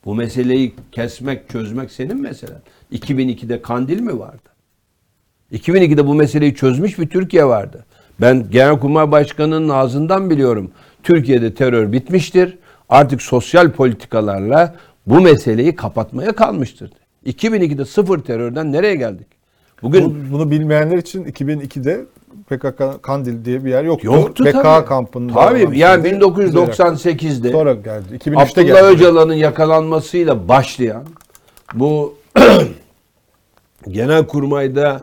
Bu 0.05 0.15
meseleyi 0.15 0.75
kesmek, 0.93 1.49
çözmek 1.49 1.91
senin 1.91 2.21
meselen. 2.21 2.61
2002'de 2.93 3.63
kandil 3.63 4.01
mi 4.01 4.19
vardı? 4.19 4.49
2002'de 5.53 6.07
bu 6.07 6.15
meseleyi 6.15 6.55
çözmüş 6.55 6.99
bir 6.99 7.09
Türkiye 7.09 7.45
vardı. 7.45 7.85
Ben 8.21 8.51
Genelkurmay 8.51 9.11
Başkanı'nın 9.13 9.69
ağzından 9.69 10.31
biliyorum. 10.31 10.71
Türkiye'de 11.03 11.55
terör 11.55 11.93
bitmiştir. 11.93 12.59
Artık 12.95 13.23
sosyal 13.23 13.71
politikalarla 13.71 14.75
bu 15.07 15.21
meseleyi 15.21 15.77
kapatmaya 15.77 16.33
kalmıştır. 16.33 16.91
2002'de 17.27 17.85
sıfır 17.85 18.19
terörden 18.19 18.73
nereye 18.73 18.95
geldik? 18.95 19.27
Bugün 19.83 20.05
Bu- 20.05 20.33
bunu 20.33 20.51
bilmeyenler 20.51 20.99
için 20.99 21.25
2002'de 21.25 22.05
PKK 22.49 23.03
Kandil 23.03 23.45
diye 23.45 23.65
bir 23.65 23.71
yer 23.71 23.85
yoktu. 23.85 24.07
yoktu 24.07 24.45
PKK 24.45 24.63
tabii. 24.63 24.87
kampında. 24.87 25.33
Tabii 25.33 25.79
yani 25.79 26.03
şeydi. 26.03 26.25
1998'de 26.25 27.51
Sonra 27.51 27.73
geldi. 27.75 28.05
2003'te 28.15 28.61
Abdullah 28.61 28.81
geldi. 28.81 28.95
Öcalan'ın 28.95 29.35
yakalanmasıyla 29.35 30.49
başlayan 30.49 31.03
bu 31.75 32.15
genel 33.89 34.27
kurmayda 34.27 35.01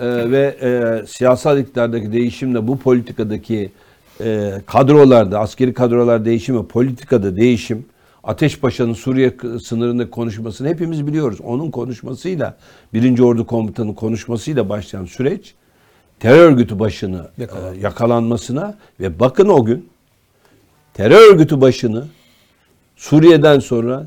e, 0.00 0.30
ve 0.30 0.56
e, 0.62 1.06
siyasal 1.06 1.58
iktidardaki 1.58 2.12
değişimle 2.12 2.68
bu 2.68 2.78
politikadaki 2.78 3.72
e, 4.20 4.52
kadrolarda, 4.66 5.38
askeri 5.38 5.74
kadrolar 5.74 6.24
değişimi, 6.24 6.66
politikada 6.66 7.36
değişim, 7.36 7.84
Ateş 8.24 8.58
Paşa'nın 8.58 8.92
Suriye 8.92 9.36
sınırında 9.62 10.10
konuşmasını 10.10 10.68
hepimiz 10.68 11.06
biliyoruz. 11.06 11.40
Onun 11.44 11.70
konuşmasıyla, 11.70 12.56
birinci 12.94 13.22
Ordu 13.22 13.46
Komutanı'nın 13.46 13.94
konuşmasıyla 13.94 14.68
başlayan 14.68 15.04
süreç 15.04 15.54
terör 16.20 16.50
örgütü 16.50 16.78
başını 16.78 17.28
e, 17.38 17.46
yakalanmasına 17.80 18.78
ve 19.00 19.20
bakın 19.20 19.48
o 19.48 19.64
gün 19.64 19.88
terör 20.94 21.32
örgütü 21.32 21.60
başını 21.60 22.06
Suriye'den 22.96 23.58
sonra 23.58 24.06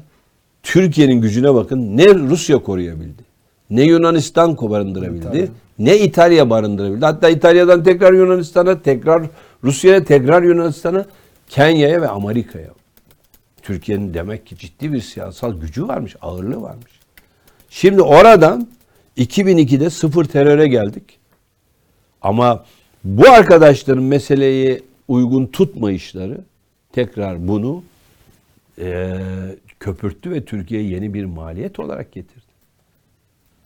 Türkiye'nin 0.64 1.22
gücüne 1.22 1.53
bakın 1.53 1.97
ne 1.97 2.16
Rusya 2.16 2.58
koruyabildi. 2.58 3.24
Ne 3.70 3.84
Yunanistan 3.84 4.58
barındırabildi. 4.58 5.51
Ne 5.80 5.97
İtalya 5.97 6.49
barındırabildi. 6.49 7.05
Hatta 7.05 7.30
İtalya'dan 7.30 7.84
tekrar 7.84 8.13
Yunanistan'a, 8.13 8.82
tekrar 8.82 9.23
Rusya'ya, 9.63 10.03
tekrar 10.03 10.43
Yunanistan'a, 10.43 11.05
Kenya'ya 11.49 12.01
ve 12.01 12.07
Amerika'ya. 12.09 12.69
Türkiye'nin 13.61 14.13
demek 14.13 14.45
ki 14.45 14.57
ciddi 14.57 14.93
bir 14.93 15.01
siyasal 15.01 15.61
gücü 15.61 15.88
varmış, 15.88 16.15
ağırlığı 16.21 16.61
varmış. 16.61 16.99
Şimdi 17.69 18.01
oradan 18.01 18.67
2002'de 19.17 19.89
sıfır 19.89 20.26
teröre 20.26 20.67
geldik. 20.67 21.17
Ama 22.21 22.65
bu 23.03 23.30
arkadaşların 23.30 24.03
meseleyi 24.03 24.84
uygun 25.07 25.45
tutmayışları 25.45 26.38
tekrar 26.93 27.47
bunu 27.47 27.84
eee, 28.78 29.17
köpürttü 29.80 30.32
ve 30.32 30.45
Türkiye'ye 30.45 30.89
yeni 30.89 31.13
bir 31.13 31.26
maliyet 31.26 31.80
olarak 31.80 32.11
getirdi. 32.11 32.45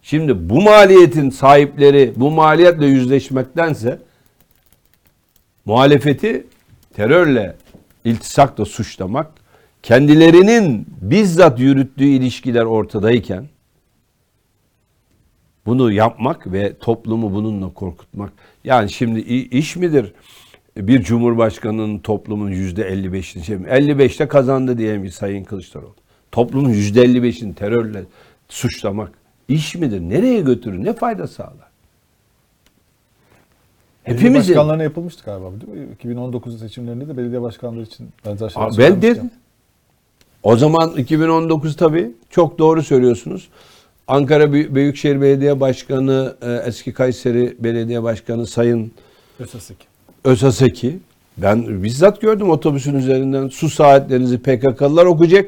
Şimdi 0.03 0.49
bu 0.49 0.61
maliyetin 0.61 1.29
sahipleri 1.29 2.13
bu 2.15 2.31
maliyetle 2.31 2.85
yüzleşmektense 2.85 3.99
muhalefeti 5.65 6.47
terörle 6.93 7.55
iltisakla 8.05 8.65
suçlamak, 8.65 9.31
kendilerinin 9.83 10.87
bizzat 11.01 11.59
yürüttüğü 11.59 12.05
ilişkiler 12.05 12.63
ortadayken 12.63 13.45
bunu 15.65 15.91
yapmak 15.91 16.51
ve 16.51 16.73
toplumu 16.79 17.33
bununla 17.33 17.73
korkutmak. 17.73 18.33
Yani 18.63 18.91
şimdi 18.91 19.19
iş 19.19 19.75
midir 19.75 20.13
bir 20.77 21.03
cumhurbaşkanının 21.03 21.99
toplumun 21.99 22.51
yüzde 22.51 22.81
55'ini 22.81 23.43
şey 23.43 23.55
55'te 23.55 24.27
kazandı 24.27 24.77
diyelim 24.77 25.09
Sayın 25.09 25.43
Kılıçdaroğlu. 25.43 25.95
Toplumun 26.31 26.69
yüzde 26.69 27.05
55'ini 27.05 27.55
terörle 27.55 28.03
suçlamak 28.49 29.18
iş 29.49 29.75
midir? 29.75 30.01
Nereye 30.01 30.41
götürür? 30.41 30.83
Ne 30.83 30.93
fayda 30.93 31.27
sağlar? 31.27 31.69
Belediye 34.07 34.29
Hepimizin 34.29 34.55
başkanlarına 34.55 34.83
yapılmıştı 34.83 35.25
galiba 35.25 35.51
değil 35.51 35.87
mi? 35.87 35.93
2019 35.93 36.59
seçimlerinde 36.59 37.07
de 37.07 37.17
belediye 37.17 37.41
başkanları 37.41 37.81
için 37.83 38.09
benzer 38.25 38.49
şeyler 38.49 38.67
Aa, 38.67 38.71
söylenmişti. 38.71 39.07
Beldir. 39.07 39.21
O 40.43 40.57
zaman 40.57 40.91
2019 40.97 41.75
tabii 41.75 42.11
çok 42.29 42.59
doğru 42.59 42.83
söylüyorsunuz. 42.83 43.49
Ankara 44.07 44.43
Büy- 44.43 44.75
Büyükşehir 44.75 45.21
Belediye 45.21 45.59
Başkanı, 45.59 46.35
e, 46.41 46.51
eski 46.65 46.93
Kayseri 46.93 47.55
Belediye 47.59 48.03
Başkanı 48.03 48.47
Sayın 48.47 48.91
Esasik. 49.39 49.77
Özaseki. 50.23 50.99
Ben 51.37 51.83
bizzat 51.83 52.21
gördüm 52.21 52.49
otobüsün 52.49 52.95
üzerinden 52.95 53.47
su 53.47 53.69
saatlerinizi 53.69 54.37
PKK'lılar 54.39 55.05
okuyacak. 55.05 55.45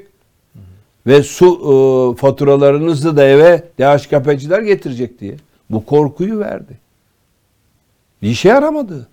Ve 1.08 1.24
su 1.24 1.46
e, 1.48 1.74
faturalarınızı 2.20 3.18
da 3.18 3.24
eve 3.28 3.64
DHKP'ciler 3.80 4.62
getirecek 4.62 5.20
diye. 5.20 5.36
Bu 5.70 5.86
korkuyu 5.86 6.40
verdi. 6.40 6.78
Bir 8.22 8.30
işe 8.30 8.50
yaramadı. 8.50 9.08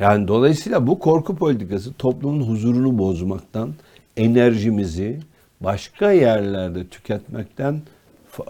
Yani 0.00 0.28
dolayısıyla 0.28 0.86
bu 0.86 0.98
korku 0.98 1.36
politikası 1.36 1.92
toplumun 1.92 2.42
huzurunu 2.42 2.98
bozmaktan, 2.98 3.74
enerjimizi 4.16 5.20
başka 5.60 6.12
yerlerde 6.12 6.86
tüketmekten 6.86 7.82
e, 8.40 8.46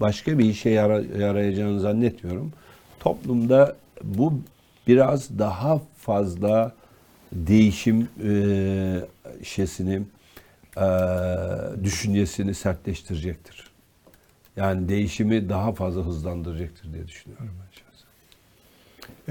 başka 0.00 0.38
bir 0.38 0.44
işe 0.44 0.70
yara- 0.70 1.18
yarayacağını 1.18 1.80
zannetmiyorum. 1.80 2.52
Toplumda 3.00 3.76
bu 4.02 4.34
biraz 4.86 5.38
daha 5.38 5.80
fazla 5.96 6.72
değişim 7.32 8.08
e, 8.24 8.32
şeysini, 9.42 10.02
e, 10.76 10.84
düşüncesini 11.84 12.54
sertleştirecektir. 12.54 13.70
Yani 14.56 14.88
değişimi 14.88 15.48
daha 15.48 15.72
fazla 15.72 16.02
hızlandıracaktır 16.02 16.92
diye 16.92 17.08
düşünüyorum 17.08 17.48
ben 17.60 17.70
şahsen. 17.72 18.08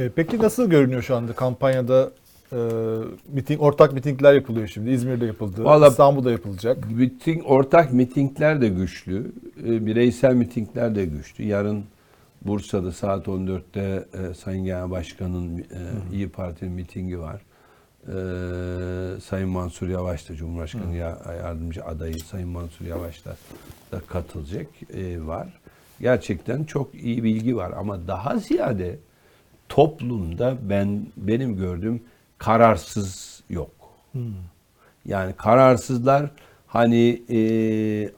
E, 0.05 0.09
peki 0.15 0.37
nasıl 0.39 0.69
görünüyor 0.69 1.01
şu 1.01 1.15
anda 1.15 1.33
kampanyada 1.33 2.11
e, 2.53 2.57
miting, 3.27 3.61
ortak 3.61 3.93
mitingler 3.93 4.33
yapılıyor 4.33 4.67
şimdi. 4.67 4.89
İzmir'de 4.91 5.25
yapıldı. 5.25 5.63
Vallahi- 5.63 5.89
İstanbul'da 5.89 6.31
yapılacak. 6.31 6.91
Miting, 6.91 7.43
ortak 7.45 7.93
mitingler 7.93 8.61
de 8.61 8.69
güçlü, 8.69 9.31
e, 9.67 9.85
bireysel 9.85 10.33
mitingler 10.35 10.95
de 10.95 11.05
güçlü. 11.05 11.43
Yarın 11.45 11.83
Bursa'da 12.41 12.91
saat 12.91 13.27
14'te 13.27 14.05
e, 14.13 14.33
Sayın 14.33 14.65
Genel 14.65 14.91
Başkan'ın 14.91 15.57
e, 15.57 15.63
İyi 16.13 16.29
Parti'nin 16.29 16.71
mitingi 16.71 17.19
var. 17.19 17.41
E, 18.07 18.11
Sayın 19.21 19.49
Mansur 19.49 19.87
Yavaş 19.87 20.29
da 20.29 20.35
Cumhurbaşkanı 20.35 20.95
ya- 20.95 21.19
yardımcı 21.43 21.85
adayı 21.85 22.19
Sayın 22.19 22.49
Mansur 22.49 22.85
Yavaş 22.85 23.25
da, 23.25 23.35
da 23.91 23.99
katılacak 23.99 24.67
e, 24.93 25.25
var. 25.27 25.59
Gerçekten 26.01 26.63
çok 26.63 26.95
iyi 26.95 27.23
bilgi 27.23 27.55
var 27.57 27.71
ama 27.77 28.07
daha 28.07 28.37
ziyade 28.37 28.99
toplumda 29.69 30.57
ben 30.69 31.07
benim 31.17 31.57
gördüğüm 31.57 32.01
kararsız 32.37 33.43
yok. 33.49 33.71
Yani 35.05 35.33
kararsızlar 35.33 36.29
hani 36.67 37.21
e, 37.29 37.39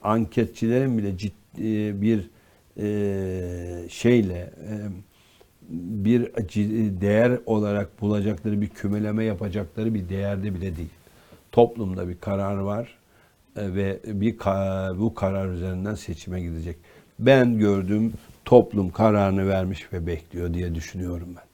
anketçilerin 0.02 0.98
bile 0.98 1.18
ciddi 1.18 2.02
bir 2.02 2.30
e, 2.78 3.88
şeyle 3.88 4.50
e, 4.68 4.72
bir 5.68 6.22
değer 7.00 7.38
olarak 7.46 8.00
bulacakları 8.00 8.60
bir 8.60 8.68
kümeleme 8.68 9.24
yapacakları 9.24 9.94
bir 9.94 10.08
değerde 10.08 10.54
bile 10.54 10.76
değil. 10.76 10.88
Toplumda 11.52 12.08
bir 12.08 12.16
karar 12.20 12.56
var 12.56 12.98
e, 13.56 13.74
ve 13.74 14.00
bir 14.04 14.38
bu 14.98 15.14
karar 15.14 15.48
üzerinden 15.48 15.94
seçime 15.94 16.40
gidecek. 16.40 16.76
Ben 17.18 17.58
gördüğüm 17.58 18.12
toplum 18.44 18.90
kararını 18.90 19.48
vermiş 19.48 19.92
ve 19.92 20.06
bekliyor 20.06 20.54
diye 20.54 20.74
düşünüyorum 20.74 21.28
ben. 21.36 21.44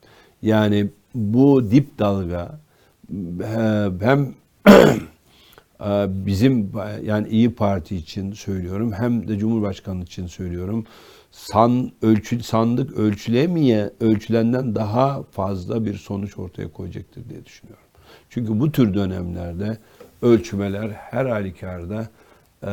Yani 0.48 0.88
bu 1.14 1.70
dip 1.70 1.98
dalga 1.98 2.60
hem 4.00 4.34
e, 5.80 6.06
bizim 6.26 6.72
yani 7.04 7.28
İyi 7.28 7.54
Parti 7.54 7.96
için 7.96 8.32
söylüyorum 8.32 8.92
hem 8.92 9.28
de 9.28 9.38
Cumhurbaşkanlığı 9.38 10.04
için 10.04 10.26
söylüyorum. 10.26 10.86
San 11.30 11.92
ölçü 12.02 12.42
sandık 12.42 12.98
ölçülemeye 12.98 13.90
ölçülenden 14.00 14.74
daha 14.74 15.22
fazla 15.22 15.84
bir 15.84 15.94
sonuç 15.94 16.38
ortaya 16.38 16.72
koyacaktır 16.72 17.28
diye 17.28 17.44
düşünüyorum. 17.44 17.84
Çünkü 18.30 18.60
bu 18.60 18.72
tür 18.72 18.94
dönemlerde 18.94 19.78
ölçümeler 20.22 20.88
her 20.88 21.26
halükarda 21.26 22.08
e, 22.62 22.66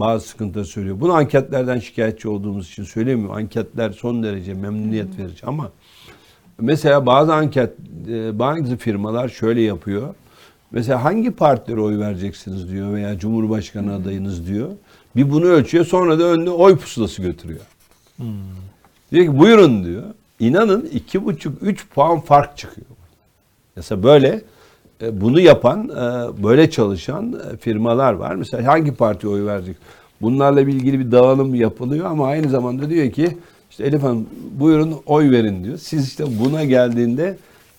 bazı 0.00 0.28
sıkıntıları 0.28 0.66
söylüyor. 0.66 1.00
Bunu 1.00 1.12
anketlerden 1.12 1.78
şikayetçi 1.78 2.28
olduğumuz 2.28 2.68
için 2.68 2.84
söylemiyorum. 2.84 3.36
Anketler 3.36 3.90
son 3.90 4.22
derece 4.22 4.54
memnuniyet 4.54 5.18
verici 5.18 5.46
ama 5.46 5.70
mesela 6.58 7.06
bazı 7.06 7.34
anket 7.34 7.72
e, 8.08 8.38
bazı 8.38 8.76
firmalar 8.76 9.28
şöyle 9.28 9.60
yapıyor. 9.60 10.14
Mesela 10.70 11.04
hangi 11.04 11.30
partilere 11.30 11.80
oy 11.80 11.98
vereceksiniz 11.98 12.70
diyor 12.70 12.94
veya 12.94 13.18
Cumhurbaşkanı 13.18 13.94
adayınız 13.94 14.46
diyor. 14.46 14.70
Bir 15.16 15.30
bunu 15.30 15.44
ölçüyor 15.44 15.84
sonra 15.84 16.18
da 16.18 16.24
önüne 16.24 16.50
oy 16.50 16.76
pusulası 16.76 17.22
götürüyor. 17.22 17.60
Diyor 19.12 19.24
ki 19.24 19.38
buyurun 19.38 19.84
diyor. 19.84 20.02
İnanın 20.40 20.88
iki 20.92 21.24
buçuk 21.24 21.62
üç 21.62 21.88
puan 21.88 22.20
fark 22.20 22.56
çıkıyor. 22.56 22.86
Mesela 23.76 24.02
böyle 24.02 24.42
e, 25.02 25.20
bunu 25.20 25.40
yapan, 25.40 25.88
e, 25.88 26.42
böyle 26.42 26.70
çalışan 26.70 27.32
e, 27.32 27.56
firmalar 27.56 28.12
var. 28.12 28.34
Mesela 28.34 28.66
hangi 28.66 28.94
partiye 28.94 29.32
oy 29.32 29.46
verecek? 29.46 29.76
Bunlarla 30.20 30.60
ilgili 30.60 30.98
bir 30.98 31.12
dağılım 31.12 31.54
yapılıyor 31.54 32.06
ama 32.06 32.26
aynı 32.26 32.48
zamanda 32.48 32.90
diyor 32.90 33.10
ki 33.10 33.38
işte 33.70 33.84
Elif 33.84 34.02
Hanım 34.02 34.26
buyurun 34.52 34.94
oy 35.06 35.30
verin 35.30 35.64
diyor. 35.64 35.78
Siz 35.78 36.08
işte 36.08 36.24
buna 36.44 36.64
geldiğinde 36.64 37.36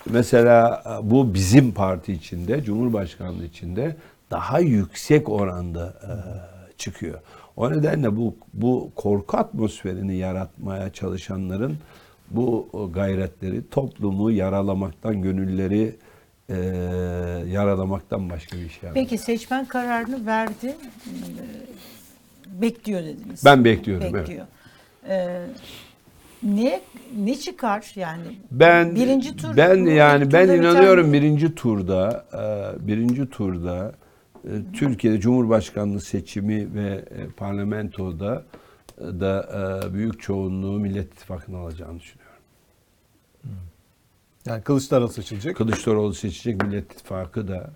mesela 0.10 0.84
bu 1.04 1.34
bizim 1.34 1.72
parti 1.72 2.14
içinde, 2.14 2.64
Cumhurbaşkanlığı 2.64 3.46
içinde 3.46 3.96
daha 4.32 4.60
yüksek 4.60 5.30
oranda 5.30 5.94
çıkıyor. 6.84 7.20
O 7.56 7.72
nedenle 7.72 8.18
bu 8.18 8.36
bu 8.54 8.92
korku 8.96 9.38
atmosferini 9.38 10.16
yaratmaya 10.16 10.94
çalışanların 10.94 11.78
bu 12.32 12.70
gayretleri 12.94 13.70
toplumu 13.70 14.32
yaralamaktan, 14.32 15.22
gönülleri 15.22 15.96
e, 16.50 16.56
yaralamaktan 17.52 18.30
başka 18.30 18.58
bir 18.58 18.70
şey 18.70 18.84
yapmıyor. 18.84 18.94
Peki 18.94 19.18
seçmen 19.18 19.66
kararını 19.66 20.26
verdi. 20.26 20.76
Bekliyor 22.48 23.04
dediniz. 23.04 23.46
Ben 23.46 23.66
bekliyorum, 23.66 24.08
evet. 24.10 24.16
Bekliyor. 24.16 24.46
Ee, 25.08 25.46
ne 26.44 26.82
ne 27.18 27.36
çıkar 27.36 27.92
yani? 27.96 28.24
Ben 28.52 28.96
birinci 28.96 29.36
tur 29.38 29.58
ben 29.58 29.86
yani 29.86 30.32
ben 30.34 30.50
inanıyorum 30.50 31.14
birinci 31.14 31.56
turda 31.56 32.26
e, 32.34 32.88
birinci 32.88 33.30
turda 33.30 33.92
e, 33.92 34.03
Türkiye'de 34.74 35.20
Cumhurbaşkanlığı 35.20 36.02
seçimi 36.02 36.74
ve 36.74 37.06
e, 37.10 37.28
parlamentoda 37.38 38.46
e, 38.98 39.02
da 39.02 39.50
e, 39.90 39.94
büyük 39.94 40.22
çoğunluğu 40.22 40.80
Millet 40.80 41.14
İttifakı'nın 41.14 41.58
alacağını 41.58 42.00
düşünüyorum. 42.00 42.34
Yani 44.46 44.62
Kılıçdaroğlu 44.62 45.10
seçilecek. 45.10 45.58
Kılıçdaroğlu 45.58 46.14
seçecek 46.14 46.64
Millet 46.64 46.94
İttifakı 46.94 47.48
da 47.48 47.70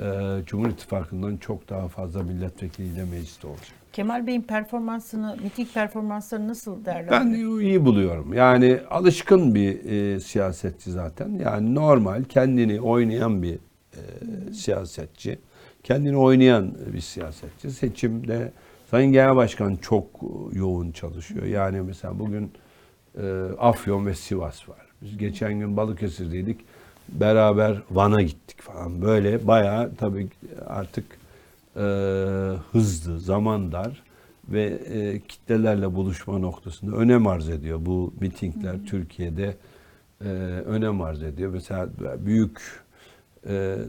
e, 0.00 0.04
Cumhur 0.46 0.68
İttifakı'ndan 0.68 1.36
çok 1.36 1.68
daha 1.68 1.88
fazla 1.88 2.22
milletvekiliyle 2.22 3.04
mecliste 3.04 3.46
olacak. 3.46 3.72
Kemal 3.92 4.26
Bey'in 4.26 4.42
performansını, 4.42 5.36
miting 5.42 5.68
performanslarını 5.74 6.48
nasıl 6.48 6.84
değerlendiriyorsunuz? 6.84 7.60
Ben 7.60 7.66
iyi 7.66 7.84
buluyorum. 7.84 8.32
Yani 8.32 8.80
alışkın 8.90 9.54
bir 9.54 9.84
e, 9.84 10.20
siyasetçi 10.20 10.90
zaten. 10.90 11.28
Yani 11.44 11.74
normal 11.74 12.24
kendini 12.24 12.80
oynayan 12.80 13.42
bir 13.42 13.54
e, 13.54 14.52
siyasetçi. 14.52 15.38
Kendini 15.86 16.16
oynayan 16.16 16.74
bir 16.94 17.00
siyasetçi. 17.00 17.70
Seçimde 17.70 18.52
Sayın 18.90 19.12
Genel 19.12 19.36
Başkan 19.36 19.76
çok 19.76 20.06
yoğun 20.52 20.90
çalışıyor. 20.90 21.44
Yani 21.44 21.80
mesela 21.80 22.18
bugün 22.18 22.50
e, 23.22 23.42
Afyon 23.58 24.06
ve 24.06 24.14
Sivas 24.14 24.68
var. 24.68 24.86
Biz 25.02 25.18
geçen 25.18 25.60
gün 25.60 25.76
Balıkesir'deydik. 25.76 26.60
Beraber 27.08 27.82
Van'a 27.90 28.22
gittik 28.22 28.62
falan. 28.62 29.02
Böyle 29.02 29.46
bayağı 29.46 29.94
tabii 29.94 30.28
artık 30.66 31.04
e, 31.76 31.82
hızlı, 32.72 33.20
zaman 33.20 33.72
dar 33.72 34.02
ve 34.48 34.64
e, 34.64 35.20
kitlelerle 35.20 35.94
buluşma 35.94 36.38
noktasında 36.38 36.96
önem 36.96 37.26
arz 37.26 37.48
ediyor. 37.48 37.78
Bu 37.82 38.12
mitingler 38.20 38.76
Türkiye'de 38.86 39.56
e, 40.20 40.28
önem 40.66 41.00
arz 41.00 41.22
ediyor. 41.22 41.50
Mesela 41.52 41.88
büyük 42.18 42.58
e, 42.58 42.85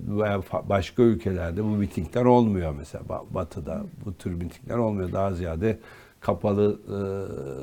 veya 0.08 0.36
fa- 0.36 0.70
başka 0.70 1.04
ülkelerde 1.04 1.64
bu 1.64 1.68
mitingler 1.68 2.26
olmuyor 2.26 2.74
mesela 2.78 3.04
Ba- 3.10 3.34
Batı'da 3.34 3.84
bu 4.06 4.14
tür 4.14 4.34
mitingler 4.34 4.78
olmuyor. 4.78 5.12
Daha 5.12 5.34
ziyade 5.34 5.80
kapalı 6.20 6.80
e, 6.88 7.00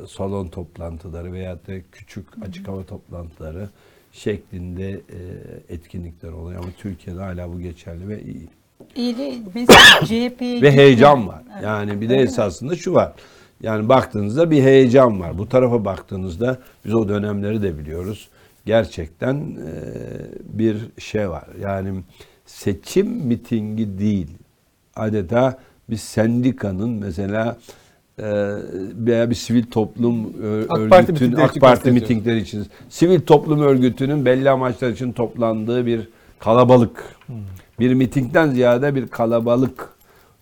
salon 0.06 0.46
toplantıları 0.48 1.32
veya 1.32 1.54
da 1.54 1.72
küçük 1.92 2.26
açık 2.48 2.68
hava 2.68 2.82
toplantıları 2.84 3.68
şeklinde 4.12 4.90
e, 4.90 5.18
etkinlikler 5.68 6.32
oluyor 6.32 6.62
ama 6.62 6.70
Türkiye'de 6.78 7.20
hala 7.20 7.52
bu 7.52 7.60
geçerli 7.60 8.08
ve 8.08 8.22
iyi. 8.22 8.48
İyi 8.96 9.18
de 9.18 9.34
mesela 9.54 9.78
CHP'ye 10.04 10.62
Ve 10.62 10.72
heyecan 10.72 11.28
var. 11.28 11.42
Yani 11.62 12.00
bir 12.00 12.08
de 12.08 12.16
esasında 12.16 12.76
şu 12.76 12.94
var. 12.94 13.12
Yani 13.62 13.88
baktığınızda 13.88 14.50
bir 14.50 14.62
heyecan 14.62 15.20
var. 15.20 15.38
Bu 15.38 15.48
tarafa 15.48 15.84
baktığınızda 15.84 16.58
biz 16.84 16.94
o 16.94 17.08
dönemleri 17.08 17.62
de 17.62 17.78
biliyoruz. 17.78 18.28
Gerçekten 18.66 19.34
e, 19.36 19.72
bir 20.44 20.76
şey 20.98 21.30
var. 21.30 21.44
Yani 21.60 22.00
seçim 22.46 23.06
mitingi 23.08 23.98
değil. 23.98 24.28
Adeta 24.96 25.58
bir 25.90 25.96
sendikanın 25.96 26.90
mesela 26.90 27.56
e, 28.18 28.24
veya 29.06 29.30
bir 29.30 29.34
sivil 29.34 29.64
toplum 29.66 30.42
ö- 30.42 30.66
AK 30.68 30.90
Parti 30.90 31.36
AK 31.42 31.60
Parti 31.60 31.90
mitingleri 31.90 32.38
için 32.38 32.66
sivil 32.88 33.20
toplum 33.20 33.60
örgütünün 33.60 34.24
belli 34.24 34.50
amaçlar 34.50 34.90
için 34.90 35.12
toplandığı 35.12 35.86
bir 35.86 36.08
kalabalık. 36.38 37.04
Bir 37.80 37.94
mitingden 37.94 38.50
ziyade 38.50 38.94
bir 38.94 39.08
kalabalık 39.08 39.88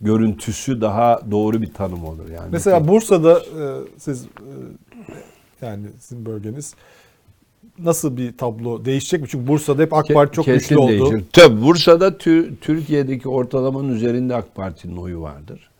görüntüsü 0.01 0.81
daha 0.81 1.21
doğru 1.31 1.63
bir 1.63 1.73
tanım 1.73 2.05
olur 2.05 2.29
yani. 2.31 2.49
Mesela 2.53 2.89
Bursa'da 2.89 3.39
e, 3.39 3.65
siz 3.99 4.25
e, 4.25 5.67
yani 5.67 5.87
sizin 5.99 6.27
bölgeniz 6.27 6.75
nasıl 7.79 8.17
bir 8.17 8.37
tablo 8.37 8.85
değişecek 8.85 9.21
mi? 9.21 9.29
Çünkü 9.31 9.47
Bursa'da 9.47 9.83
hep 9.83 9.93
AK 9.93 10.09
Parti 10.09 10.37
çok 10.37 10.45
kesin 10.45 10.59
güçlü 10.69 10.79
oldu. 10.79 10.89
değişir. 11.13 11.25
Tabii 11.33 11.63
Bursa'da 11.63 12.09
tü- 12.09 12.57
Türkiye'deki 12.61 13.29
ortalamanın 13.29 13.89
üzerinde 13.95 14.35
AK 14.35 14.55
Parti'nin 14.55 14.97
oyu 14.97 15.21
vardır. 15.21 15.71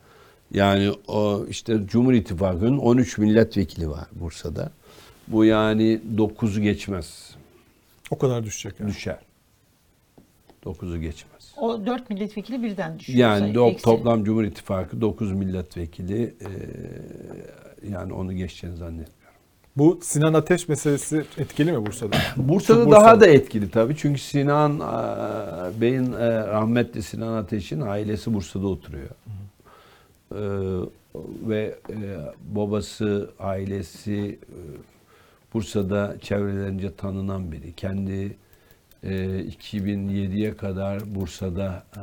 Yani 0.53 0.91
o 1.07 1.45
işte 1.49 1.79
Cumhur 1.87 2.13
İttifakı'nın 2.13 2.77
13 2.77 3.17
milletvekili 3.17 3.89
var 3.89 4.05
Bursa'da. 4.11 4.71
Bu 5.27 5.45
yani 5.45 6.01
9'u 6.15 6.61
geçmez. 6.61 7.35
O 8.11 8.17
kadar 8.17 8.43
düşecek 8.43 8.79
yani. 8.79 8.89
Düşer. 8.89 9.19
9'u 10.65 11.01
geçmez. 11.01 11.53
O 11.57 11.85
dört 11.85 12.09
milletvekili 12.09 12.63
birden 12.63 12.99
düşüyor. 12.99 13.19
Yani 13.19 13.53
do- 13.53 13.81
toplam 13.81 14.23
Cumhur 14.23 14.43
İttifakı 14.43 15.01
9 15.01 15.31
milletvekili 15.31 16.17
eee, 16.41 16.47
yani 17.91 18.13
onu 18.13 18.33
geçeceğini 18.33 18.77
zannetmiyorum. 18.77 19.22
Bu 19.77 19.99
Sinan 20.03 20.33
Ateş 20.33 20.67
meselesi 20.69 21.25
etkili 21.37 21.71
mi 21.71 21.85
Bursa'da? 21.85 22.15
Bursa'da 22.37 22.85
Bursa'da. 22.85 22.91
daha 23.05 23.19
da 23.19 23.27
etkili 23.27 23.71
tabii. 23.71 23.95
Çünkü 23.97 24.21
Sinan 24.21 24.71
eee, 24.79 25.81
Bey'in 25.81 26.11
eee, 26.11 26.19
rahmetli 26.47 27.03
Sinan 27.03 27.33
Ateş'in 27.33 27.81
ailesi 27.81 28.33
Bursa'da 28.33 28.67
oturuyor. 28.67 29.09
Eee, 30.35 30.89
ve 31.47 31.75
eee, 31.89 31.95
babası, 32.49 33.29
ailesi 33.39 34.11
eee, 34.13 34.37
Bursa'da 35.53 36.15
çevrelerince 36.21 36.95
tanınan 36.95 37.51
biri. 37.51 37.73
Kendi 37.73 38.37
eee, 39.03 39.39
2007'ye 39.39 40.57
kadar 40.57 41.15
Bursa'da 41.15 41.83
eee, 41.97 42.01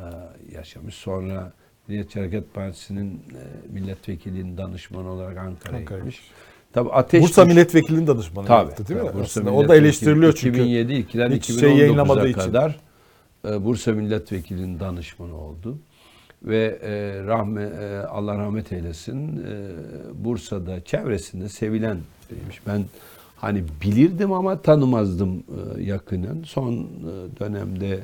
yaşamış. 0.56 0.94
Sonra 0.94 1.52
Milliyetçi 1.88 2.18
Hareket 2.18 2.54
Partisi'nin 2.54 3.10
eee, 3.34 3.40
milletvekilinin 3.72 4.56
danışmanı 4.56 5.10
olarak 5.12 5.38
Ankara'ya 5.38 5.78
Ankara'ya 5.80 6.04
gitmiş. 6.04 6.30
Tabii 6.72 6.90
Ateş 6.90 7.22
Bursa 7.22 7.44
milletvekilinin 7.44 8.06
danışmanı 8.06 8.46
Tabii. 8.46 8.68
yaptı 8.68 8.88
değil 8.88 9.00
mi? 9.00 9.06
Bursa 9.14 9.22
Aslında 9.22 9.52
o 9.52 9.68
da 9.68 9.76
eleştiriliyor 9.76 10.32
çünkü. 10.32 10.60
2007 10.60 10.92
2'den 10.92 11.30
Hiç 11.30 11.44
şey 11.46 11.56
2019'a 11.56 11.68
yayınlamadığı 11.78 12.28
için. 12.28 12.40
kadar 12.40 12.78
e, 13.48 13.64
Bursa 13.64 13.92
Milletvekili'nin 13.92 14.80
danışmanı 14.80 15.36
oldu. 15.36 15.78
Ve 16.42 16.78
e, 16.82 17.24
rahme, 17.26 17.62
e, 17.62 17.96
Allah 17.98 18.38
rahmet 18.38 18.72
eylesin 18.72 19.38
e, 19.38 19.68
Bursa'da 20.24 20.84
çevresinde 20.84 21.48
sevilen 21.48 21.98
biriymiş. 22.30 22.60
Ben 22.66 22.84
hani 23.36 23.64
bilirdim 23.82 24.32
ama 24.32 24.62
tanımazdım 24.62 25.42
e, 25.78 25.82
yakinen. 25.82 26.42
Son 26.46 26.72
e, 26.74 26.80
dönemde 27.40 27.98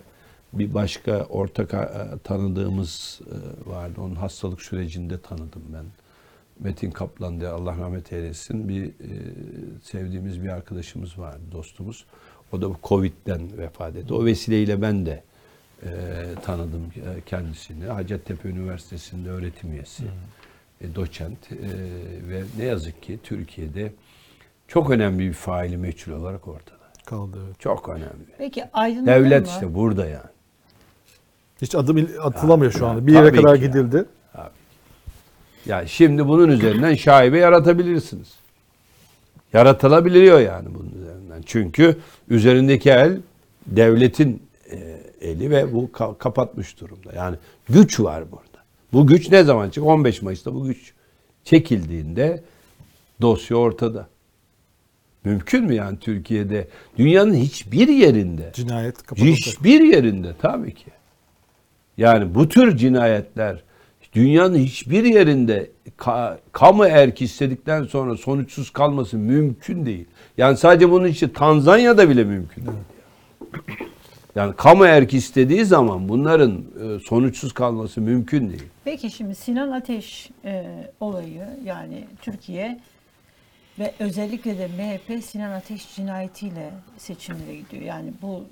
bir 0.53 0.75
başka 0.75 1.25
ortak 1.25 1.75
e, 1.75 1.89
tanıdığımız 2.25 3.21
e, 3.67 3.71
vardı. 3.71 4.01
Onun 4.01 4.15
hastalık 4.15 4.63
sürecinde 4.63 5.19
tanıdım 5.21 5.63
ben. 5.75 5.85
Metin 6.61 6.91
Kaplan 6.91 7.41
diye 7.41 7.51
Allah 7.51 7.77
rahmet 7.79 8.13
eylesin 8.13 8.69
bir 8.69 8.87
e, 8.87 8.91
sevdiğimiz 9.83 10.43
bir 10.43 10.49
arkadaşımız 10.49 11.19
vardı, 11.19 11.43
dostumuz. 11.53 12.07
O 12.53 12.63
da 12.63 12.71
bu 12.71 12.77
Covid'den 12.85 13.59
vefat 13.59 13.97
etti. 13.97 14.15
O 14.15 14.25
vesileyle 14.25 14.83
ben 14.83 15.07
de 15.07 15.23
e, 15.83 15.89
tanıdım 16.45 16.83
e, 16.97 17.21
kendisini. 17.27 17.85
Hacettepe 17.85 18.49
Üniversitesi'nde 18.49 19.31
öğretim 19.31 19.73
üyesi, 19.73 20.05
e, 20.81 20.95
doçent 20.95 21.53
e, 21.53 21.57
ve 22.29 22.43
ne 22.59 22.65
yazık 22.65 23.03
ki 23.03 23.19
Türkiye'de 23.23 23.93
çok 24.69 24.91
önemli 24.91 25.29
bir 25.29 25.33
faili 25.33 25.77
meçhul 25.77 26.13
olarak 26.13 26.49
ortada. 26.49 26.77
Kaldı. 27.07 27.39
evet. 27.47 27.61
Çok 27.61 27.89
önemli. 27.89 28.27
Peki 28.39 28.65
aydınlatın 28.73 29.07
Devlet 29.07 29.49
işte 29.49 29.75
burada 29.75 30.07
yani. 30.07 30.31
Hiç 31.63 31.75
adım 31.75 32.09
atılamıyor 32.23 32.73
şu 32.73 32.87
Ha, 32.87 32.91
anda. 32.91 33.07
Bir 33.07 33.13
yere 33.13 33.33
kadar 33.33 33.55
gidildi. 33.55 34.05
Yani 35.67 35.89
şimdi 35.89 36.29
bunun 36.29 36.49
üzerinden 36.49 36.95
şaibe 36.95 37.39
yaratabilirsiniz. 37.39 38.29
Yaratılabiliyor 39.53 40.41
yani 40.41 40.69
bunun 40.75 41.03
üzerinden. 41.03 41.43
Çünkü 41.47 41.97
üzerindeki 42.29 42.91
el 42.91 43.21
devletin 43.67 44.43
e, 44.71 45.01
eli 45.21 45.51
ve 45.51 45.75
bu 45.75 45.91
ka- 45.93 46.19
kapatmış 46.19 46.81
durumda. 46.81 47.13
Yani 47.17 47.37
güç 47.69 48.01
var 48.01 48.33
burada. 48.33 48.65
Bu 48.93 49.07
güç 49.07 49.31
ne 49.31 49.45
zaman 49.45 49.71
çık? 49.71 49.85
15 49.85 50.23
Mayıs'ta 50.23 50.55
bu 50.55 50.65
güç 50.65 50.93
çekildiğinde 51.45 52.43
dosya 53.21 53.57
ortada. 53.57 54.09
Mümkün 55.25 55.65
mü 55.65 55.75
yani 55.75 55.99
Türkiye'de? 55.99 56.69
Dünyanın 56.99 57.35
hiçbir 57.35 57.89
yerinde 57.89 58.51
Cinayet 58.55 59.03
kapatıldı. 59.03 59.29
Hiçbir 59.31 59.81
yerinde 59.81 60.35
tabii 60.43 60.75
ki. 60.75 60.91
Yani 61.97 62.35
bu 62.35 62.49
tür 62.49 62.77
cinayetler 62.77 63.63
dünyanın 64.21 64.59
hiçbir 64.59 65.05
yerinde 65.05 65.71
ka- 65.99 66.37
kamu 66.53 66.85
erki 66.87 67.25
istedikten 67.25 67.85
sonra 67.85 68.17
sonuçsuz 68.17 68.71
kalması 68.71 69.19
mümkün 69.19 69.87
değil. 69.87 70.05
Yani 70.39 70.57
sadece 70.57 70.91
bunun 70.91 71.09
için 71.09 71.29
Tanzanya'da 71.29 72.09
bile 72.09 72.25
mümkün 72.25 72.67
değil. 72.67 72.79
Yani 74.35 74.55
kamu 74.57 74.87
erki 74.87 75.17
istediği 75.17 75.65
zaman 75.65 76.09
bunların 76.09 76.53
e, 76.53 76.99
sonuçsuz 76.99 77.53
kalması 77.53 78.01
mümkün 78.01 78.49
değil. 78.49 78.63
Peki 78.85 79.11
şimdi 79.11 79.35
Sinan 79.35 79.71
Ateş 79.71 80.31
e, 80.45 80.65
olayı 81.01 81.43
yani 81.65 82.05
Türkiye 82.23 82.81
ve 83.79 83.95
özellikle 83.99 84.59
de 84.59 84.67
MHP 84.69 85.25
Sinan 85.25 85.51
Ateş 85.51 85.95
cinayetiyle 85.95 86.71
seçimlere 86.99 87.57
gidiyor. 87.57 87.83
Yani 87.83 88.13
bu 88.23 88.45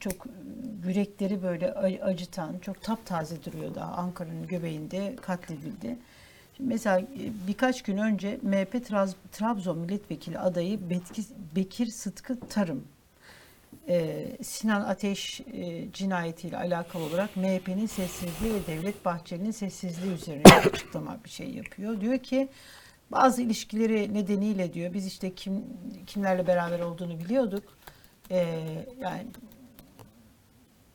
çok 0.00 0.26
e, 0.26 0.30
yürekleri 0.88 1.42
böyle 1.42 1.72
acıtan, 2.02 2.58
çok 2.58 2.82
taptaze 2.82 3.44
duruyor 3.44 3.74
daha 3.74 3.92
Ankara'nın 3.92 4.46
göbeğinde 4.46 5.16
katledildi. 5.20 5.98
Şimdi 6.56 6.68
mesela 6.68 7.00
e, 7.00 7.06
birkaç 7.48 7.82
gün 7.82 7.96
önce 7.96 8.38
MHP 8.42 8.86
Trabzon 9.32 9.78
milletvekili 9.78 10.38
adayı 10.38 10.90
Betki, 10.90 11.22
Bekir 11.56 11.86
Sıtkı 11.86 12.40
Tarım 12.40 12.84
e, 13.88 14.26
Sinan 14.42 14.80
Ateş 14.80 15.40
e, 15.40 15.92
cinayetiyle 15.92 16.56
alakalı 16.56 17.02
olarak 17.02 17.36
MHP'nin 17.36 17.86
sessizliği 17.86 18.54
ve 18.54 18.66
Devlet 18.66 19.04
Bahçeli'nin 19.04 19.50
sessizliği 19.50 20.14
üzerine 20.14 20.42
açıklama 20.72 21.18
bir 21.24 21.30
şey 21.30 21.50
yapıyor. 21.50 22.00
Diyor 22.00 22.18
ki 22.18 22.48
bazı 23.12 23.42
ilişkileri 23.42 24.14
nedeniyle 24.14 24.72
diyor 24.72 24.92
biz 24.94 25.06
işte 25.06 25.34
kim 25.34 25.64
kimlerle 26.06 26.46
beraber 26.46 26.80
olduğunu 26.80 27.18
biliyorduk. 27.18 27.64
E, 28.30 28.38
yani 29.00 29.26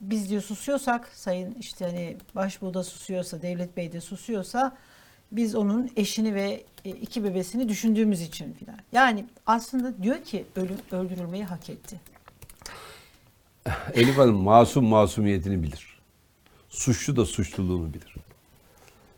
biz 0.01 0.29
diyor 0.29 0.41
susuyorsak 0.41 1.07
sayın 1.07 1.55
işte 1.59 1.85
hani 1.85 2.17
başbuğda 2.35 2.83
susuyorsa 2.83 3.41
Devlet 3.41 3.77
Bey 3.77 3.91
de 3.91 4.01
susuyorsa 4.01 4.77
biz 5.31 5.55
onun 5.55 5.91
eşini 5.95 6.35
ve 6.35 6.63
e, 6.85 6.89
iki 6.89 7.23
bebesini 7.23 7.69
düşündüğümüz 7.69 8.21
için 8.21 8.53
filan. 8.53 8.79
Yani 8.91 9.25
aslında 9.45 10.03
diyor 10.03 10.23
ki 10.23 10.45
ölüm, 10.55 10.77
öldürülmeyi 10.91 11.45
hak 11.45 11.69
etti. 11.69 12.01
Elif 13.93 14.17
Hanım 14.17 14.35
masum 14.35 14.85
masumiyetini 14.85 15.63
bilir. 15.63 15.99
Suçlu 16.69 17.15
da 17.15 17.25
suçluluğunu 17.25 17.93
bilir. 17.93 18.15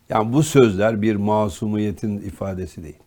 Yani 0.10 0.34
bu 0.34 0.44
sözler 0.44 1.02
bir 1.02 1.16
masumiyetin 1.16 2.18
ifadesi 2.18 2.84
değil. 2.84 3.00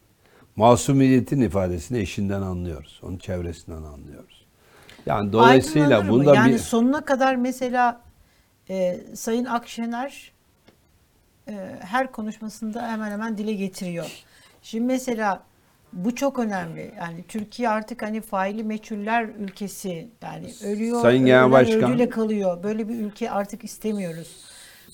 Masumiyetin 0.57 1.40
ifadesini 1.40 1.98
eşinden 1.98 2.42
anlıyoruz. 2.42 3.01
Onun 3.03 3.18
çevresinden 3.18 3.82
anlıyoruz. 3.82 4.46
Yani 5.07 5.32
dolayısıyla 5.32 6.09
bunda 6.09 6.34
yani 6.34 6.53
bir 6.53 6.59
sonuna 6.59 7.05
kadar 7.05 7.36
mesela 7.36 8.01
e, 8.70 9.01
Sayın 9.14 9.44
Akşener 9.44 10.32
e, 11.48 11.53
her 11.80 12.12
konuşmasında 12.12 12.88
hemen 12.88 13.11
hemen 13.11 13.38
dile 13.38 13.53
getiriyor. 13.53 14.24
Şimdi 14.62 14.84
mesela 14.84 15.42
bu 15.92 16.14
çok 16.14 16.38
önemli. 16.38 16.92
Yani 16.98 17.24
Türkiye 17.28 17.68
artık 17.68 18.03
hani 18.03 18.20
faili 18.20 18.64
meçhuller 18.64 19.24
ülkesi. 19.24 20.09
Yani 20.22 20.53
ölüyor, 20.64 21.03
Sayın 21.03 21.26
Genel 21.26 21.51
Başkan- 21.51 21.82
öldüğüyle 21.82 22.09
kalıyor. 22.09 22.62
Böyle 22.62 22.88
bir 22.88 22.94
ülke 22.94 23.30
artık 23.30 23.64
istemiyoruz. 23.64 24.49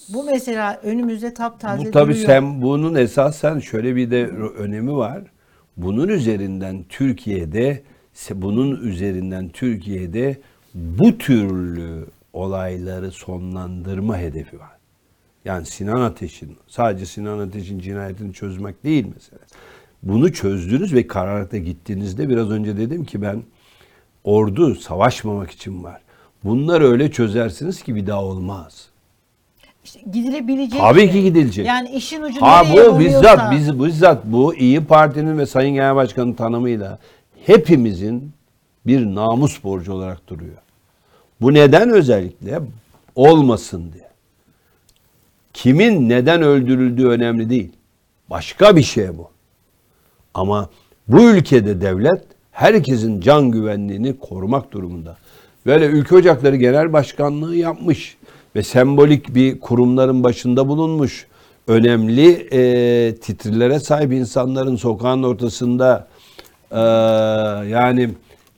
Bu 0.09 0.25
mesela 0.25 0.81
önümüzde 0.83 1.35
taptaze 1.35 1.87
bu 1.87 1.91
tabii 1.91 2.13
duruyor. 2.13 2.27
sen 2.27 2.63
bunun 2.63 2.95
esasen 2.95 3.59
şöyle 3.59 3.97
bir 3.97 4.11
de 4.11 4.27
önemi 4.59 4.97
var. 4.97 5.23
Bunun 5.77 6.09
üzerinden 6.09 6.85
Türkiye'de 6.89 7.83
bunun 8.35 8.81
üzerinden 8.81 9.49
Türkiye'de 9.49 10.39
bu 10.75 11.19
türlü 11.19 12.07
olayları 12.33 13.11
sonlandırma 13.11 14.19
hedefi 14.19 14.61
var. 14.61 14.77
Yani 15.45 15.67
Sinan 15.67 16.01
Ateş'in 16.01 16.57
sadece 16.69 17.07
Sinan 17.07 17.39
Ateş'in 17.39 17.79
cinayetini 17.79 18.33
çözmek 18.33 18.85
değil 18.85 19.07
mesela. 19.15 19.43
Bunu 20.03 20.33
çözdünüz 20.33 20.95
ve 20.95 21.07
kararata 21.07 21.57
gittiğinizde 21.57 22.29
biraz 22.29 22.51
önce 22.51 22.77
dedim 22.77 23.05
ki 23.05 23.23
ben 23.23 23.43
ordu 24.25 24.75
savaşmamak 24.75 25.51
için 25.51 25.85
var. 25.85 26.03
Bunları 26.45 26.91
öyle 26.91 27.11
çözersiniz 27.11 27.83
ki 27.83 27.95
bir 27.95 28.07
daha 28.07 28.25
olmaz. 28.25 28.89
İşte 29.87 30.01
gidilebilecek. 30.13 30.81
Tabii 30.81 31.11
ki 31.11 31.23
gidilecek. 31.23 31.67
Yani 31.67 31.91
işin 31.91 32.23
ucu 32.23 32.43
Ha 32.43 32.63
nereye 32.63 32.93
bu 32.93 33.01
bizzat 33.01 33.53
biz 33.53 33.85
bizzat 33.85 34.25
bu 34.25 34.55
İyi 34.55 34.85
Parti'nin 34.85 35.39
ve 35.39 35.47
Sayın 35.47 35.75
Genel 35.75 35.97
Başkan'ın 35.97 36.33
tanımıyla 36.33 36.99
hepimizin 37.47 38.33
bir 38.87 39.07
namus 39.07 39.65
borcu 39.65 39.93
olarak 39.93 40.29
duruyor. 40.29 40.57
Bu 41.41 41.55
neden 41.55 41.91
özellikle 41.91 42.61
olmasın 43.15 43.93
diye. 43.93 44.09
Kimin 45.53 46.09
neden 46.09 46.43
öldürüldüğü 46.43 47.07
önemli 47.07 47.51
değil. 47.51 47.73
Başka 48.31 48.77
bir 48.77 48.83
şey 48.83 49.19
bu. 49.19 49.31
Ama 50.35 50.71
bu 51.09 51.23
ülkede 51.23 51.81
devlet 51.81 52.23
herkesin 52.51 53.21
can 53.21 53.51
güvenliğini 53.51 54.19
korumak 54.19 54.73
durumunda. 54.73 55.17
Böyle 55.67 55.87
Ülke 55.87 56.15
Ocakları 56.15 56.57
Genel 56.57 56.93
Başkanlığı 56.93 57.57
yapmış 57.57 58.17
ve 58.57 58.63
sembolik 58.63 59.35
bir 59.35 59.61
kurumların 59.61 60.25
başında 60.25 60.69
bulunmuş. 60.69 61.27
Önemli 61.67 62.31
e, 62.53 63.15
titrilere 63.15 63.81
sahip 63.81 64.13
insanların 64.13 64.77
sokağın 64.77 65.23
ortasında 65.23 66.09
e, 66.71 66.81
yani 67.69 68.11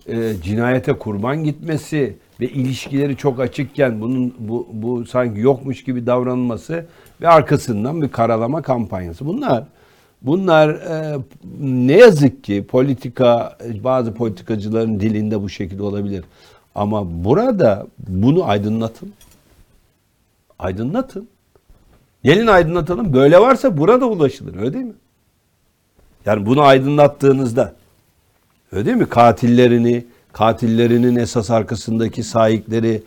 e, 0.07 0.33
cinayete 0.43 0.93
kurban 0.93 1.45
gitmesi 1.45 2.17
ve 2.41 2.47
ilişkileri 2.47 3.17
çok 3.17 3.41
açıkken 3.41 4.01
bunun 4.01 4.35
bu, 4.39 4.69
bu 4.73 5.07
sanki 5.07 5.41
yokmuş 5.41 5.85
gibi 5.85 6.07
davranılması 6.07 6.87
ve 7.21 7.29
arkasından 7.29 8.03
bir 8.03 8.09
karalama 8.09 8.63
kampanyası. 8.63 9.27
Bunlar 9.27 9.65
bunlar 10.23 10.69
e, 10.69 11.19
ne 11.61 11.97
yazık 11.97 12.45
ki 12.45 12.67
politika 12.69 13.59
bazı 13.85 14.15
politikacıların 14.15 15.01
dilinde 15.01 15.43
bu 15.43 15.49
şekilde 15.49 15.83
olabilir. 15.83 16.25
Ama 16.75 17.25
burada 17.25 17.87
bunu 18.09 18.49
aydınlatın. 18.49 19.13
Aydınlatın. 20.59 21.29
Gelin 22.25 22.47
aydınlatalım. 22.47 23.13
Böyle 23.13 23.41
varsa 23.41 23.77
burada 23.77 24.07
ulaşılır. 24.07 24.57
Öyle 24.57 24.73
değil 24.73 24.85
mi? 24.85 24.95
Yani 26.27 26.47
bunu 26.47 26.63
aydınlattığınızda 26.63 27.75
öyle 28.73 28.87
değil 28.87 28.97
mi? 28.97 29.09
Katillerini, 29.09 30.07
katillerinin 30.33 31.17
esas 31.17 31.51
arkasındaki 31.51 32.23
sahipleri 32.23 33.03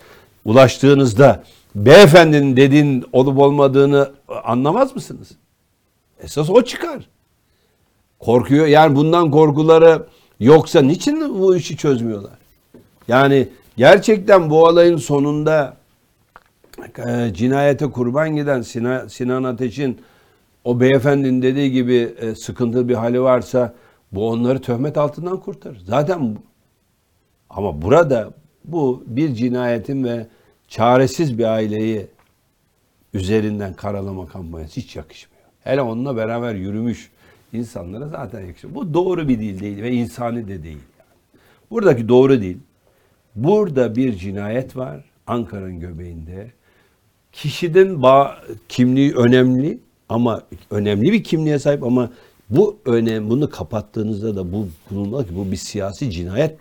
ulaştığınızda 0.46 1.44
beyefendinin 1.76 2.58
dediğin 2.58 3.06
olup 3.14 3.40
olmadığını 3.40 4.12
anlamaz 4.44 4.96
mısınız? 4.96 5.32
Esas 6.24 6.50
o 6.50 6.62
çıkar. 6.62 7.08
Korkuyor. 8.20 8.68
Yani 8.68 8.96
bundan 8.96 9.32
korkuları 9.32 10.06
yoksa 10.40 10.82
niçin 10.82 11.40
bu 11.40 11.56
işi 11.56 11.78
çözmüyorlar? 11.78 12.34
Yani 13.08 13.48
gerçekten 13.78 14.50
bu 14.50 14.64
olayın 14.64 14.98
sonunda 14.98 15.81
e, 17.08 17.34
cinayete 17.34 17.92
kurban 17.92 18.36
giden 18.36 18.62
Sinan, 19.08 19.44
Ateş'in 19.44 20.02
o 20.64 20.80
beyefendinin 20.80 21.42
dediği 21.42 21.72
gibi 21.72 22.16
e, 22.20 22.36
sıkıntılı 22.36 22.90
bir 22.90 22.96
hali 22.96 23.22
varsa 23.22 23.74
bu 24.12 24.30
onları 24.30 24.62
töhmet 24.62 24.98
altından 24.98 25.40
kurtarır. 25.40 25.82
Zaten. 25.86 26.38
Ama 27.50 27.82
burada 27.82 28.34
bu 28.66 29.04
bir 29.08 29.34
cinayetin 29.34 30.04
ve 30.04 30.28
çaresiz 30.68 31.38
bir 31.38 31.44
aileyi 31.44 32.08
üzerinden 33.14 33.74
karalama 33.74 34.28
kampanyası 34.28 34.80
hiç 34.80 34.96
yakışmıyor. 34.96 35.46
Hele 35.64 35.82
onunla 35.82 36.16
beraber 36.16 36.56
yürümüş 36.56 37.12
insanlara 37.54 38.08
zaten 38.08 38.42
yakışıyor. 38.42 38.76
Bu 38.76 38.94
doğru 38.94 39.28
bir 39.28 39.40
dil 39.40 39.60
değil 39.60 39.82
ve 39.82 39.92
insani 39.92 40.48
de 40.48 40.64
değil. 40.64 40.82
Buradaki 41.72 42.10
doğru 42.10 42.42
değil. 42.42 42.58
Burada 43.36 43.96
bir 43.96 44.14
cinayet 44.14 44.78
var 44.78 45.06
Ankara'nın 45.28 45.80
göbeğinde. 45.80 46.52
Kişinin 47.32 48.02
bağ, 48.02 48.38
kimliği 48.70 49.16
önemli 49.16 49.80
ama 50.10 50.44
önemli 50.72 51.12
bir 51.12 51.24
kimliğe 51.24 51.60
sahip 51.60 51.84
ama 51.84 52.12
bu 52.50 52.78
önem 52.86 53.30
bunu 53.30 53.50
kapattığınızda 53.50 54.36
da 54.36 54.54
bu 54.54 54.68
bulunmalı 54.90 55.28
ki 55.28 55.36
bu 55.36 55.52
bir 55.52 55.56
siyasi 55.56 56.12
cinayet. 56.12 56.60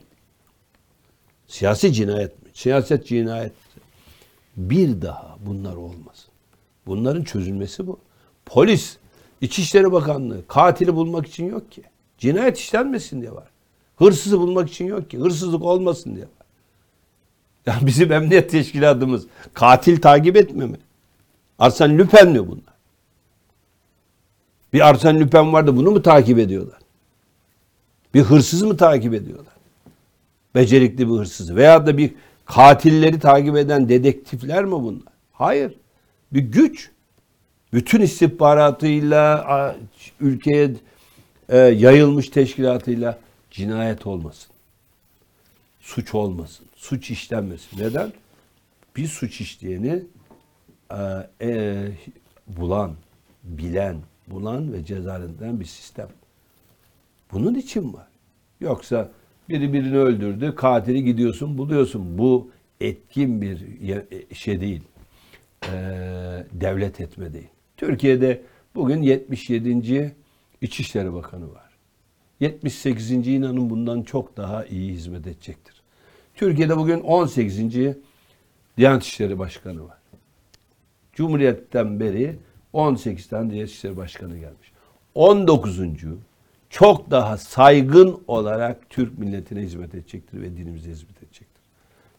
Siyasi 1.47 1.93
cinayet 1.93 2.43
mi? 2.43 2.49
Siyaset 2.55 3.07
cinayet. 3.07 3.53
Bir 4.57 5.03
daha 5.03 5.37
bunlar 5.47 5.77
olmasın. 5.77 6.31
Bunların 6.87 7.25
çözülmesi 7.25 7.87
bu. 7.87 7.99
Polis, 8.47 8.97
İçişleri 9.41 9.93
Bakanlığı 9.93 10.47
katili 10.47 10.95
bulmak 10.95 11.27
için 11.27 11.47
yok 11.47 11.73
ki. 11.73 11.83
Cinayet 12.18 12.59
işlenmesin 12.59 13.21
diye 13.21 13.33
var. 13.33 13.49
Hırsızı 13.97 14.41
bulmak 14.41 14.71
için 14.71 14.87
yok 14.87 15.11
ki. 15.11 15.18
Hırsızlık 15.18 15.62
olmasın 15.62 16.14
diye 16.16 16.25
var. 16.25 16.39
Ya 17.67 17.79
bizim 17.83 18.13
emniyet 18.13 18.51
teşkilatımız 18.51 19.27
katil 19.55 20.01
takip 20.01 20.37
etme 20.37 20.67
mi? 20.67 20.77
Arsene 21.59 21.99
Lüpen 21.99 22.29
mi 22.29 22.49
bunlar? 22.49 22.75
Bir 24.73 24.89
Arsene 24.89 25.21
Lüpen 25.21 25.53
var 25.53 25.67
da 25.67 25.77
bunu 25.77 25.91
mu 25.91 26.03
takip 26.03 26.39
ediyorlar? 26.39 26.79
Bir 28.15 28.23
hırsız 28.23 28.63
mı 28.63 28.77
takip 28.77 29.15
ediyorlar? 29.15 29.55
Becerikli 30.55 31.09
bir 31.09 31.15
hırsızı 31.15 31.57
veya 31.57 31.87
da 31.87 31.99
bir 31.99 32.15
katilleri 32.45 33.19
takip 33.19 33.57
eden 33.57 33.89
dedektifler 33.89 34.65
mi 34.65 34.73
bunlar? 34.73 35.13
Hayır. 35.33 35.75
Bir 36.33 36.41
güç. 36.41 36.91
Bütün 37.73 38.01
istihbaratıyla 38.01 39.77
ülkeye 40.21 40.71
e, 41.49 41.59
yayılmış 41.59 42.29
teşkilatıyla 42.29 43.19
cinayet 43.51 44.07
olmasın. 44.07 44.53
Suç 45.81 46.15
olmasın. 46.15 46.70
Suç 46.81 47.11
işlenmesin. 47.11 47.78
Neden? 47.81 48.12
Bir 48.97 49.07
suç 49.07 49.41
işleyeni 49.41 50.03
e, 50.91 50.97
e, 51.43 51.87
bulan, 52.47 52.95
bilen, 53.45 53.97
bulan 54.26 54.72
ve 54.72 54.85
cezalandırılan 54.85 55.61
bir 55.61 55.64
sistem. 55.64 56.09
Bunun 57.33 57.55
için 57.55 57.93
var. 57.93 58.07
Yoksa 58.61 59.11
biri 59.49 59.72
birini 59.72 59.97
öldürdü, 59.99 60.55
katili 60.55 61.05
gidiyorsun, 61.05 61.59
buluyorsun. 61.59 62.18
Bu 62.18 62.51
etkin 62.81 63.43
bir 63.43 63.81
ye- 63.81 64.07
şey 64.33 64.61
değil. 64.61 64.83
Ee, 65.64 66.47
devlet 66.53 67.01
etme 67.01 67.33
değil. 67.33 67.49
Türkiye'de 67.76 68.43
bugün 68.74 69.03
77. 69.03 70.14
İçişleri 70.61 71.12
Bakanı 71.12 71.53
var. 71.55 71.70
78. 72.41 73.11
inanın 73.28 73.70
bundan 73.70 74.03
çok 74.03 74.37
daha 74.37 74.64
iyi 74.66 74.93
hizmet 74.93 75.26
edecektir. 75.26 75.80
Türkiye'de 76.41 76.76
bugün 76.76 77.01
18. 77.01 77.74
Diyanet 78.76 79.03
İşleri 79.03 79.38
Başkanı 79.38 79.84
var. 79.84 79.99
Cumhuriyet'ten 81.12 82.01
beri 82.01 82.36
18 82.72 83.28
tane 83.28 83.51
Diyanet 83.51 83.70
İşleri 83.70 83.97
Başkanı 83.97 84.34
gelmiş. 84.38 84.72
19. 85.14 85.80
çok 86.70 87.11
daha 87.11 87.36
saygın 87.36 88.22
olarak 88.28 88.91
Türk 88.91 89.18
milletine 89.18 89.61
hizmet 89.61 89.95
edecektir 89.95 90.43
ve 90.43 90.57
dinimize 90.57 90.91
hizmet 90.91 91.22
edecektir. 91.22 91.62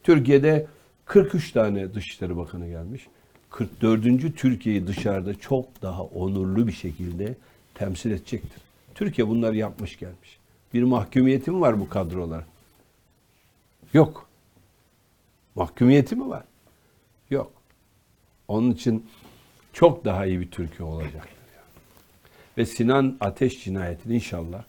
Türkiye'de 0.03 0.67
43 1.05 1.51
tane 1.51 1.93
Dışişleri 1.93 2.37
Bakanı 2.37 2.67
gelmiş. 2.67 3.07
44. 3.49 4.37
Türkiye'yi 4.37 4.87
dışarıda 4.87 5.35
çok 5.35 5.81
daha 5.81 6.03
onurlu 6.03 6.67
bir 6.67 6.73
şekilde 6.73 7.35
temsil 7.73 8.11
edecektir. 8.11 8.61
Türkiye 8.95 9.27
bunları 9.27 9.57
yapmış 9.57 9.99
gelmiş. 9.99 10.39
Bir 10.73 10.83
mahkumiyeti 10.83 11.51
mi 11.51 11.61
var 11.61 11.79
bu 11.79 11.89
kadrolar? 11.89 12.43
Yok. 13.93 14.29
Mahkumiyeti 15.55 16.15
mi 16.15 16.29
var? 16.29 16.43
Yok. 17.29 17.51
Onun 18.47 18.71
için 18.71 19.09
çok 19.73 20.05
daha 20.05 20.25
iyi 20.25 20.39
bir 20.39 20.51
Türkiye 20.51 20.87
olacaktır. 20.87 21.31
Ve 22.57 22.65
Sinan 22.65 23.17
Ateş 23.19 23.63
cinayetini 23.63 24.15
inşallah 24.15 24.63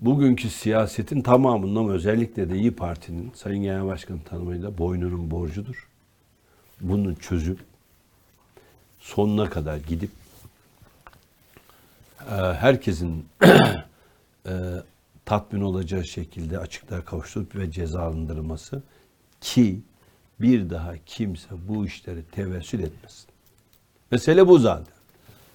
bugünkü 0.00 0.50
siyasetin 0.50 1.22
tamamının 1.22 1.76
ama 1.76 1.92
özellikle 1.92 2.50
de 2.50 2.56
İyi 2.56 2.76
Parti'nin 2.76 3.32
Sayın 3.34 3.62
Genel 3.62 3.86
Başkanı 3.86 4.18
tanımıyla 4.22 4.78
boynunun 4.78 5.30
borcudur. 5.30 5.88
Bunun 6.80 7.14
çözüm 7.14 7.58
sonuna 8.98 9.50
kadar 9.50 9.76
gidip 9.76 10.10
e, 12.20 12.34
herkesin 12.34 13.26
e, 14.46 14.52
tatmin 15.26 15.60
olacağı 15.60 16.04
şekilde 16.04 16.58
açıklığa 16.58 17.04
kavuşturup 17.04 17.56
ve 17.56 17.70
cezalandırılması 17.70 18.82
ki 19.40 19.80
bir 20.40 20.70
daha 20.70 20.94
kimse 21.06 21.48
bu 21.68 21.86
işleri 21.86 22.24
tevessül 22.32 22.80
etmesin. 22.80 23.26
Mesele 24.10 24.46
bu 24.48 24.58
zaten. 24.58 24.94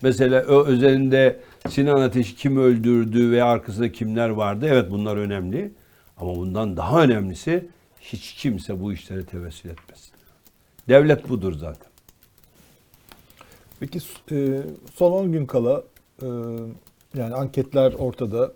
Mesela 0.02 0.46
o 0.46 0.66
özelinde 0.66 1.40
Sinan 1.70 2.02
Ateş'i 2.02 2.36
kim 2.36 2.58
öldürdü 2.58 3.32
ve 3.32 3.44
arkasında 3.44 3.92
kimler 3.92 4.30
vardı? 4.30 4.68
Evet 4.70 4.92
bunlar 4.92 5.18
önemli. 5.18 5.72
Ama 6.18 6.36
bundan 6.36 6.78
daha 6.78 7.04
önemlisi 7.04 7.68
hiç 8.02 8.34
kimse 8.34 8.82
bu 8.82 8.94
işlere 8.94 9.26
tevessül 9.26 9.70
etmesin. 9.70 10.12
Devlet 10.88 11.30
budur 11.30 11.54
zaten. 11.54 11.92
Peki 13.80 14.00
e, 14.32 14.62
son 14.96 15.12
10 15.12 15.32
gün 15.32 15.46
kala 15.46 15.84
e, 16.22 16.28
yani 17.16 17.36
anketler 17.36 17.94
ortada. 17.94 18.52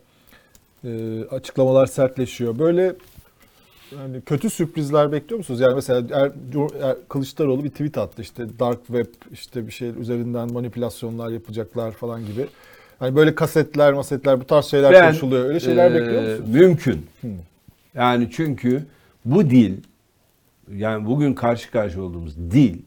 E, 0.86 1.23
açıklamalar 1.31 1.86
sertleşiyor. 1.86 2.59
Böyle 2.59 2.95
yani 3.91 4.21
kötü 4.21 4.49
sürprizler 4.49 5.11
bekliyor 5.11 5.38
musunuz? 5.38 5.59
Yani 5.59 5.75
mesela 5.75 6.07
er, 6.11 6.31
er, 6.81 6.95
Kılıçdaroğlu 7.09 7.63
bir 7.63 7.69
tweet 7.69 7.97
attı 7.97 8.21
işte 8.21 8.59
dark 8.59 8.86
web 8.88 9.05
işte 9.31 9.67
bir 9.67 9.71
şey 9.71 9.89
üzerinden 9.89 10.53
manipülasyonlar 10.53 11.29
yapacaklar 11.29 11.91
falan 11.91 12.25
gibi. 12.25 12.47
Hani 12.99 13.15
böyle 13.15 13.36
kasetler, 13.36 13.93
masetler 13.93 14.39
bu 14.39 14.45
tarz 14.45 14.65
şeyler 14.65 14.93
Ben, 14.93 15.05
konuşuluyor. 15.05 15.45
Öyle 15.45 15.59
şeyler 15.59 15.91
e, 15.91 15.93
bekliyor 15.93 16.21
musunuz? 16.21 16.49
Mümkün. 16.49 17.05
Yani 17.93 18.29
çünkü 18.31 18.86
bu 19.25 19.49
dil 19.49 19.77
yani 20.73 21.05
bugün 21.05 21.33
karşı 21.33 21.71
karşı 21.71 22.03
olduğumuz 22.03 22.38
dil 22.38 22.77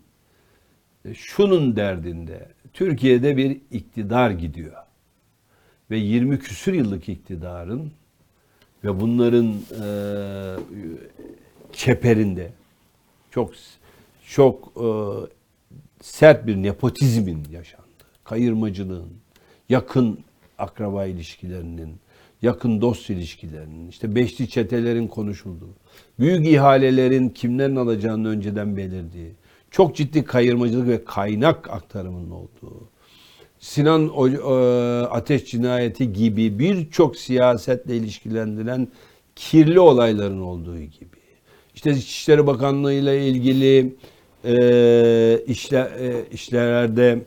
e, 1.05 1.15
şunun 1.15 1.77
derdinde. 1.77 2.49
Türkiye'de 2.73 3.37
bir 3.37 3.61
iktidar 3.71 4.31
gidiyor. 4.31 4.73
Ve 5.91 5.99
20 5.99 6.39
küsür 6.39 6.73
yıllık 6.73 7.09
iktidarın 7.09 7.93
ve 8.85 9.01
bunların 9.01 9.55
e, 9.83 9.87
çeperinde 11.73 12.53
çok 13.31 13.53
çok 14.27 14.73
e, 14.77 14.89
sert 16.01 16.47
bir 16.47 16.57
nepotizmin 16.57 17.45
yaşandığı, 17.51 17.85
kayırmacılığın, 18.25 19.13
yakın 19.69 20.19
akraba 20.59 21.07
ilişkilerinin, 21.07 21.97
yakın 22.43 22.81
dost 22.81 23.11
ilişkilerinin, 23.11 23.89
işte 23.89 24.15
beşli 24.15 24.49
çetelerin 24.49 25.09
konuşulduğu, 25.09 25.75
büyük 26.19 26.47
ihalelerin 26.47 27.29
kimlerin 27.29 27.77
alacağının 27.77 28.25
önceden 28.25 28.77
belirdiği, 28.77 29.33
çok 29.71 29.97
ciddi 29.97 30.25
kayırmacılık 30.25 30.89
ve 30.89 31.05
kaynak 31.05 31.71
aktarımının 31.71 32.31
olduğu, 32.31 32.89
Sinan 33.61 34.09
e, 34.09 34.53
Ateş 35.07 35.45
cinayeti 35.45 36.13
gibi 36.13 36.59
birçok 36.59 37.17
siyasetle 37.17 37.97
ilişkilendirilen 37.97 38.89
kirli 39.37 39.81
olayların 39.81 40.41
olduğu 40.41 40.79
gibi. 40.79 41.19
İşte 41.75 41.91
İçişleri 41.91 42.47
Bakanlığı 42.47 42.93
ile 42.93 43.27
ilgili 43.29 43.97
e, 44.45 45.41
işle, 45.47 45.79
e, 45.99 46.35
işlerde 46.35 47.19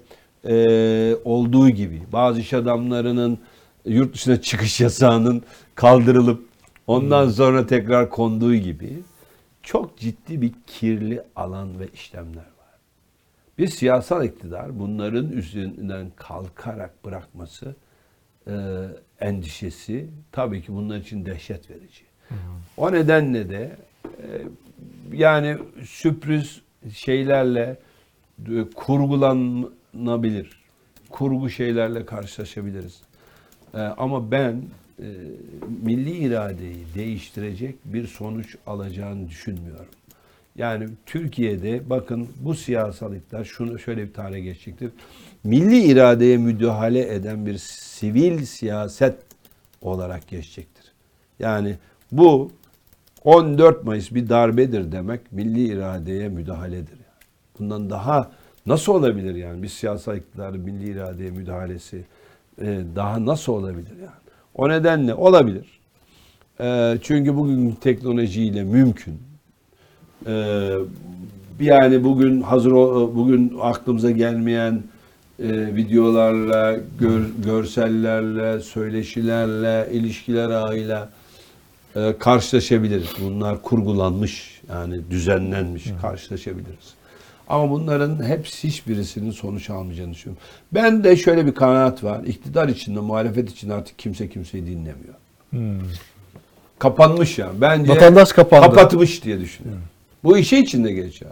e, 0.47 1.15
olduğu 1.23 1.69
gibi 1.69 2.01
bazı 2.13 2.39
iş 2.39 2.53
adamlarının 2.53 3.37
yurt 3.85 4.13
dışına 4.13 4.41
çıkış 4.41 4.79
yasağının 4.81 5.43
kaldırılıp 5.75 6.45
ondan 6.87 7.29
sonra 7.29 7.67
tekrar 7.67 8.09
konduğu 8.09 8.55
gibi 8.55 8.99
çok 9.63 9.97
ciddi 9.97 10.41
bir 10.41 10.51
kirli 10.67 11.21
alan 11.35 11.79
ve 11.79 11.87
işlemler. 11.93 12.50
Bir 13.57 13.67
siyasal 13.67 14.25
iktidar 14.25 14.79
bunların 14.79 15.31
üzerinden 15.31 16.11
kalkarak 16.15 17.05
bırakması 17.05 17.75
e, 18.47 18.53
endişesi 19.19 20.07
tabii 20.31 20.61
ki 20.61 20.73
bunlar 20.73 20.97
için 20.97 21.25
dehşet 21.25 21.69
verici. 21.69 22.03
O 22.77 22.91
nedenle 22.91 23.49
de 23.49 23.75
e, 24.05 24.41
yani 25.13 25.57
sürpriz 25.83 26.61
şeylerle 26.93 27.79
e, 28.47 28.63
kurgulanabilir. 28.75 30.61
Kurgu 31.09 31.49
şeylerle 31.49 32.05
karşılaşabiliriz. 32.05 33.01
E, 33.73 33.77
ama 33.77 34.31
ben 34.31 34.61
e, 34.99 35.05
milli 35.83 36.11
iradeyi 36.11 36.85
değiştirecek 36.95 37.75
bir 37.85 38.07
sonuç 38.07 38.55
alacağını 38.67 39.29
düşünmüyorum. 39.29 39.85
Yani 40.55 40.89
Türkiye'de 41.05 41.89
bakın 41.89 42.29
bu 42.39 42.55
siyasal 42.55 43.15
iktidar 43.15 43.43
şunu 43.43 43.79
şöyle 43.79 44.07
bir 44.07 44.13
tarihe 44.13 44.41
geçecektir. 44.41 44.91
Milli 45.43 45.83
iradeye 45.83 46.37
müdahale 46.37 47.13
eden 47.13 47.45
bir 47.45 47.57
sivil 47.57 48.45
siyaset 48.45 49.15
olarak 49.81 50.27
geçecektir. 50.27 50.91
Yani 51.39 51.75
bu 52.11 52.51
14 53.23 53.83
Mayıs 53.83 54.11
bir 54.11 54.29
darbedir 54.29 54.91
demek 54.91 55.31
milli 55.31 55.63
iradeye 55.63 56.29
müdahaledir. 56.29 56.99
Bundan 57.59 57.89
daha 57.89 58.31
nasıl 58.65 58.93
olabilir 58.93 59.35
yani 59.35 59.63
bir 59.63 59.67
siyasal 59.67 60.17
iktidarın 60.17 60.59
milli 60.59 60.91
iradeye 60.91 61.31
müdahalesi 61.31 62.05
e, 62.61 62.81
daha 62.95 63.25
nasıl 63.25 63.53
olabilir 63.53 63.97
yani? 64.01 64.21
O 64.55 64.69
nedenle 64.69 65.13
olabilir. 65.13 65.79
E, 66.59 66.97
çünkü 67.01 67.35
bugün 67.35 67.71
teknolojiyle 67.71 68.63
mümkün. 68.63 69.30
E, 70.27 70.67
yani 71.59 72.03
bugün 72.03 72.41
hazır 72.41 72.71
bugün 73.15 73.57
aklımıza 73.61 74.11
gelmeyen 74.11 74.83
e, 75.39 75.75
videolarla, 75.75 76.77
gör, 76.99 77.21
görsellerle, 77.45 78.59
söyleşilerle, 78.59 79.93
ilişkiler 79.93 80.49
ağıyla 80.49 81.09
e, 81.95 82.17
karşılaşabiliriz. 82.19 83.09
Bunlar 83.21 83.61
kurgulanmış 83.61 84.61
yani 84.69 84.99
düzenlenmiş 85.09 85.83
karşılaşabiliriz. 86.01 86.93
Ama 87.49 87.69
bunların 87.69 88.23
hepsi 88.23 88.67
hiçbirisinin 88.67 89.31
sonuç 89.31 89.69
almayacağını 89.69 90.13
düşünüyorum. 90.13 90.43
Ben 90.71 91.03
de 91.03 91.15
şöyle 91.15 91.45
bir 91.45 91.53
kanaat 91.53 92.03
var. 92.03 92.23
İktidar 92.23 92.67
içinde, 92.67 92.99
muhalefet 92.99 93.51
için 93.51 93.69
artık 93.69 93.99
kimse 93.99 94.29
kimseyi 94.29 94.65
dinlemiyor. 94.65 95.15
Kapanmış 96.79 97.37
yani. 97.37 97.61
Bence 97.61 97.91
Vatandaş 97.91 98.31
kapandı. 98.31 98.65
kapatmış 98.65 99.23
diye 99.23 99.39
düşünüyorum. 99.39 99.83
Bu 100.23 100.37
işe 100.37 100.57
içinde 100.57 100.91
geçerli. 100.91 101.31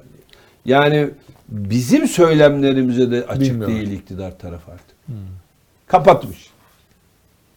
Yani 0.65 1.09
bizim 1.49 2.07
söylemlerimize 2.07 3.11
de 3.11 3.25
açık 3.25 3.41
Bilmiyorum. 3.41 3.75
değil 3.75 3.91
iktidar 3.91 4.39
tarafı 4.39 4.71
artık. 4.71 4.95
Kapatmış. 5.87 6.49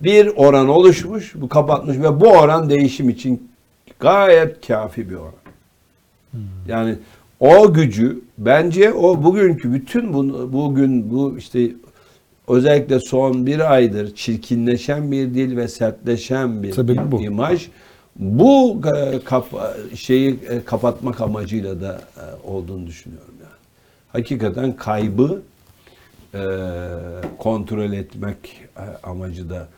Bir 0.00 0.26
oran 0.36 0.68
oluşmuş, 0.68 1.32
bu 1.34 1.48
kapatmış 1.48 1.98
ve 1.98 2.20
bu 2.20 2.28
oran 2.28 2.70
değişim 2.70 3.08
için 3.08 3.50
gayet 4.00 4.66
kafi 4.66 5.10
bir 5.10 5.14
oran. 5.14 5.32
Yani 6.68 6.96
o 7.40 7.72
gücü 7.72 8.20
bence 8.38 8.92
o 8.92 9.22
bugünkü 9.24 9.72
bütün 9.72 10.12
bu, 10.14 10.52
bugün 10.52 11.10
bu 11.10 11.38
işte 11.38 11.70
özellikle 12.48 13.00
son 13.00 13.46
bir 13.46 13.72
aydır 13.72 14.14
çirkinleşen 14.14 15.12
bir 15.12 15.34
dil 15.34 15.56
ve 15.56 15.68
sertleşen 15.68 16.62
bir 16.62 16.72
Sebebi 16.72 17.12
bu. 17.12 17.22
imaj 17.22 17.68
bu 17.68 17.70
e, 18.20 19.20
kap- 19.24 19.96
şeyi 19.96 20.38
e, 20.48 20.64
kapatmak 20.64 21.20
amacıyla 21.20 21.80
da 21.80 22.00
e, 22.16 22.46
olduğunu 22.46 22.86
düşünüyorum 22.86 23.34
yani. 23.40 23.52
Hakikaten 24.08 24.76
kaybı 24.76 25.42
e, 26.34 26.40
kontrol 27.38 27.92
etmek 27.92 28.60
e, 28.76 29.06
amacı 29.06 29.50
da 29.50 29.68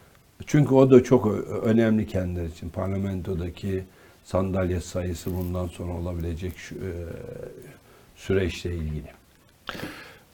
çünkü 0.47 0.75
o 0.75 0.91
da 0.91 1.05
çok 1.05 1.27
önemli 1.63 2.07
kendileri 2.07 2.49
için 2.49 2.69
parlamentodaki 2.69 3.85
sandalye 4.25 4.81
sayısı 4.81 5.37
bundan 5.37 5.67
sonra 5.67 5.93
olabilecek 5.93 6.53
e, 6.53 6.91
süreçle 8.17 8.75
ilgili. 8.75 9.11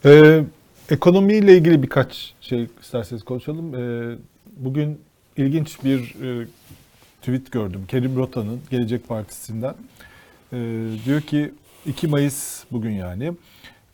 Ee, 0.05 0.45
ekonomiyle 0.91 1.57
ilgili 1.57 1.83
birkaç 1.83 2.35
şey 2.41 2.69
isterseniz 2.83 3.23
konuşalım. 3.23 3.75
Ee, 3.75 4.17
bugün 4.57 5.01
ilginç 5.37 5.85
bir 5.85 5.99
e, 5.99 6.47
tweet 7.21 7.53
gördüm. 7.53 7.85
Kerim 7.89 8.17
Rota'nın 8.17 8.61
Gelecek 8.71 9.09
Partisi'nden. 9.09 9.75
Ee, 10.53 10.87
diyor 11.05 11.21
ki 11.21 11.55
2 11.87 12.09
Mayıs 12.09 12.65
bugün 12.73 12.91
yani 12.91 13.33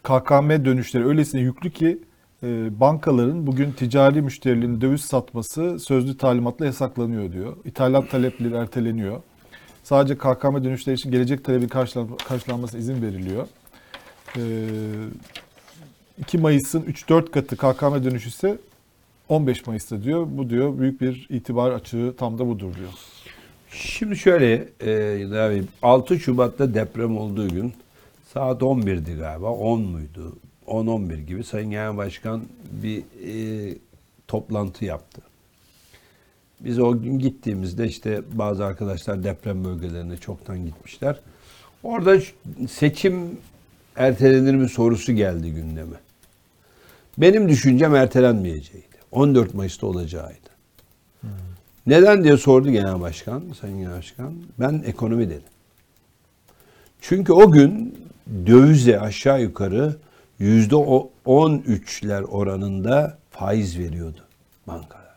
KKM 0.02 0.64
dönüşleri 0.64 1.06
öylesine 1.06 1.40
yüklü 1.40 1.70
ki 1.70 1.98
e, 2.42 2.80
bankaların 2.80 3.46
bugün 3.46 3.72
ticari 3.72 4.22
müşterilerin 4.22 4.80
döviz 4.80 5.00
satması 5.00 5.78
sözlü 5.78 6.16
talimatla 6.18 6.66
yasaklanıyor 6.66 7.32
diyor. 7.32 7.56
İthalat 7.64 8.10
talepleri 8.10 8.54
erteleniyor. 8.54 9.20
Sadece 9.82 10.18
KKM 10.18 10.64
dönüşleri 10.64 10.94
için 10.96 11.10
gelecek 11.10 11.44
talebi 11.44 11.66
karşılan- 11.68 12.16
karşılanmasına 12.28 12.80
izin 12.80 13.02
veriliyor. 13.02 13.46
Ee, 14.36 14.40
2 16.18 16.38
Mayıs'ın 16.38 16.82
3-4 16.82 17.30
katı 17.30 17.56
KKM 17.56 18.04
dönüşü 18.04 18.28
ise 18.28 18.58
15 19.28 19.66
Mayıs'ta 19.66 20.02
diyor. 20.02 20.26
Bu 20.30 20.50
diyor 20.50 20.78
büyük 20.78 21.00
bir 21.00 21.26
itibar 21.30 21.70
açığı 21.70 22.14
tam 22.18 22.38
da 22.38 22.46
budur 22.46 22.74
diyor. 22.74 22.90
Şimdi 23.78 24.16
şöyle 24.16 24.68
e, 24.80 25.38
abi, 25.38 25.64
6 25.82 26.18
Şubat'ta 26.18 26.74
deprem 26.74 27.18
olduğu 27.18 27.48
gün 27.48 27.72
saat 28.32 28.62
11'di 28.62 29.14
galiba 29.14 29.50
10 29.50 29.82
muydu? 29.82 30.36
10-11 30.66 31.20
gibi 31.20 31.44
Sayın 31.44 31.70
Genel 31.70 31.96
Başkan 31.96 32.42
bir 32.82 32.98
e, 32.98 33.74
toplantı 34.28 34.84
yaptı. 34.84 35.22
Biz 36.60 36.78
o 36.78 37.02
gün 37.02 37.18
gittiğimizde 37.18 37.86
işte 37.88 38.22
bazı 38.32 38.64
arkadaşlar 38.64 39.24
deprem 39.24 39.64
bölgelerine 39.64 40.16
çoktan 40.16 40.64
gitmişler. 40.64 41.20
Orada 41.82 42.20
seçim 42.70 43.38
ertelenir 43.96 44.54
mi 44.54 44.68
sorusu 44.68 45.12
geldi 45.12 45.50
gündeme. 45.50 45.96
Benim 47.18 47.48
düşüncem 47.48 47.94
ertelenmeyeceğiydi. 47.94 48.96
14 49.12 49.54
Mayıs'ta 49.54 49.86
olacağıydı. 49.86 50.50
Neden 51.86 52.24
diye 52.24 52.36
sordu 52.36 52.70
Genel 52.70 53.00
Başkan, 53.00 53.42
Sayın 53.60 53.78
Genel 53.78 53.98
Başkan. 53.98 54.34
Ben 54.60 54.82
ekonomi 54.86 55.30
dedim. 55.30 55.42
Çünkü 57.00 57.32
o 57.32 57.50
gün 57.50 57.98
dövize 58.46 59.00
aşağı 59.00 59.42
yukarı 59.42 59.96
yüzde 60.38 60.74
13'ler 60.74 62.22
oranında 62.22 63.18
faiz 63.30 63.78
veriyordu 63.78 64.20
bankalar. 64.66 65.16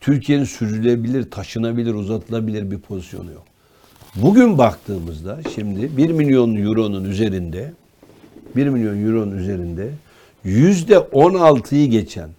Türkiye'nin 0.00 0.44
sürülebilir, 0.44 1.30
taşınabilir, 1.30 1.94
uzatılabilir 1.94 2.70
bir 2.70 2.78
pozisyonu 2.78 3.32
yok. 3.32 3.44
Bugün 4.16 4.58
baktığımızda 4.58 5.40
şimdi 5.54 5.96
1 5.96 6.10
milyon 6.10 6.56
euronun 6.56 7.04
üzerinde 7.04 7.72
1 8.56 8.68
milyon 8.68 9.06
euronun 9.06 9.36
üzerinde 9.36 9.90
yüzde 10.44 10.94
16'yı 10.94 11.90
geçen 11.90 12.30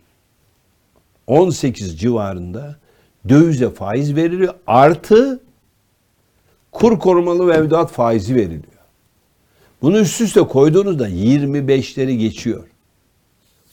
18 1.28 2.00
civarında 2.00 2.76
dövize 3.30 3.70
faiz 3.70 4.16
veriliyor. 4.16 4.54
Artı 4.68 5.40
kur 6.72 7.00
korumalı 7.00 7.44
mevduat 7.44 7.92
faizi 7.92 8.36
veriliyor. 8.36 8.64
Bunu 9.82 10.00
üst 10.00 10.22
üste 10.22 10.42
koyduğunuzda 10.42 11.10
25'leri 11.10 12.16
geçiyor. 12.18 12.64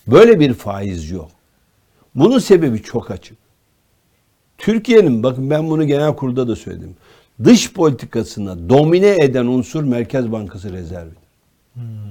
Böyle 0.06 0.40
bir 0.40 0.54
faiz 0.54 1.10
yok. 1.10 1.30
Bunun 2.14 2.38
sebebi 2.38 2.82
çok 2.82 3.10
açık. 3.10 3.38
Türkiye'nin 4.58 5.22
bakın 5.22 5.50
ben 5.50 5.70
bunu 5.70 5.86
genel 5.86 6.16
kurulda 6.16 6.48
da 6.48 6.56
söyledim. 6.56 6.96
Dış 7.44 7.72
politikasına 7.72 8.68
domine 8.68 9.16
eden 9.24 9.46
unsur 9.46 9.84
Merkez 9.84 10.32
Bankası 10.32 10.72
rezervidir. 10.72 11.18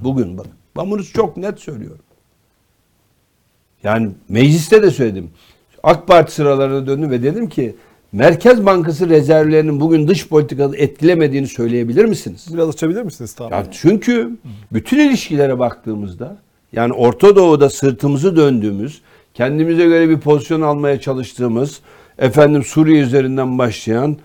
Bugün 0.03 0.37
bakın. 0.37 0.51
Ben 0.77 0.91
bunu 0.91 1.03
çok 1.03 1.37
net 1.37 1.59
söylüyorum. 1.59 2.05
Yani 3.83 4.09
mecliste 4.29 4.83
de 4.83 4.91
söyledim. 4.91 5.29
AK 5.83 6.07
Parti 6.07 6.33
sıralarına 6.33 6.87
döndüm 6.87 7.11
ve 7.11 7.23
dedim 7.23 7.49
ki 7.49 7.75
Merkez 8.11 8.65
Bankası 8.65 9.09
rezervlerinin 9.09 9.79
bugün 9.79 10.07
dış 10.07 10.27
politikada 10.27 10.77
etkilemediğini 10.77 11.47
söyleyebilir 11.47 12.05
misiniz? 12.05 12.47
Biraz 12.53 12.69
açabilir 12.69 13.03
misiniz? 13.03 13.33
Tamam. 13.33 13.51
Ya 13.51 13.65
çünkü 13.71 14.31
bütün 14.71 14.99
ilişkilere 14.99 15.59
baktığımızda 15.59 16.37
yani 16.73 16.93
Orta 16.93 17.35
Doğu'da 17.35 17.69
sırtımızı 17.69 18.35
döndüğümüz, 18.35 19.01
kendimize 19.33 19.85
göre 19.85 20.09
bir 20.09 20.19
pozisyon 20.19 20.61
almaya 20.61 20.99
çalıştığımız, 20.99 21.79
efendim 22.17 22.63
Suriye 22.63 23.01
üzerinden 23.01 23.57
başlayan 23.57 24.17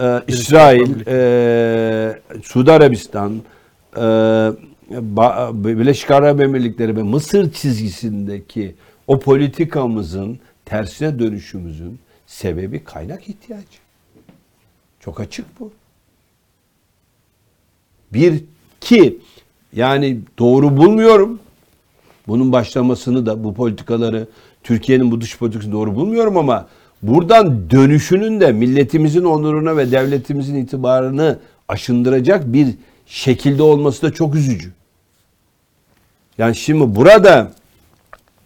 e, 0.00 0.20
İsrail, 0.28 1.06
e, 1.06 2.18
Suudi 2.42 2.72
Arabistan, 2.72 3.32
e, 3.96 4.00
Birleşik 5.52 6.10
Arap 6.10 6.40
Emirlikleri 6.40 6.96
ve 6.96 7.02
Mısır 7.02 7.52
çizgisindeki 7.52 8.74
o 9.06 9.20
politikamızın 9.20 10.38
tersine 10.64 11.18
dönüşümüzün 11.18 11.98
sebebi 12.26 12.84
kaynak 12.84 13.28
ihtiyacı. 13.28 13.78
Çok 15.00 15.20
açık 15.20 15.60
bu. 15.60 15.72
Bir 18.12 18.44
ki 18.80 19.18
yani 19.72 20.18
doğru 20.38 20.76
bulmuyorum. 20.76 21.40
Bunun 22.28 22.52
başlamasını 22.52 23.26
da 23.26 23.44
bu 23.44 23.54
politikaları 23.54 24.28
Türkiye'nin 24.62 25.10
bu 25.10 25.20
dış 25.20 25.38
politikasını 25.38 25.72
doğru 25.72 25.94
bulmuyorum 25.94 26.36
ama 26.36 26.68
buradan 27.02 27.70
dönüşünün 27.70 28.40
de 28.40 28.52
milletimizin 28.52 29.24
onuruna 29.24 29.76
ve 29.76 29.92
devletimizin 29.92 30.54
itibarını 30.54 31.38
aşındıracak 31.68 32.52
bir 32.52 32.68
şekilde 33.06 33.62
olması 33.62 34.02
da 34.02 34.12
çok 34.12 34.34
üzücü. 34.34 34.72
Yani 36.38 36.56
şimdi 36.56 36.96
burada 36.96 37.52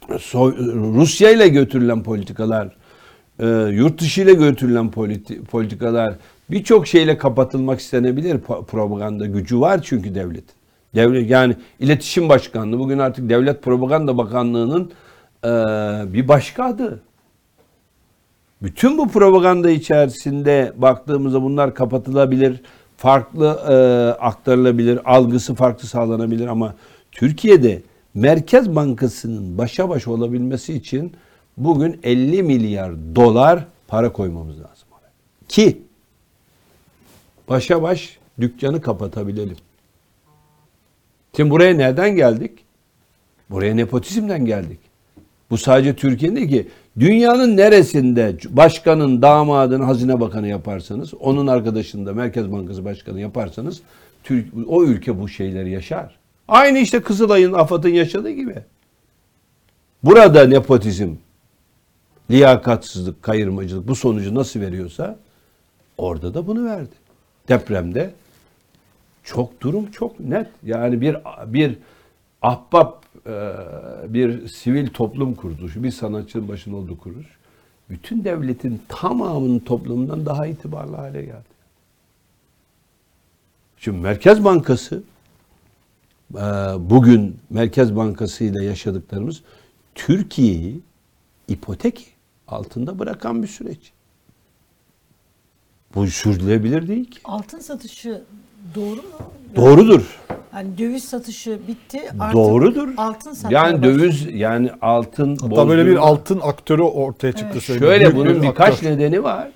so- 0.09 0.95
Rusya 0.95 1.31
ile 1.31 1.49
götürülen 1.49 2.03
politikalar, 2.03 2.77
e, 3.41 3.47
yurt 3.73 4.01
dışı 4.01 4.21
ile 4.21 4.35
götürülen 4.35 4.91
politi- 4.91 5.45
politikalar 5.45 6.15
birçok 6.51 6.87
şeyle 6.87 7.19
kapatılmak 7.19 7.81
istenebilir. 7.81 8.39
Propaganda 8.41 9.27
gücü 9.27 9.61
var 9.61 9.81
çünkü 9.83 10.15
devletin. 10.15 10.59
Devlet 10.95 11.31
yani 11.31 11.57
iletişim 11.81 12.29
başkanlığı 12.29 12.79
bugün 12.79 12.99
artık 12.99 13.29
Devlet 13.29 13.63
Propaganda 13.63 14.19
Bakanlığı'nın 14.19 14.91
e, 15.45 15.49
bir 16.13 16.29
başka 16.29 16.65
adı. 16.65 17.01
Bütün 18.63 18.99
bu 18.99 19.09
propaganda 19.09 19.71
içerisinde 19.71 20.73
baktığımızda 20.77 21.43
bunlar 21.43 21.75
kapatılabilir, 21.75 22.61
farklı 22.97 23.47
e, 23.47 23.75
aktarılabilir, 24.21 25.01
algısı 25.05 25.55
farklı 25.55 25.89
sağlanabilir 25.89 26.47
ama 26.47 26.75
Türkiye'de 27.13 27.83
Merkez 28.15 28.75
Bankası'nın 28.77 29.59
başa 29.59 29.89
baş 29.89 30.09
olabilmesi 30.09 30.75
için 30.75 31.13
bugün 31.57 32.01
50 32.03 32.43
milyar 32.43 32.93
dolar 33.15 33.65
para 33.89 34.13
koymamız 34.13 34.61
lazım. 34.61 34.89
Ki 35.49 35.83
başa 37.49 37.83
baş 37.83 38.19
dükkanı 38.41 38.81
kapatabilelim. 38.81 39.57
Şimdi 41.37 41.51
buraya 41.51 41.75
nereden 41.75 42.17
geldik? 42.17 42.53
Buraya 43.51 43.75
nepotizmden 43.75 44.45
geldik. 44.45 44.79
Bu 45.51 45.59
sadece 45.59 45.97
Türkiye'nin 45.97 46.37
değil 46.37 46.49
ki. 46.49 46.69
Dünyanın 46.99 47.57
neresinde 47.57 48.37
başkanın, 48.49 49.23
damadını 49.23 49.85
hazine 49.85 50.21
bakanı 50.21 50.49
yaparsanız, 50.49 51.15
onun 51.15 51.47
arkadaşını 51.47 52.07
da 52.07 52.13
Merkez 52.13 52.53
Bankası 52.53 52.85
Başkanı 52.85 53.21
yaparsanız 53.21 53.81
Türk, 54.25 54.47
o 54.69 54.85
ülke 54.85 55.21
bu 55.21 55.29
şeyleri 55.29 55.71
yaşar. 55.71 56.18
Aynı 56.49 56.79
işte 56.79 57.03
Kızılay'ın, 57.03 57.53
AFAD'ın 57.53 57.89
yaşadığı 57.89 58.31
gibi. 58.31 58.55
Burada 60.03 60.47
nepotizm, 60.47 61.15
liyakatsızlık, 62.31 63.23
kayırmacılık 63.23 63.89
bu 63.89 63.95
sonucu 63.95 64.35
nasıl 64.35 64.61
veriyorsa 64.61 65.19
orada 65.99 66.35
da 66.35 66.47
bunu 66.47 66.65
verdi. 66.65 66.95
Depremde 67.49 68.15
çok 69.25 69.61
durum 69.61 69.91
çok 69.91 70.21
net. 70.21 70.47
Yani 70.63 71.01
bir 71.01 71.17
bir 71.47 71.79
ahbap 72.43 73.05
e, 73.27 73.53
bir 74.09 74.49
sivil 74.49 74.89
toplum 74.89 75.35
kuruluşu, 75.35 75.83
bir 75.83 75.91
sanatçının 75.91 76.49
başında 76.49 76.77
olduğu 76.77 76.99
kuruluş 76.99 77.39
bütün 77.91 78.25
devletin 78.25 78.83
tamamının 78.89 79.59
toplumundan 79.59 80.27
daha 80.27 80.47
itibarlı 80.47 80.97
hale 80.97 81.23
geldi. 81.23 81.59
Şimdi 83.79 83.99
Merkez 83.99 84.45
Bankası 84.45 85.03
bugün 86.91 87.37
Merkez 87.51 87.97
Bankası 87.97 88.45
ile 88.45 88.64
yaşadıklarımız 88.64 89.43
Türkiye'yi 89.95 90.81
ipotek 91.49 92.07
altında 92.49 92.99
bırakan 92.99 93.43
bir 93.43 93.49
süreç. 93.49 93.79
Bu 95.95 96.07
sürdürülebilir 96.07 96.89
değil 96.89 97.11
ki. 97.11 97.20
Altın 97.24 97.59
satışı 97.59 98.22
doğru 98.74 98.97
mu? 98.97 99.03
Doğrudur. 99.57 100.18
Yani 100.55 100.79
döviz 100.79 101.05
satışı 101.05 101.59
bitti. 101.68 102.01
Artık 102.20 102.37
Doğrudur. 102.37 102.89
Altın 102.97 103.33
satmaya 103.33 103.55
Yani 103.66 103.83
başladı. 103.83 103.99
döviz 103.99 104.26
yani 104.35 104.70
altın 104.83 105.37
Hatta 105.37 105.68
böyle 105.68 105.87
bir 105.87 105.97
altın 105.97 106.41
aktörü 106.43 106.83
ortaya 106.83 107.33
çıktı. 107.33 107.61
söyleyeyim. 107.61 107.93
Şöyle 107.93 108.05
Büyük 108.05 108.16
bunun 108.16 108.43
bir 108.43 108.49
birkaç 108.49 108.74
aktör. 108.74 108.91
nedeni 108.91 109.22
var. 109.22 109.49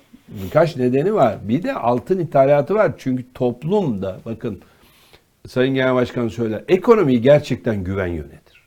Birkaç 0.45 0.75
nedeni 0.75 1.13
var. 1.13 1.37
Bir 1.47 1.63
de 1.63 1.73
altın 1.73 2.19
ithalatı 2.19 2.75
var. 2.75 2.91
Çünkü 2.97 3.25
toplumda 3.33 4.19
bakın 4.25 4.59
Sayın 5.47 5.75
Genel 5.75 5.95
Başkan 5.95 6.27
söyler. 6.27 6.63
Ekonomiyi 6.67 7.21
gerçekten 7.21 7.83
güven 7.83 8.07
yönetir. 8.07 8.63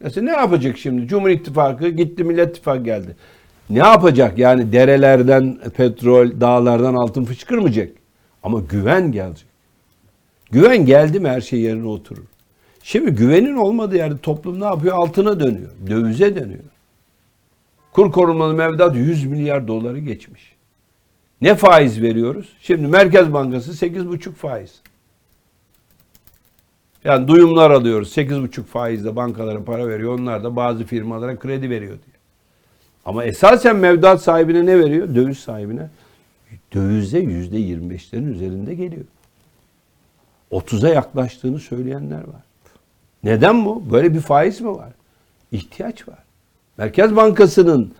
Mesela 0.00 0.24
ne 0.24 0.30
yapacak 0.30 0.78
şimdi? 0.78 1.08
Cumhur 1.08 1.28
İttifakı 1.28 1.88
gitti 1.88 2.24
Millet 2.24 2.50
İttifakı 2.50 2.84
geldi. 2.84 3.16
Ne 3.70 3.78
yapacak? 3.78 4.38
Yani 4.38 4.72
derelerden 4.72 5.58
petrol, 5.76 6.40
dağlardan 6.40 6.94
altın 6.94 7.24
fışkırmayacak. 7.24 7.92
Ama 8.42 8.60
güven 8.60 9.12
gelecek. 9.12 9.48
Güven 10.50 10.86
geldi 10.86 11.20
mi 11.20 11.28
her 11.28 11.40
şey 11.40 11.60
yerine 11.60 11.86
oturur. 11.86 12.24
Şimdi 12.82 13.10
güvenin 13.10 13.56
olmadığı 13.56 13.96
yerde 13.96 14.18
toplum 14.18 14.60
ne 14.60 14.64
yapıyor? 14.64 14.96
Altına 14.96 15.40
dönüyor. 15.40 15.70
Dövize 15.86 16.36
dönüyor. 16.36 16.64
Kur 17.92 18.12
korumalı 18.12 18.54
mevduat 18.54 18.96
100 18.96 19.26
milyar 19.26 19.68
doları 19.68 19.98
geçmiş. 19.98 20.52
Ne 21.40 21.54
faiz 21.54 22.02
veriyoruz? 22.02 22.48
Şimdi 22.60 22.86
Merkez 22.86 23.32
Bankası 23.32 23.86
8,5 23.86 24.32
faiz. 24.32 24.80
Yani 27.04 27.28
duyumlar 27.28 27.70
alıyoruz. 27.70 28.16
8,5 28.16 28.62
faizle 28.62 29.16
bankalara 29.16 29.64
para 29.64 29.88
veriyor. 29.88 30.18
Onlar 30.18 30.44
da 30.44 30.56
bazı 30.56 30.84
firmalara 30.84 31.38
kredi 31.38 31.70
veriyor 31.70 31.92
diye. 31.92 32.16
Ama 33.04 33.24
esasen 33.24 33.76
mevduat 33.76 34.22
sahibine 34.22 34.66
ne 34.66 34.78
veriyor? 34.78 35.14
Döviz 35.14 35.38
sahibine. 35.38 35.88
Dövize 36.74 37.20
%25'lerin 37.20 38.32
üzerinde 38.32 38.74
geliyor. 38.74 39.04
30'a 40.52 40.88
yaklaştığını 40.88 41.58
söyleyenler 41.58 42.18
var. 42.18 42.42
Neden 43.24 43.64
bu? 43.64 43.90
Böyle 43.92 44.14
bir 44.14 44.20
faiz 44.20 44.60
mi 44.60 44.70
var? 44.70 44.92
İhtiyaç 45.52 46.08
var. 46.08 46.18
Merkez 46.78 47.16
Bankası'nın 47.16 47.92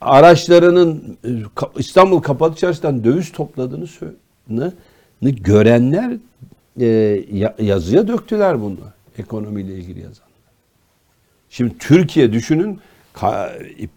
araçlarının 0.00 1.18
e, 1.24 1.28
İstanbul 1.76 2.20
Kapalı 2.20 2.54
Çarşı'dan 2.54 3.04
döviz 3.04 3.32
topladığını 3.32 3.88
görenler 5.22 6.12
e, 6.80 6.86
ya- 7.32 7.56
yazıya 7.58 8.08
döktüler 8.08 8.60
bunu. 8.60 8.76
Ekonomiyle 9.18 9.74
ilgili 9.74 10.00
yazanlar. 10.00 10.32
Şimdi 11.50 11.78
Türkiye 11.78 12.32
düşünün 12.32 12.78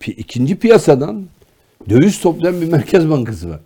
ikinci 0.08 0.56
piyasadan 0.56 1.26
döviz 1.90 2.20
toplayan 2.20 2.62
bir 2.62 2.72
merkez 2.72 3.10
bankası 3.10 3.50
var. 3.50 3.60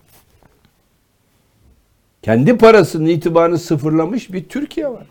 Kendi 2.21 2.57
parasının 2.57 3.05
itibarını 3.05 3.59
sıfırlamış 3.59 4.33
bir 4.33 4.43
Türkiye 4.43 4.87
var. 4.89 5.07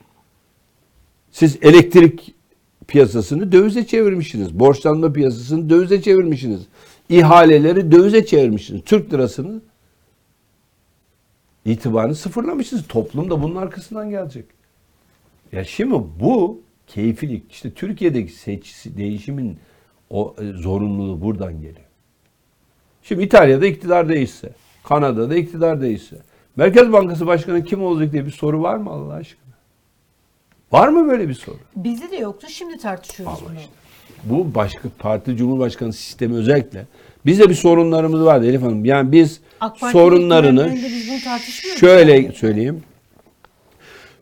Siz 1.33 1.59
elektrik 1.63 2.35
piyasasını 2.89 3.53
dövize 3.53 3.87
çevirmişsiniz. 3.87 4.59
Borçlanma 4.61 5.13
piyasasını 5.13 5.71
dövize 5.71 6.03
çevirmişsiniz. 6.03 6.61
İhaleleri 7.09 7.93
dövize 7.93 8.27
çevirmişsiniz. 8.27 8.83
Türk 8.85 9.13
lirasını 9.13 9.61
itibarını 11.73 12.15
sıfırlamışsınız. 12.15 12.87
Toplum 12.89 13.31
da 13.31 13.43
bunun 13.43 13.57
arkasından 13.57 14.11
gelecek. 14.11 14.45
Ya 15.53 15.65
şimdi 15.65 15.95
bu 16.21 16.61
keyfilik. 16.87 17.53
işte 17.53 17.71
Türkiye'deki 17.71 18.33
seçisi, 18.33 18.97
değişimin 18.97 19.59
o 20.11 20.35
e, 20.39 20.53
zorunluluğu 20.53 21.21
buradan 21.23 21.53
geliyor. 21.53 21.87
Şimdi 23.03 23.23
İtalya'da 23.23 23.67
iktidar 23.67 24.09
değişse, 24.09 24.53
Kanada'da 24.85 25.37
iktidar 25.37 25.81
değişse, 25.81 26.17
Merkez 26.57 26.93
Bankası 26.93 27.27
Başkanı 27.27 27.65
kim 27.65 27.83
olacak 27.83 28.13
diye 28.13 28.27
bir 28.27 28.31
soru 28.31 28.63
var 28.63 28.77
mı 28.77 28.91
Allah 28.91 29.13
aşkına? 29.13 29.49
Var 30.73 30.89
mı 30.89 31.09
böyle 31.09 31.29
bir 31.29 31.35
soru? 31.35 31.59
Bizde 31.77 32.11
de 32.11 32.17
yoktu. 32.17 32.47
Şimdi 32.51 32.79
tartışıyoruz 32.79 33.39
Ama 33.39 33.51
bunu. 33.51 33.59
işte. 33.59 33.71
Bu 34.25 34.55
başka 34.55 34.89
parti 34.99 35.37
cumhurbaşkanı 35.37 35.93
sistemi 35.93 36.35
özellikle. 36.35 36.87
Bizde 37.27 37.49
bir 37.49 37.55
sorunlarımız 37.55 38.25
vardı 38.25 38.47
Elif 38.47 38.63
Hanım. 38.63 38.85
Yani 38.85 39.13
biz 39.13 39.41
AK 39.61 39.81
Parti 39.81 39.93
sorunlarını 39.93 40.79
şöyle 41.77 42.33
söyleyeyim. 42.33 42.83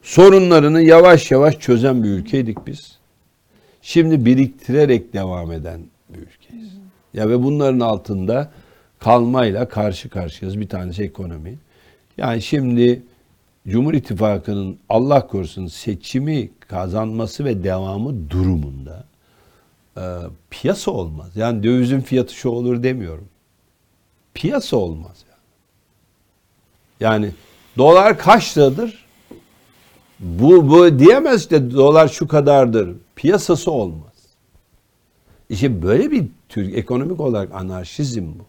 Sorunlarını 0.03 0.83
yavaş 0.83 1.31
yavaş 1.31 1.59
çözen 1.59 2.05
bir 2.05 2.09
ülkeydik 2.09 2.67
biz. 2.67 2.99
Şimdi 3.83 4.25
biriktirerek 4.25 5.13
devam 5.13 5.53
eden 5.53 5.81
bir 6.09 6.19
ülkeyiz. 6.19 6.73
Ya 7.15 7.29
ve 7.29 7.43
bunların 7.43 7.81
altında 7.81 8.53
kalmayla 8.99 9.69
karşı 9.69 10.09
karşıyayız. 10.09 10.61
Bir 10.61 10.69
tanesi 10.69 11.03
ekonomi. 11.03 11.59
Yani 12.17 12.43
şimdi 12.43 13.03
Cumhur 13.69 13.95
İttifakı'nın 13.95 14.79
Allah 14.89 15.27
korusun 15.27 15.67
seçimi 15.67 16.51
kazanması 16.61 17.45
ve 17.45 17.65
devamı 17.65 18.31
durumunda 18.31 19.05
e, 19.97 20.03
piyasa 20.51 20.91
olmaz. 20.91 21.37
Yani 21.37 21.63
dövizin 21.63 22.01
fiyatı 22.01 22.35
şu 22.35 22.49
olur 22.49 22.83
demiyorum. 22.83 23.29
Piyasa 24.35 24.77
olmaz 24.77 25.26
yani. 27.01 27.31
Dolar 27.78 28.18
kaç 28.18 28.59
liradır? 28.59 29.06
Bu, 30.20 30.70
bu 30.70 30.98
diyemez 30.98 31.40
işte 31.40 31.70
dolar 31.70 32.09
şu 32.09 32.28
kadardır. 32.28 32.90
Piyasası 33.16 33.70
olmaz. 33.70 34.12
İşte 35.48 35.82
böyle 35.82 36.10
bir 36.10 36.24
tür 36.48 36.74
ekonomik 36.74 37.20
olarak 37.20 37.55
anarşizm 37.55 38.24
bu. 38.24 38.44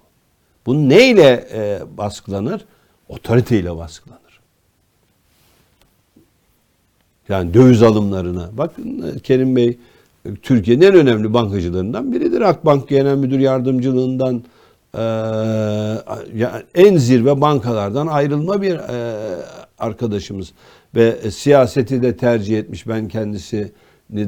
Bu 0.66 0.90
neyle 0.90 1.48
e, 1.54 1.82
baskılanır? 1.98 2.66
Otoriteyle 3.10 3.78
baskılanır. 3.78 4.40
Yani 7.30 7.54
döviz 7.54 7.84
alımlarına. 7.84 8.50
Bakın 8.54 9.20
Kerim 9.24 9.56
Bey 9.56 9.78
Türkiye'nin 10.42 10.82
en 10.86 10.94
önemli 10.94 11.34
bankacılarından 11.34 12.12
biridir. 12.12 12.42
Akbank 12.42 12.90
Genel 12.90 13.16
Müdür 13.18 13.40
Yardımcılığından 13.40 14.34
ya- 14.34 14.42
en 16.76 16.98
zirve 16.98 17.42
bankalardan 17.42 18.08
ayrılma 18.08 18.62
bir 18.62 18.76
e, 18.76 19.16
arkadaşımız. 19.78 20.54
ve 20.96 21.18
e, 21.24 21.32
siyaseti 21.32 22.02
de 22.02 22.18
tercih 22.18 22.60
etmiş. 22.60 22.88
Ben 22.88 23.08
kendisini 23.08 23.72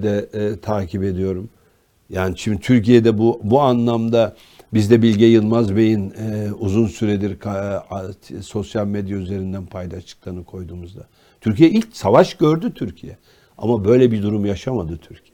de 0.04 0.30
e, 0.34 0.60
takip 0.60 1.04
ediyorum. 1.04 1.50
Yani 2.10 2.38
şimdi 2.38 2.60
Türkiye'de 2.60 3.18
bu 3.18 3.42
bu 3.44 3.62
anlamda 3.62 4.36
biz 4.74 4.92
de 4.92 5.02
Bilge 5.02 5.26
Yılmaz 5.26 5.76
Bey'in 5.76 6.14
uzun 6.60 6.88
süredir 6.88 7.38
sosyal 8.42 8.88
medya 8.88 9.18
üzerinden 9.18 9.66
paylaştıklarını 9.66 10.44
koyduğumuzda. 10.44 11.08
Türkiye 11.42 11.70
ilk 11.70 11.98
savaş 11.98 12.34
gördü 12.34 12.74
Türkiye. 12.74 13.18
Ama 13.58 13.86
böyle 13.86 14.12
bir 14.12 14.24
durum 14.24 14.46
yaşamadı 14.46 14.98
Türkiye. 14.98 15.29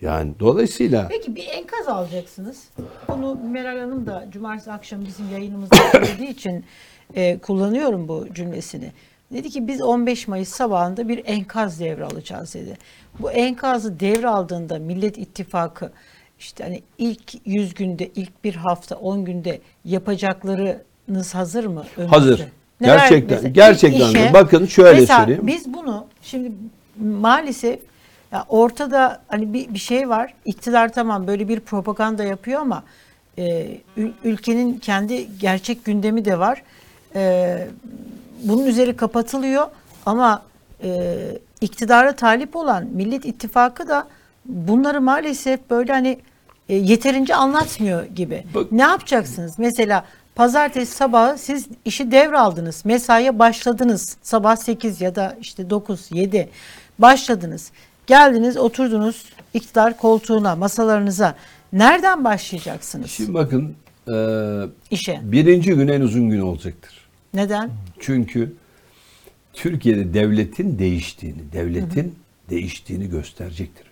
Yani 0.00 0.32
dolayısıyla 0.40 1.08
Peki 1.08 1.36
bir 1.36 1.46
enkaz 1.48 1.88
alacaksınız. 1.88 2.68
Bunu 3.08 3.38
Meral 3.50 3.78
Hanım 3.78 4.06
da 4.06 4.26
cumartesi 4.32 4.72
akşamı 4.72 5.06
bizim 5.06 5.30
yayınımızda 5.32 5.76
söylediği 5.92 6.28
için 6.28 6.64
e, 7.14 7.38
kullanıyorum 7.38 8.08
bu 8.08 8.26
cümlesini. 8.34 8.92
Dedi 9.32 9.50
ki 9.50 9.68
biz 9.68 9.82
15 9.82 10.28
Mayıs 10.28 10.48
sabahında 10.48 11.08
bir 11.08 11.22
enkaz 11.24 11.80
devralacağız 11.80 12.54
dedi. 12.54 12.78
Bu 13.18 13.30
enkazı 13.30 14.00
devraldığında 14.00 14.78
Millet 14.78 15.18
İttifakı 15.18 15.92
işte 16.38 16.64
hani 16.64 16.82
ilk 16.98 17.46
100 17.46 17.74
günde, 17.74 18.10
ilk 18.14 18.44
bir 18.44 18.54
hafta, 18.54 18.96
10 18.96 19.24
günde 19.24 19.60
yapacaklarınız 19.84 21.34
hazır 21.34 21.64
mı? 21.64 21.84
önünüzde? 21.96 22.16
Hazır. 22.16 22.46
Gerçekten- 22.80 23.36
mesela 23.36 23.48
gerçekten 23.48 24.14
de. 24.14 24.30
Bakın 24.34 24.66
şöyle 24.66 25.00
mesela 25.00 25.18
söyleyeyim. 25.18 25.46
Biz 25.46 25.74
bunu 25.74 26.06
şimdi 26.22 26.52
maalesef 27.00 27.80
ya 28.32 28.44
ortada 28.48 29.20
hani 29.28 29.52
bir, 29.52 29.74
bir 29.74 29.78
şey 29.78 30.08
var. 30.08 30.34
İktidar 30.44 30.92
tamam 30.92 31.26
böyle 31.26 31.48
bir 31.48 31.60
propaganda 31.60 32.24
yapıyor 32.24 32.60
ama 32.60 32.82
e, 33.38 33.42
ül- 33.98 34.12
ülkenin 34.24 34.78
kendi 34.78 35.38
gerçek 35.38 35.84
gündemi 35.84 36.24
de 36.24 36.38
var. 36.38 36.62
E, 37.14 37.68
bunun 38.42 38.66
üzeri 38.66 38.96
kapatılıyor 38.96 39.66
ama 40.06 40.42
e, 40.84 41.16
iktidara 41.60 42.12
talip 42.16 42.56
olan 42.56 42.86
Millet 42.86 43.24
İttifakı 43.24 43.88
da 43.88 44.06
bunları 44.46 45.00
maalesef 45.00 45.70
böyle 45.70 45.92
hani 45.92 46.18
e, 46.68 46.74
yeterince 46.74 47.34
anlatmıyor 47.34 48.04
gibi. 48.04 48.44
Bak- 48.54 48.72
Ne 48.72 48.82
yapacaksınız? 48.82 49.58
Mesela 49.58 50.04
pazartesi 50.34 50.92
sabahı 50.96 51.38
siz 51.38 51.66
işi 51.84 52.10
devraldınız. 52.10 52.84
Mesaiye 52.84 53.38
başladınız. 53.38 54.16
Sabah 54.22 54.56
8 54.56 55.00
ya 55.00 55.14
da 55.14 55.36
işte 55.40 55.70
9, 55.70 56.08
7 56.12 56.48
başladınız. 56.98 57.70
Geldiniz, 58.10 58.56
oturdunuz 58.56 59.24
iktidar 59.54 59.96
koltuğuna, 59.96 60.56
masalarınıza. 60.56 61.36
Nereden 61.72 62.24
başlayacaksınız 62.24 63.10
şimdi 63.10 63.34
bakın 63.34 63.74
e, 64.08 64.14
işe? 64.90 65.20
birinci 65.22 65.74
gün 65.74 65.88
en 65.88 66.00
uzun 66.00 66.30
gün 66.30 66.40
olacaktır. 66.40 67.08
Neden? 67.34 67.70
Çünkü 68.00 68.52
Türkiye'de 69.52 70.14
devletin 70.14 70.78
değiştiğini, 70.78 71.52
devletin 71.52 72.14
değiştiğini 72.50 73.10
gösterecektir 73.10 73.84
birinci 73.84 73.84
gün. 73.84 73.89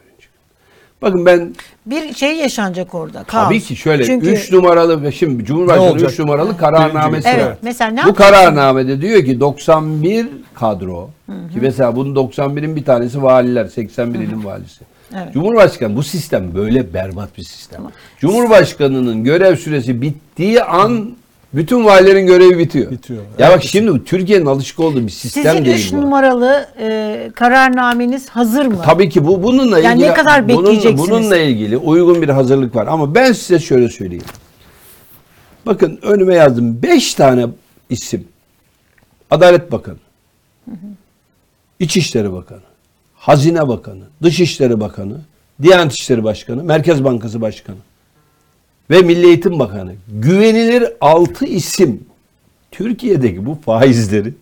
Bakın 1.03 1.27
ben 1.27 1.55
Bir 1.87 2.15
şey 2.15 2.37
yaşanacak 2.37 2.95
orada. 2.95 3.25
tabii 3.25 3.55
kaos. 3.59 3.69
ki 3.69 3.77
şöyle 3.77 4.05
Çünkü 4.05 4.27
3 4.33 4.53
numaralı 4.53 5.13
şimdi 5.13 5.45
Cumhurbaşkanı 5.45 5.91
olacak? 5.91 6.11
3 6.11 6.19
numaralı 6.19 6.57
kararnamesi 6.57 7.29
Evet, 7.29 7.47
var. 7.47 7.57
mesela 7.63 7.91
ne 7.91 8.05
Bu 8.11 8.15
kararnamede 8.15 9.01
diyor 9.01 9.25
ki 9.25 9.41
91 9.41 10.27
kadro 10.55 11.11
ki 11.27 11.59
mesela 11.61 11.97
bunun 11.97 12.15
91'in 12.15 12.77
bir 12.77 12.85
tanesi 12.85 13.23
valiler, 13.23 13.67
81 13.67 14.19
ilin 14.19 14.45
valisi. 14.45 14.85
Evet. 15.17 15.33
Cumhurbaşkanı 15.35 15.97
bu 15.97 16.03
sistem 16.03 16.55
böyle 16.55 16.95
berbat 16.95 17.39
bir 17.39 17.43
sistem. 17.43 17.81
Cumhurbaşkanının 18.21 19.25
görev 19.25 19.57
süresi 19.57 20.03
bittiği 20.03 20.63
an 20.63 21.11
bütün 21.55 21.85
valilerin 21.85 22.27
görevi 22.27 22.59
bitiyor. 22.59 22.91
Bitiyor. 22.91 23.23
Ya 23.39 23.51
bak 23.51 23.63
şimdi 23.63 23.91
bu 23.93 24.05
Türkiye'nin 24.05 24.47
alışık 24.47 24.81
olduğu 24.81 25.03
bir 25.07 25.11
sistem 25.11 25.43
sizin 25.45 25.65
değil 25.65 25.87
3 25.87 25.93
bu. 25.93 25.97
numaralı 26.01 26.69
e, 26.81 27.31
kararnameniz 27.35 28.29
hazır 28.29 28.67
mı? 28.67 28.83
Tabii 28.85 29.09
ki 29.09 29.27
bu 29.27 29.43
bununla 29.43 29.79
Yani 29.79 29.95
ilgili 29.95 30.11
ne 30.11 30.15
kadar 30.15 30.49
bununla, 30.49 30.63
bekleyeceksiniz? 30.63 31.11
bununla 31.11 31.37
ilgili 31.37 31.77
uygun 31.77 32.23
bir 32.23 32.29
hazırlık 32.29 32.77
var 32.77 32.87
ama 32.87 33.15
ben 33.15 33.33
size 33.33 33.59
şöyle 33.59 33.89
söyleyeyim. 33.89 34.25
Bakın 35.67 35.99
önüme 36.03 36.35
yazdım 36.35 36.83
5 36.83 37.15
tane 37.15 37.47
isim. 37.91 38.29
Adalet 39.31 39.73
Bakanı. 39.73 39.97
İçişleri 41.79 42.33
Bakanı. 42.33 42.61
Hazine 43.15 43.69
Bakanı, 43.69 44.05
Dışişleri 44.23 44.81
Bakanı, 44.81 45.21
Diyanet 45.63 45.93
İşleri 45.93 46.25
Başkanı, 46.25 46.65
Merkez 46.65 47.05
Bankası 47.05 47.41
Başkanı 47.41 47.77
ve 48.91 49.03
Milli 49.03 49.27
Eğitim 49.27 49.59
Bakanı. 49.59 49.93
Güvenilir 50.09 50.85
6 51.01 51.45
isim 51.47 52.01
Türkiye'deki 52.71 53.47
bu 53.47 53.55
faizleri 53.65 54.33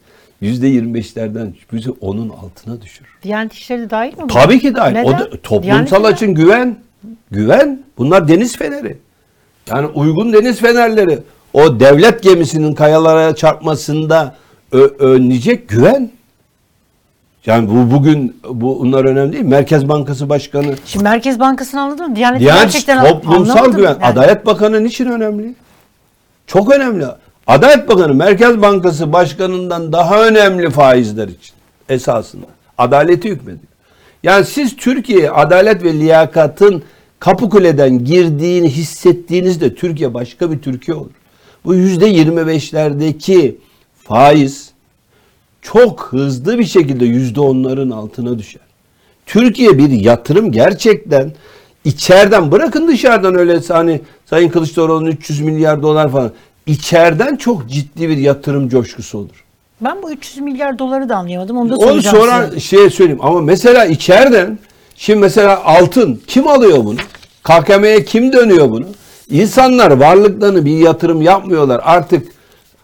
%25'lerden 0.43 1.52
bizi 1.73 1.90
onun 1.90 2.28
altına 2.28 2.82
düşürür. 2.82 3.09
Diyanet 3.23 3.52
İşleri 3.52 3.81
de 3.81 3.90
dahil 3.90 4.12
mi? 4.12 4.18
buna? 4.18 4.27
Tabii 4.27 4.60
ki 4.60 4.74
dahil. 4.74 4.94
O 4.97 4.98
Neden? 4.98 5.20
da 5.20 5.31
toplumsal 5.43 5.62
Diyanet 5.62 5.93
açın 6.14 6.35
güven. 6.35 6.77
Güven. 7.31 7.82
Bunlar 7.98 8.28
deniz 8.28 8.56
feneri. 8.56 8.97
Yani 9.70 9.86
uygun 9.86 10.32
deniz 10.32 10.60
fenerleri. 10.60 11.18
O 11.52 11.81
devlet 11.81 12.23
gemisinin 12.23 12.74
kayalara 12.74 13.35
çarpmasında 13.35 14.36
ö- 14.73 14.94
önleyecek 14.98 15.68
güven. 15.68 16.10
Yani 17.47 17.68
bu 17.68 17.97
bugün 17.97 18.40
bu 18.48 18.81
bunlar 18.81 19.05
önemli 19.05 19.32
değil. 19.32 19.44
Merkez 19.44 19.89
Bankası 19.89 20.28
Başkanı, 20.28 20.74
Şimdi 20.86 21.02
Merkez 21.02 21.40
Bankası'nı 21.40 21.81
anladın 21.81 22.10
mı? 22.10 22.16
Diyanet, 22.16 22.40
Diyanet 22.40 22.62
gerçekten 22.62 23.09
toplumsal 23.09 23.73
güven. 23.73 23.89
Yani. 23.89 24.05
Adalet 24.05 24.47
Bakanı 24.47 24.85
niçin 24.85 25.06
önemli? 25.06 25.55
Çok 26.47 26.73
önemli. 26.73 27.05
Adalet 27.47 27.89
Bakanı 27.89 28.14
Merkez 28.14 28.62
Bankası 28.62 29.12
Başkanı'ndan 29.12 29.93
daha 29.93 30.27
önemli 30.27 30.70
faizler 30.70 31.28
için 31.28 31.55
esasında. 31.89 32.47
Adaleti 32.78 33.31
hükmediyor. 33.31 33.73
Yani 34.23 34.44
siz 34.44 34.77
Türkiye'ye 34.77 35.31
adalet 35.31 35.85
ve 35.85 35.93
liyakatın 35.93 36.82
Kapıkule'den 37.20 38.05
girdiğini 38.05 38.70
hissettiğinizde 38.70 39.74
Türkiye 39.74 40.14
başka 40.14 40.52
bir 40.52 40.59
Türkiye 40.59 40.97
olur. 40.97 41.10
Bu 41.64 41.74
yüzde 41.74 42.12
25'lerdeki 42.12 43.56
faiz 44.05 44.70
çok 45.62 46.09
hızlı 46.11 46.59
bir 46.59 46.65
şekilde 46.65 47.05
yüzde 47.05 47.41
onların 47.41 47.91
altına 47.91 48.39
düşer. 48.39 48.62
Türkiye 49.27 49.78
bir 49.78 49.91
yatırım 49.91 50.53
gerçekten 50.53 51.33
içeriden 51.85 52.53
bırakın 52.53 52.89
dışarıdan 52.89 53.35
öyle 53.35 53.61
hani 53.69 54.01
Sayın 54.27 54.49
Kılıçdaroğlu'nun 54.49 55.11
300 55.11 55.41
milyar 55.41 55.83
dolar 55.83 56.12
falan 56.12 56.33
içeriden 56.66 57.37
çok 57.37 57.69
ciddi 57.69 58.09
bir 58.09 58.16
yatırım 58.16 58.69
coşkusu 58.69 59.19
olur. 59.19 59.45
Ben 59.81 60.03
bu 60.03 60.11
300 60.12 60.39
milyar 60.39 60.78
doları 60.78 61.09
da 61.09 61.16
anlayamadım. 61.16 61.57
Onu 61.59 61.70
da 61.70 61.77
Onu 61.77 61.89
soracağım 61.89 62.16
sonra 62.16 62.47
size. 62.47 62.61
şey 62.61 62.91
söyleyeyim 62.91 63.20
ama 63.23 63.41
mesela 63.41 63.85
içeriden 63.85 64.59
şimdi 64.97 65.20
mesela 65.20 65.65
altın 65.65 66.20
kim 66.27 66.49
alıyor 66.49 66.85
bunu? 66.85 66.99
KKM'ye 67.43 68.05
kim 68.05 68.33
dönüyor 68.33 68.70
bunu? 68.70 68.87
İnsanlar 69.31 69.91
varlıklarını 69.91 70.65
bir 70.65 70.78
yatırım 70.78 71.23
yapmıyorlar. 71.23 71.81
Artık 71.85 72.28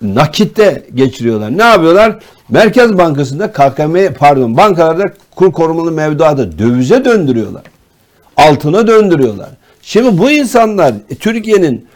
nakitte 0.02 0.86
geçiriyorlar. 0.94 1.58
Ne 1.58 1.62
yapıyorlar? 1.62 2.18
Merkez 2.48 2.98
Bankası'nda 2.98 3.52
KKM 3.52 4.14
pardon 4.18 4.56
bankalarda 4.56 5.04
kur 5.36 5.52
korumalı 5.52 5.92
mevduatı 5.92 6.58
dövize 6.58 7.04
döndürüyorlar. 7.04 7.62
Altına 8.36 8.86
döndürüyorlar. 8.86 9.48
Şimdi 9.82 10.18
bu 10.18 10.30
insanlar 10.30 10.94
e, 11.10 11.14
Türkiye'nin 11.14 11.86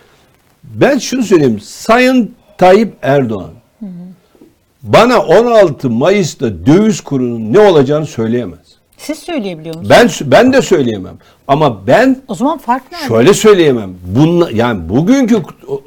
ben 0.64 0.98
şunu 0.98 1.22
söyleyeyim. 1.22 1.60
Sayın 1.60 2.34
Tayyip 2.58 2.94
Erdoğan 3.02 3.50
bana 4.82 5.22
16 5.22 5.90
Mayıs'ta 5.90 6.66
döviz 6.66 7.00
kurunun 7.00 7.52
ne 7.52 7.60
olacağını 7.60 8.06
söyleyemez. 8.06 8.65
Siz 8.96 9.18
söyleyebiliyor 9.18 9.74
musunuz? 9.74 9.90
Ben 9.90 10.30
ben 10.30 10.52
de 10.52 10.62
söyleyemem. 10.62 11.16
Ama 11.48 11.86
ben 11.86 12.22
O 12.28 12.34
zaman 12.34 12.58
fark 12.58 12.92
nerede? 12.92 13.08
şöyle 13.08 13.34
söyleyemem. 13.34 13.94
Bunla, 14.06 14.50
yani 14.50 14.88
bugünkü 14.88 15.42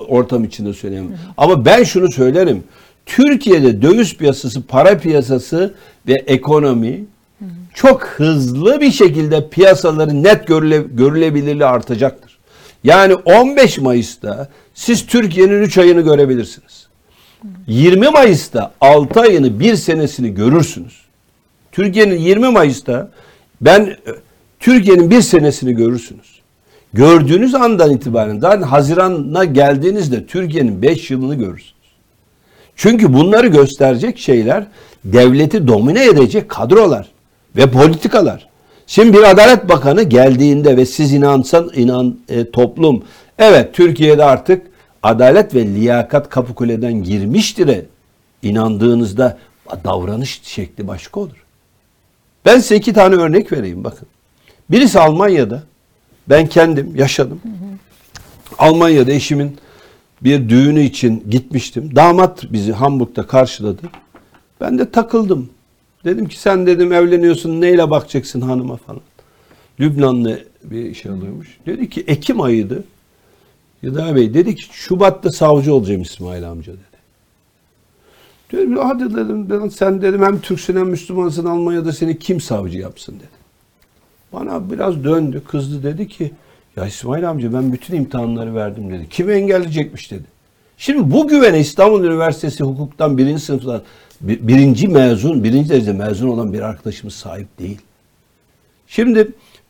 ortam 0.08 0.44
içinde 0.44 0.74
söyleyemem. 0.74 1.18
Ama 1.38 1.66
ben 1.66 1.84
şunu 1.84 2.12
söylerim. 2.12 2.64
Türkiye'de 3.06 3.82
döviz 3.82 4.18
piyasası, 4.18 4.62
para 4.68 4.98
piyasası 4.98 5.74
ve 6.08 6.14
ekonomi 6.14 7.06
çok 7.74 8.04
hızlı 8.04 8.82
bir 8.82 8.92
şekilde 8.92 9.50
piyasaları 9.50 10.24
net 10.24 10.48
görüle, 10.48 10.78
görülebilirliği 10.78 11.66
artacaktır. 11.66 12.38
Yani 12.84 13.14
15 13.14 13.78
Mayıs'ta 13.78 14.50
siz 14.74 15.06
Türkiye'nin 15.06 15.62
3 15.62 15.78
ayını 15.78 16.02
görebilirsiniz. 16.02 16.88
20 17.68 18.10
Mayıs'ta 18.10 18.72
6 18.82 19.20
ayını, 19.22 19.60
1 19.60 19.76
senesini 19.76 20.34
görürsünüz. 20.34 21.09
Türkiye'nin 21.72 22.18
20 22.18 22.50
Mayıs'ta 22.50 23.10
ben 23.62 23.82
e, 23.82 23.96
Türkiye'nin 24.60 25.12
bir 25.12 25.22
senesini 25.22 25.74
görürsünüz. 25.74 26.40
Gördüğünüz 26.94 27.56
andan 27.56 27.92
itibaren 27.92 28.40
zaten 28.40 28.62
Haziran'a 28.62 29.46
geldiğinizde 29.46 30.26
Türkiye'nin 30.26 30.82
5 30.82 31.12
yılını 31.12 31.36
görürsünüz. 31.36 31.74
Çünkü 32.76 33.14
bunları 33.14 33.48
gösterecek 33.48 34.20
şeyler 34.20 34.68
devleti 35.06 35.68
domine 35.68 36.06
edecek 36.06 36.50
kadrolar 36.50 37.10
ve 37.56 37.72
politikalar. 37.72 38.50
Şimdi 38.88 39.18
bir 39.18 39.24
Adalet 39.24 39.70
Bakanı 39.70 40.04
geldiğinde 40.04 40.78
ve 40.78 40.86
siz 40.86 41.14
inansan 41.14 41.72
inan 41.76 42.20
e, 42.30 42.52
toplum 42.52 43.04
evet 43.40 43.74
Türkiye'de 43.74 44.24
artık 44.24 44.62
adalet 45.04 45.56
ve 45.56 45.66
liyakat 45.66 46.30
Kapıkule'den 46.30 46.94
girmiştir 46.94 47.68
e, 47.68 47.86
inandığınızda 48.42 49.38
davranış 49.84 50.42
şekli 50.44 50.88
başka 50.88 51.20
olur. 51.20 51.46
Ben 52.46 52.60
size 52.60 52.76
iki 52.76 52.94
tane 52.94 53.16
örnek 53.16 53.52
vereyim 53.52 53.84
bakın. 53.84 54.08
Birisi 54.72 55.00
Almanya'da. 55.00 55.64
Ben 56.30 56.48
kendim 56.48 56.96
yaşadım. 56.96 57.42
Almanya'da 58.58 59.12
eşimin 59.12 59.58
bir 60.22 60.50
düğünü 60.50 60.82
için 60.82 61.24
gitmiştim. 61.30 61.96
Damat 61.96 62.44
bizi 62.52 62.72
Hamburg'da 62.72 63.28
karşıladı. 63.28 63.82
Ben 64.62 64.78
de 64.78 64.92
takıldım. 64.92 65.50
Dedim 66.06 66.28
ki 66.28 66.40
sen 66.40 66.68
dedim 66.68 66.94
evleniyorsun 66.94 67.62
neyle 67.62 67.90
bakacaksın 67.90 68.42
hanıma 68.42 68.78
falan. 68.78 69.02
Lübnanlı 69.80 70.44
bir 70.64 70.94
şey 70.94 71.12
alıyormuş. 71.12 71.58
Dedi 71.66 71.90
ki 71.90 72.04
Ekim 72.08 72.42
ayıydı. 72.42 72.84
Yıda 73.82 74.16
Bey 74.16 74.34
dedi 74.34 74.56
ki 74.56 74.64
Şubat'ta 74.72 75.32
savcı 75.32 75.74
olacağım 75.74 76.02
İsmail 76.02 76.50
amca 76.50 76.74
dedi. 76.74 76.89
Dedim 78.52 78.78
hadi 78.78 79.16
dedim 79.16 79.50
ben, 79.50 79.70
sen 79.70 80.02
dedim 80.02 80.24
hem 80.24 80.40
Türksün 80.40 80.76
hem 80.76 80.88
Müslümansın 80.88 81.46
Almanya'da 81.46 81.92
seni 81.92 82.20
kim 82.20 82.42
savcı 82.42 82.78
yapsın 82.78 83.16
dedi. 83.16 83.40
Bana 84.34 84.72
biraz 84.72 85.04
döndü 85.04 85.42
kızdı 85.48 85.84
dedi 85.84 86.08
ki 86.08 86.32
ya 86.76 86.86
İsmail 86.86 87.30
amca 87.30 87.54
ben 87.54 87.74
bütün 87.74 87.96
imtihanları 87.96 88.56
verdim 88.56 88.92
dedi. 88.92 89.08
Kim 89.10 89.30
engelleyecekmiş 89.30 90.12
dedi. 90.12 90.24
Şimdi 90.78 91.12
bu 91.12 91.28
güvene 91.28 91.60
İstanbul 91.60 92.04
Üniversitesi 92.04 92.64
hukuktan 92.64 93.18
birinci 93.18 93.44
sınıftan 93.44 93.82
bi- 94.22 94.48
birinci 94.48 94.88
mezun, 94.88 95.44
birinci 95.44 95.70
derece 95.70 95.94
mezun 95.94 96.28
olan 96.28 96.54
bir 96.54 96.62
arkadaşımız 96.62 97.14
sahip 97.16 97.60
değil. 97.60 97.78
Şimdi 98.88 99.28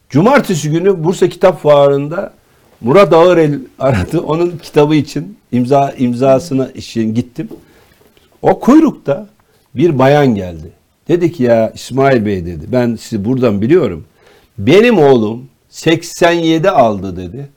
cumartesi 0.09 0.71
günü 0.71 1.03
Bursa 1.03 1.29
Kitap 1.29 1.61
Fuarı'nda 1.61 2.33
Murat 2.81 3.13
Ağırel 3.13 3.59
aradı. 3.79 4.19
Onun 4.19 4.57
kitabı 4.57 4.95
için 4.95 5.37
imza 5.51 5.91
imzasına 5.91 6.67
için 6.71 7.13
gittim. 7.15 7.49
O 8.41 8.59
kuyrukta 8.59 9.27
bir 9.75 9.99
bayan 9.99 10.35
geldi. 10.35 10.69
Dedi 11.07 11.31
ki 11.31 11.43
ya 11.43 11.71
İsmail 11.75 12.25
Bey 12.25 12.45
dedi 12.45 12.65
ben 12.67 12.95
sizi 12.95 13.25
buradan 13.25 13.61
biliyorum. 13.61 14.05
Benim 14.57 14.97
oğlum 14.99 15.45
87 15.69 16.69
aldı 16.69 17.17
dedi. 17.17 17.49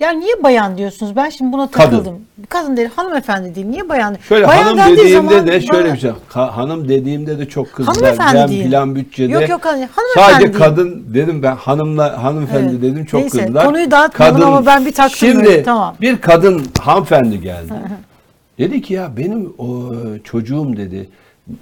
Ya 0.00 0.10
niye 0.10 0.42
bayan 0.42 0.78
diyorsunuz? 0.78 1.16
Ben 1.16 1.28
şimdi 1.28 1.52
buna 1.52 1.70
Kadın. 1.70 1.90
takıldım. 1.90 2.14
Kadın 2.48 2.76
değil, 2.76 2.88
hanımefendi 2.96 3.54
değil. 3.54 3.66
Niye 3.66 3.88
bayan? 3.88 4.16
Şöyle 4.28 4.46
bayan 4.48 4.62
hanım 4.62 4.78
dendiği 4.78 4.96
dediğimde 4.98 5.28
zaman 5.34 5.46
de 5.46 5.60
şöyle 5.60 5.84
bana- 5.84 5.94
bir 5.94 5.98
şey. 5.98 6.10
Ka- 6.32 6.50
hanım 6.50 6.88
dediğimde 6.88 7.38
de 7.38 7.48
çok 7.48 7.72
kızlar. 7.72 7.94
Hanımefendi 7.96 8.34
Ben 8.38 8.48
diyeyim. 8.48 8.70
plan 8.70 8.94
bütçede. 8.94 9.32
Yok, 9.32 9.48
yok, 9.48 9.60
hani 9.64 9.86
hanımefendi 9.86 10.14
Sadece 10.32 10.38
diyeyim. 10.38 10.58
kadın 10.58 11.04
dedim 11.14 11.42
ben 11.42 11.56
hanımla 11.56 12.22
hanımefendi 12.22 12.70
Evet. 12.72 12.82
dedim 12.82 13.04
çok 13.04 13.20
Neyse, 13.20 13.44
kızlar. 13.46 13.64
konuyu 13.66 13.90
dağıtmayalım 13.90 14.42
ama 14.42 14.66
ben 14.66 14.86
bir 14.86 14.92
taktım 14.92 15.16
Şimdi 15.18 15.44
böyle, 15.44 15.62
tamam. 15.62 15.94
bir 16.00 16.16
kadın 16.20 16.62
hanımefendi 16.80 17.40
geldi. 17.40 17.72
dedi 18.58 18.82
ki 18.82 18.94
ya 18.94 19.16
benim 19.16 19.54
o 19.58 19.92
çocuğum 20.24 20.76
dedi 20.76 21.08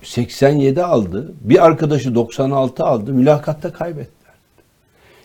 87 0.02 0.82
aldı. 0.82 1.32
Bir 1.40 1.66
arkadaşı 1.66 2.14
96 2.14 2.84
aldı. 2.84 3.12
Mülakatta 3.12 3.72
kaybettiler. 3.72 4.34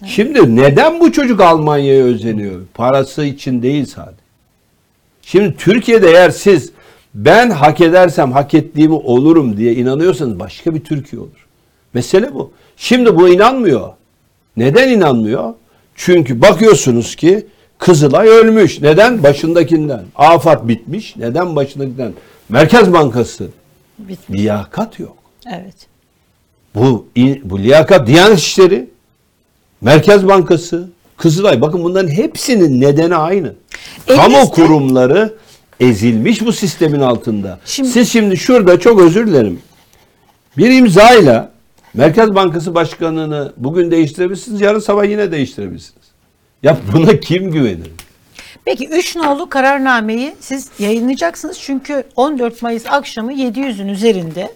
Şimdi 0.06 0.56
neden 0.56 1.00
bu 1.00 1.12
çocuk 1.12 1.42
Almanya'ya 1.42 2.04
özeniyor? 2.04 2.62
Parası 2.74 3.26
için 3.26 3.62
değil 3.62 3.86
sadece. 3.86 4.20
Şimdi 5.22 5.58
Türkiye'de 5.58 6.10
eğer 6.10 6.30
siz 6.30 6.72
ben 7.14 7.50
hak 7.50 7.82
edersem 7.82 8.32
hak 8.32 8.54
ettiğimi 8.54 8.94
olurum 8.94 9.58
diye 9.58 9.74
inanıyorsanız 9.74 10.40
başka 10.40 10.76
bir 10.76 10.80
Türkiye 10.84 11.22
olur. 11.22 11.48
Mesele 11.94 12.34
bu. 12.34 12.52
Şimdi 12.78 13.16
bu 13.16 13.30
inanmıyor. 13.30 13.90
Neden 14.58 14.90
inanmıyor? 14.90 15.54
Çünkü 15.96 16.42
bakıyorsunuz 16.42 17.16
ki 17.16 17.48
Kızılay 17.80 18.28
ölmüş. 18.28 18.82
Neden? 18.82 19.24
Başındakinden. 19.24 20.04
Afat 20.16 20.68
bitmiş. 20.68 21.16
Neden 21.16 21.56
başındakinden? 21.56 22.14
Merkez 22.50 22.94
Bankası. 22.94 23.48
Bitmiş. 24.00 24.40
Liyakat 24.40 25.00
yok. 25.00 25.18
Evet. 25.54 25.76
Bu, 26.76 27.08
bu 27.44 27.60
liyakat 27.60 28.08
Diyanet 28.08 28.40
İşleri, 28.40 28.90
Merkez 29.82 30.28
Bankası, 30.28 30.90
Kızılay. 31.18 31.62
Bakın 31.62 31.84
bunların 31.84 32.10
hepsinin 32.12 32.82
nedeni 32.82 33.16
aynı. 33.16 33.54
Kamu 34.08 34.36
Elinizde- 34.38 34.50
kurumları 34.52 35.34
ezilmiş 35.80 36.46
bu 36.46 36.54
sistemin 36.54 37.00
altında. 37.00 37.60
Şimdi- 37.66 37.90
Siz 37.90 38.10
şimdi 38.12 38.38
şurada 38.38 38.80
çok 38.80 39.02
özür 39.02 39.28
dilerim. 39.28 39.60
Bir 40.58 40.72
imzayla 40.72 41.52
Merkez 41.94 42.36
Bankası 42.36 42.76
Başkanı'nı 42.76 43.54
bugün 43.58 43.92
değiştirebilirsiniz, 43.92 44.62
yarın 44.62 44.80
sabah 44.80 45.06
yine 45.10 45.32
değiştirebilirsiniz. 45.32 45.99
Ya 46.64 46.78
buna 46.94 47.20
kim 47.20 47.52
güvenir? 47.52 47.92
Peki 48.66 48.88
3 48.88 49.16
nolu 49.16 49.50
kararnameyi 49.50 50.36
siz 50.40 50.70
yayınlayacaksınız. 50.80 51.60
Çünkü 51.60 52.04
14 52.16 52.62
Mayıs 52.62 52.86
akşamı 52.86 53.34
700'ün 53.34 53.88
üzerinde 53.88 54.52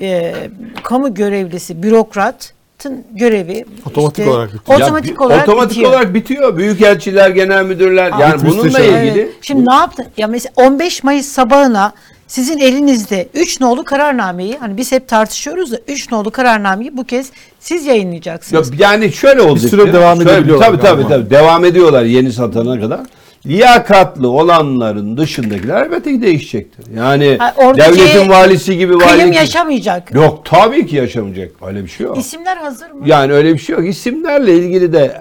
e, 0.00 0.34
kamu 0.82 1.14
görevlisi, 1.14 1.82
bürokratın 1.82 3.04
görevi 3.12 3.64
Otomatik 3.86 4.28
olarak 4.28 4.54
bitiyor. 4.54 4.78
Otomatik 4.80 5.10
Ya 5.10 5.16
bi- 5.16 5.22
olarak 5.22 5.48
otomatik 5.48 5.70
bitiyor. 5.70 5.90
olarak 5.90 6.14
bitiyor. 6.14 6.56
Büyükelçiler, 6.56 7.30
genel 7.30 7.64
müdürler 7.64 8.12
yani 8.20 8.34
bitmiş 8.34 8.52
bununla 8.52 8.80
ilgili 8.80 9.20
Evet. 9.20 9.34
Şimdi 9.42 9.66
ne 9.70 9.74
yaptın? 9.74 10.06
Ya 10.16 10.26
mesela 10.26 10.52
15 10.56 11.02
Mayıs 11.04 11.26
sabahına 11.28 11.92
sizin 12.26 12.58
elinizde 12.58 13.28
3 13.34 13.60
nolu 13.60 13.84
kararnameyi 13.84 14.56
hani 14.60 14.76
biz 14.76 14.92
hep 14.92 15.08
tartışıyoruz 15.08 15.72
da 15.72 15.78
3 15.88 16.12
nolu 16.12 16.30
kararnameyi 16.30 16.96
bu 16.96 17.04
kez 17.04 17.30
siz 17.60 17.86
yayınlayacaksınız. 17.86 18.80
Ya 18.80 18.90
yani 18.90 19.12
şöyle 19.12 19.42
olacak. 19.42 19.70
süre 19.70 19.92
devam 19.92 20.20
edebiliyorlar 20.20 20.66
Tabii 20.66 20.80
tabii 20.80 21.08
tabii. 21.08 21.30
Devam 21.30 21.64
ediyorlar 21.64 22.04
yeni 22.04 22.32
satana 22.32 22.80
kadar. 22.80 23.00
Liyakatlı 23.46 24.28
olanların 24.28 25.16
dışındakiler 25.16 25.82
elbette 25.82 26.12
ki 26.12 26.22
değişecektir. 26.22 26.94
Yani 26.96 27.36
Ha, 27.38 27.54
devletin 27.76 28.28
valisi 28.28 28.78
gibi 28.78 28.98
Kıyım 28.98 29.20
vali 29.20 29.34
yaşamayacak. 29.36 30.14
Yok 30.14 30.44
tabii 30.44 30.86
ki 30.86 30.96
yaşamayacak. 30.96 31.50
Öyle 31.66 31.84
bir 31.84 31.88
şey 31.88 32.06
yok. 32.06 32.18
İsimler 32.18 32.56
hazır 32.56 32.90
mı? 32.90 33.08
Yani 33.08 33.32
öyle 33.32 33.54
bir 33.54 33.58
şey 33.58 33.76
yok. 33.76 33.88
İsimlerle 33.88 34.54
ilgili 34.54 34.92
de 34.92 35.20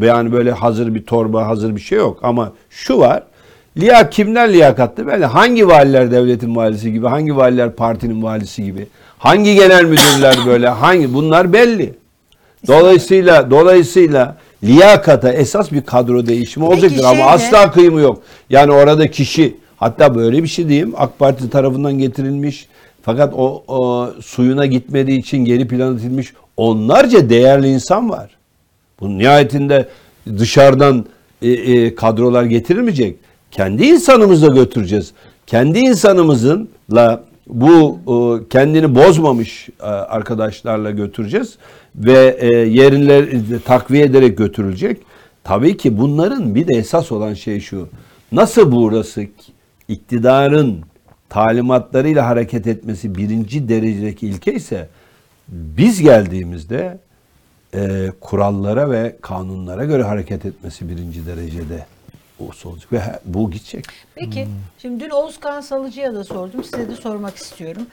e, 0.00 0.06
yani 0.06 0.32
böyle 0.32 0.52
hazır 0.52 0.94
bir 0.94 1.02
torba, 1.02 1.46
hazır 1.46 1.76
bir 1.76 1.80
şey 1.80 1.98
yok. 1.98 2.18
Ama 2.22 2.52
şu 2.70 2.98
var. 2.98 3.22
Liya 3.76 4.10
kimler 4.10 4.52
liyakatlı? 4.52 5.06
Böyle 5.06 5.26
hangi 5.26 5.68
valiler 5.68 6.10
devletin 6.10 6.56
valisi 6.56 6.92
gibi, 6.92 7.06
hangi 7.06 7.36
valiler 7.36 7.72
partinin 7.72 8.22
valisi 8.22 8.64
gibi, 8.64 8.86
hangi 9.18 9.54
genel 9.54 9.84
müdürler 9.84 10.36
böyle, 10.46 10.68
hangi 10.68 11.14
bunlar 11.14 11.52
belli. 11.52 11.94
Dolayısıyla 12.66 13.50
dolayısıyla 13.50 14.36
liyakata 14.64 15.32
esas 15.32 15.72
bir 15.72 15.82
kadro 15.82 16.26
değişimi 16.26 16.68
Peki 16.68 16.78
olacaktır 16.78 17.04
ama 17.04 17.24
asla 17.24 17.72
kıyımı 17.72 18.00
yok. 18.00 18.22
Yani 18.50 18.72
orada 18.72 19.10
kişi 19.10 19.56
hatta 19.76 20.14
böyle 20.14 20.42
bir 20.42 20.48
şey 20.48 20.68
diyeyim 20.68 20.92
AK 20.96 21.18
Parti 21.18 21.50
tarafından 21.50 21.98
getirilmiş 21.98 22.66
fakat 23.02 23.34
o, 23.34 23.64
o 23.68 24.10
suyuna 24.22 24.66
gitmediği 24.66 25.18
için 25.18 25.38
geri 25.38 25.68
plan 25.68 25.96
edilmiş 25.96 26.32
onlarca 26.56 27.30
değerli 27.30 27.68
insan 27.68 28.10
var. 28.10 28.30
Bu 29.00 29.18
nihayetinde 29.18 29.88
dışarıdan 30.38 31.06
e, 31.42 31.50
e, 31.50 31.94
kadrolar 31.94 32.44
getirilmeyecek. 32.44 33.16
Kendi 33.52 33.86
insanımızla 33.86 34.48
götüreceğiz. 34.48 35.12
Kendi 35.46 35.78
insanımızınla 35.78 37.24
bu 37.46 37.98
e, 38.06 38.48
kendini 38.48 38.94
bozmamış 38.94 39.68
e, 39.80 39.84
arkadaşlarla 39.86 40.90
götüreceğiz 40.90 41.58
ve 41.94 42.36
e, 42.40 42.46
yerler 42.56 43.28
takviye 43.64 44.04
ederek 44.04 44.38
götürülecek. 44.38 45.00
Tabii 45.44 45.76
ki 45.76 45.98
bunların 45.98 46.54
bir 46.54 46.68
de 46.68 46.78
esas 46.78 47.12
olan 47.12 47.34
şey 47.34 47.60
şu. 47.60 47.88
Nasıl 48.32 48.72
burası 48.72 49.26
iktidarın 49.88 50.80
talimatlarıyla 51.28 52.26
hareket 52.28 52.66
etmesi 52.66 53.14
birinci 53.14 53.68
derecedeki 53.68 54.26
ilke 54.26 54.54
ise 54.54 54.88
biz 55.48 56.00
geldiğimizde 56.00 56.98
e, 57.74 58.12
kurallara 58.20 58.90
ve 58.90 59.16
kanunlara 59.20 59.84
göre 59.84 60.02
hareket 60.02 60.46
etmesi 60.46 60.88
birinci 60.88 61.26
derecede 61.26 61.86
olsa 62.38 62.68
olacak 62.68 62.92
ve 62.92 63.02
bu 63.24 63.50
gidecek. 63.50 63.84
Peki 64.14 64.48
şimdi 64.78 65.04
dün 65.04 65.10
Oğuzkan 65.10 65.60
Salıcı'ya 65.60 66.14
da 66.14 66.24
sordum. 66.24 66.64
Size 66.64 66.88
de 66.88 66.96
sormak 66.96 67.36
istiyorum. 67.36 67.86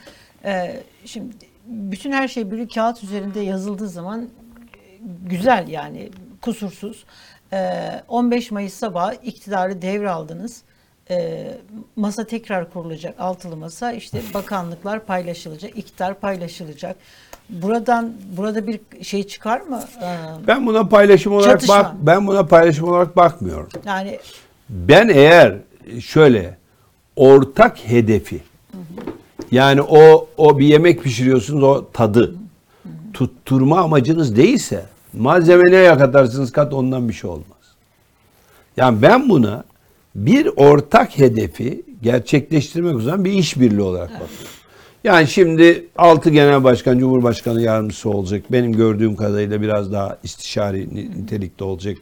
Ee, 0.45 0.83
şimdi 1.05 1.35
bütün 1.65 2.11
her 2.11 2.27
şey 2.27 2.51
bir 2.51 2.69
kağıt 2.69 3.03
üzerinde 3.03 3.39
yazıldığı 3.39 3.89
zaman 3.89 4.21
e, 4.21 4.27
güzel 5.25 5.67
yani 5.67 6.09
kusursuz. 6.41 7.05
Ee, 7.53 8.03
15 8.07 8.51
Mayıs 8.51 8.73
sabahı 8.73 9.15
iktidarı 9.23 9.81
devraldınız. 9.81 10.63
Ee, 11.11 11.57
masa 11.95 12.23
tekrar 12.23 12.73
kurulacak 12.73 13.19
altılı 13.19 13.55
masa 13.55 13.91
işte 13.91 14.21
bakanlıklar 14.33 15.05
paylaşılacak 15.05 15.77
iktidar 15.77 16.19
paylaşılacak 16.19 16.95
buradan 17.49 18.13
burada 18.37 18.67
bir 18.67 18.79
şey 19.01 19.23
çıkar 19.27 19.61
mı 19.61 19.83
Ee, 20.03 20.17
Ben 20.47 20.67
buna 20.67 20.87
paylaşım 20.87 21.33
olarak 21.33 21.51
Çatışma. 21.51 21.75
bak 21.83 21.91
ben 22.01 22.27
buna 22.27 22.45
paylaşım 22.45 22.89
olarak 22.89 23.15
bakmıyorum. 23.15 23.67
yani 23.85 24.19
Ben 24.69 25.07
eğer 25.09 25.55
şöyle 26.01 26.57
ortak 27.15 27.77
hedefi 27.77 28.41
yani 29.51 29.81
o 29.81 30.27
o 30.37 30.59
bir 30.59 30.65
yemek 30.67 31.03
pişiriyorsunuz 31.03 31.63
o 31.63 31.91
tadı 31.93 32.35
tutturma 33.13 33.79
amacınız 33.79 34.35
değilse 34.35 34.85
malzeme 35.13 35.71
neye 35.71 35.97
katarsınız 35.97 36.51
kat 36.51 36.73
ondan 36.73 37.09
bir 37.09 37.13
şey 37.13 37.29
olmaz. 37.29 37.45
Yani 38.77 39.01
ben 39.01 39.29
buna 39.29 39.63
bir 40.15 40.49
ortak 40.55 41.19
hedefi 41.19 41.81
gerçekleştirmek 42.01 42.95
üzere 42.99 43.23
bir 43.23 43.31
işbirliği 43.31 43.81
olarak 43.81 44.09
bakıyorum. 44.09 44.35
Yani 45.03 45.27
şimdi 45.27 45.87
6 45.97 46.29
genel 46.29 46.63
başkan, 46.63 46.99
cumhurbaşkanı 46.99 47.61
yardımcısı 47.61 48.09
olacak. 48.09 48.43
Benim 48.51 48.73
gördüğüm 48.73 49.15
kadarıyla 49.15 49.61
biraz 49.61 49.91
daha 49.91 50.17
istişari 50.23 50.95
ni- 50.95 51.21
nitelikte 51.21 51.63
olacak. 51.63 51.97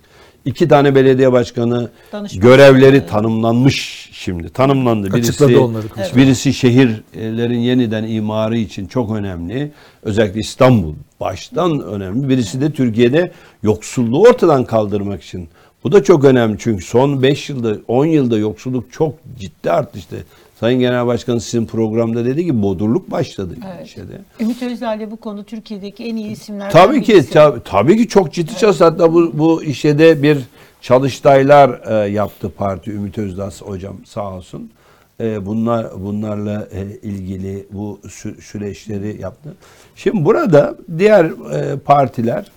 İki 0.46 0.68
tane 0.68 0.96
belediye 0.96 1.32
başkanı 1.32 1.90
Danışman. 2.12 2.42
görevleri 2.42 3.08
tanımlanmış 3.08 4.10
şimdi. 4.14 4.50
Tanımlandı. 4.50 5.14
Birisi, 5.14 5.30
Açıkladı 5.30 5.60
onları 5.60 5.86
birisi 6.16 6.54
şehirlerin 6.54 7.60
yeniden 7.60 8.04
imarı 8.04 8.58
için 8.58 8.88
çok 8.88 9.16
önemli. 9.16 9.72
Özellikle 10.04 10.40
İstanbul 10.40 10.94
baştan 11.20 11.82
önemli. 11.82 12.30
Birisi 12.30 12.62
de 12.62 12.72
Türkiye'de 12.72 13.32
yoksulluğu 13.64 14.22
ortadan 14.22 14.66
kaldırmak 14.66 15.24
için. 15.24 15.50
Bu 15.88 15.92
da 15.92 16.04
çok 16.04 16.24
önemli 16.24 16.56
çünkü 16.60 16.86
son 16.86 17.24
5 17.24 17.50
yılda 17.50 17.78
10 17.88 18.06
yılda 18.06 18.38
yoksulluk 18.38 18.94
çok 18.94 19.14
ciddi 19.40 19.72
arttı 19.72 20.00
işte. 20.00 20.18
Sayın 20.60 20.80
Genel 20.80 21.08
Başkan 21.08 21.38
sizin 21.38 21.66
programda 21.66 22.26
dedi 22.26 22.46
ki 22.46 22.62
bodurluk 22.62 23.12
başladı 23.12 23.56
şeyde. 23.86 24.22
Ümit 24.40 24.64
Özdağ'la 24.64 25.12
bu 25.12 25.18
konu 25.18 25.44
Türkiye'deki 25.44 26.04
en 26.06 26.16
iyi 26.16 26.32
isimlerden 26.32 26.72
Tabii 26.72 27.04
ki 27.04 27.14
birisi. 27.14 27.30
tabii, 27.32 27.60
tabii 27.66 27.98
ki 27.98 28.08
çok 28.08 28.34
ciddi 28.34 28.58
çalıştı. 28.58 28.84
Hatta 28.84 29.14
bu 29.14 29.32
bu 29.34 29.64
işe 29.64 30.00
de 30.00 30.24
bir 30.24 30.38
çalıştaylar 30.82 31.82
e, 32.06 32.10
yaptı 32.10 32.52
parti 32.58 32.92
Ümit 32.92 33.18
Özdağ 33.18 33.50
hocam 33.60 33.96
sağ 34.06 34.34
olsun. 34.34 34.72
E, 35.20 35.46
bunlar 35.46 35.88
bunlarla 36.04 36.68
e, 36.72 37.08
ilgili 37.08 37.66
bu 37.72 38.00
sü- 38.04 38.42
süreçleri 38.42 39.22
yaptı. 39.22 39.54
Şimdi 39.96 40.26
burada 40.26 40.76
diğer 40.98 41.26
e, 41.26 41.80
partiler 41.80 42.52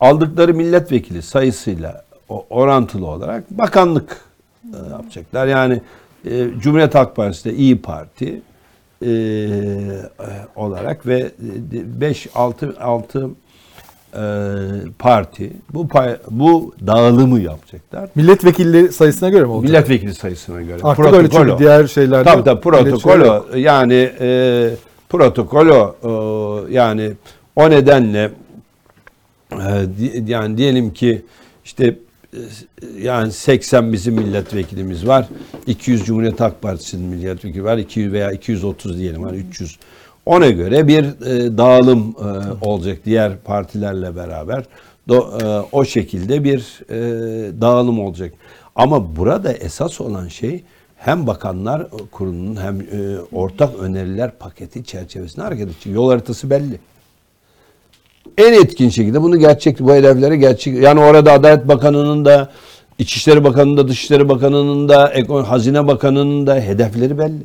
aldıkları 0.00 0.54
milletvekili 0.54 1.22
sayısıyla 1.22 2.09
orantılı 2.50 3.06
olarak 3.06 3.50
bakanlık 3.50 4.16
e, 4.64 4.90
yapacaklar. 4.90 5.46
Yani 5.46 5.80
e, 6.24 6.46
Cumhuriyet 6.60 6.94
Halk 6.94 7.16
Partisi 7.16 7.44
de 7.44 7.54
İyi 7.54 7.82
Parti 7.82 8.42
e, 9.06 9.10
olarak 10.56 11.06
ve 11.06 11.30
5 11.40 12.28
6 12.34 12.76
6 12.80 13.30
parti 14.98 15.52
bu 15.74 15.88
pay- 15.88 16.16
bu 16.30 16.74
dağılımı 16.86 17.40
yapacaklar. 17.40 18.08
Milletvekilleri 18.14 18.92
sayısına 18.92 19.28
göre 19.28 19.44
mi 19.44 19.50
olacak? 19.50 19.70
Milletvekili 19.70 20.14
sayısına 20.14 20.62
göre. 20.62 20.78
Artık 20.82 21.12
öyle 21.12 21.30
çünkü 21.30 21.58
diğer 21.58 21.86
şeylerde 21.86 22.24
Tabii 22.30 22.44
tabii 22.44 22.60
protokolo 22.60 23.24
milletvekili- 23.24 23.58
yani 23.58 24.10
e, 24.20 24.70
protokolo 25.08 25.94
e, 26.04 26.72
yani 26.74 27.12
o 27.56 27.70
nedenle 27.70 28.30
e, 29.52 29.86
yani 30.26 30.56
diyelim 30.56 30.92
ki 30.92 31.22
işte 31.64 31.86
e, 31.86 31.98
yani 33.02 33.32
80 33.32 33.92
bizim 33.92 34.14
milletvekilimiz 34.14 35.06
var. 35.06 35.28
200 35.66 36.04
Cumhuriyet 36.04 36.40
Halk 36.40 36.62
Partisi'nin 36.62 37.04
milletvekili 37.04 37.64
var. 37.64 37.78
200 37.78 38.12
veya 38.12 38.32
230 38.32 38.98
diyelim 38.98 39.24
var 39.24 39.32
300. 39.32 39.78
Ona 40.26 40.50
göre 40.50 40.88
bir 40.88 41.04
e, 41.04 41.58
dağılım 41.58 42.14
e, 42.18 42.64
olacak 42.64 42.98
diğer 43.04 43.36
partilerle 43.36 44.16
beraber. 44.16 44.64
Do- 45.08 45.62
e, 45.62 45.66
o 45.72 45.84
şekilde 45.84 46.44
bir 46.44 46.80
e, 46.90 46.96
dağılım 47.60 48.00
olacak. 48.00 48.32
Ama 48.74 49.16
burada 49.16 49.52
esas 49.52 50.00
olan 50.00 50.28
şey 50.28 50.62
hem 50.96 51.26
bakanlar 51.26 51.86
kurulunun 52.10 52.56
hem 52.56 52.80
e, 52.80 53.18
ortak 53.32 53.78
öneriler 53.78 54.30
paketi 54.30 54.84
çerçevesinde 54.84 55.44
hareket 55.44 55.66
edecek. 55.66 55.94
Yol 55.94 56.10
haritası 56.10 56.50
belli 56.50 56.80
en 58.40 58.52
etkin 58.52 58.88
şekilde 58.88 59.22
bunu 59.22 59.38
gerçek 59.38 59.80
bu 59.80 59.92
hedeflere 59.94 60.36
gerçek 60.36 60.74
yani 60.82 61.00
orada 61.00 61.32
Adalet 61.32 61.68
Bakanı'nın 61.68 62.24
da 62.24 62.50
İçişleri 62.98 63.44
Bakanı'nın 63.44 63.76
da 63.76 63.88
Dışişleri 63.88 64.28
Bakanı'nın 64.28 64.88
da 64.88 65.12
Ekon- 65.14 65.44
Hazine 65.44 65.86
Bakanı'nın 65.86 66.46
da 66.46 66.54
hedefleri 66.60 67.18
belli. 67.18 67.44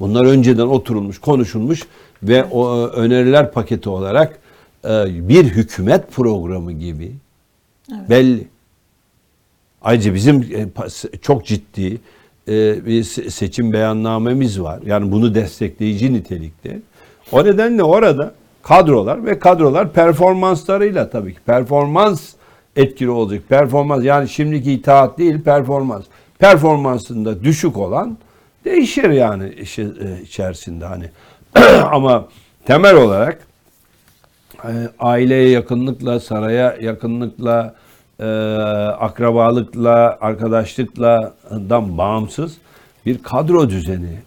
Bunlar 0.00 0.24
önceden 0.24 0.66
oturulmuş, 0.66 1.18
konuşulmuş 1.18 1.82
ve 2.22 2.44
o 2.44 2.80
e, 2.80 2.90
öneriler 2.90 3.52
paketi 3.52 3.88
olarak 3.88 4.38
e, 4.84 4.88
bir 5.28 5.44
hükümet 5.44 6.12
programı 6.12 6.72
gibi 6.72 7.12
belli. 8.08 8.46
Ayrıca 9.82 10.14
bizim 10.14 10.42
e, 10.42 10.66
çok 11.22 11.46
ciddi 11.46 11.98
bir 12.86 13.04
se- 13.04 13.30
seçim 13.30 13.72
beyannamemiz 13.72 14.60
var. 14.60 14.80
Yani 14.86 15.12
bunu 15.12 15.34
destekleyici 15.34 16.12
nitelikte. 16.12 16.80
O 17.32 17.44
nedenle 17.44 17.82
orada 17.82 18.34
kadrolar 18.66 19.26
ve 19.26 19.38
kadrolar 19.38 19.92
performanslarıyla 19.92 21.10
tabii 21.10 21.34
ki 21.34 21.40
performans 21.46 22.34
etkili 22.76 23.10
olacak. 23.10 23.42
Performans 23.48 24.04
yani 24.04 24.28
şimdiki 24.28 24.72
itaat 24.72 25.18
değil 25.18 25.42
performans. 25.42 26.04
Performansında 26.38 27.44
düşük 27.44 27.76
olan 27.76 28.18
değişir 28.64 29.10
yani 29.10 29.48
işi, 29.48 29.82
e, 29.82 30.22
içerisinde 30.22 30.84
hani. 30.84 31.10
Ama 31.92 32.28
temel 32.64 32.96
olarak 32.96 33.46
e, 34.64 34.70
aileye 34.98 35.48
yakınlıkla, 35.48 36.20
saraya 36.20 36.76
yakınlıkla, 36.80 37.74
e, 38.20 38.26
akrabalıkla, 38.98 40.18
arkadaşlıkla 40.20 41.34
dan 41.50 41.98
bağımsız 41.98 42.56
bir 43.06 43.22
kadro 43.22 43.70
düzeni 43.70 44.18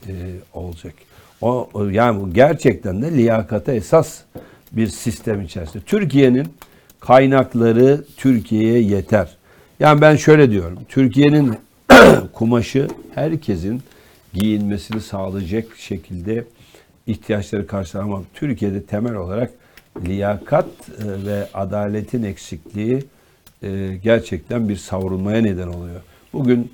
olacak. 0.53 0.93
O 1.41 1.69
yani 1.91 2.33
gerçekten 2.33 3.01
de 3.01 3.11
liyakata 3.11 3.73
esas 3.73 4.19
bir 4.71 4.87
sistem 4.87 5.41
içerisinde. 5.41 5.83
Türkiye'nin 5.83 6.47
kaynakları 6.99 8.03
Türkiye'ye 8.17 8.81
yeter. 8.81 9.37
Yani 9.79 10.01
ben 10.01 10.15
şöyle 10.15 10.51
diyorum. 10.51 10.79
Türkiye'nin 10.89 11.53
kumaşı 12.33 12.87
herkesin 13.15 13.81
giyinmesini 14.33 15.01
sağlayacak 15.01 15.77
şekilde 15.77 16.45
ihtiyaçları 17.07 17.67
karşılar 17.67 18.03
ama 18.03 18.21
Türkiye'de 18.33 18.83
temel 18.83 19.15
olarak 19.15 19.51
liyakat 20.05 20.65
e, 20.65 21.25
ve 21.25 21.47
adaletin 21.53 22.23
eksikliği 22.23 23.03
e, 23.63 23.97
gerçekten 24.03 24.69
bir 24.69 24.75
savrulmaya 24.75 25.41
neden 25.41 25.67
oluyor. 25.67 26.01
Bugün 26.33 26.71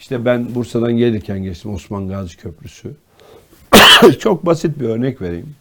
işte 0.00 0.24
ben 0.24 0.54
Bursa'dan 0.54 0.92
gelirken 0.92 1.42
geçtim 1.42 1.74
Osman 1.74 2.08
Gazi 2.08 2.36
Köprüsü. 2.36 2.90
Çok 4.18 4.46
basit 4.46 4.80
bir 4.80 4.84
örnek 4.84 5.22
vereyim. 5.22 5.54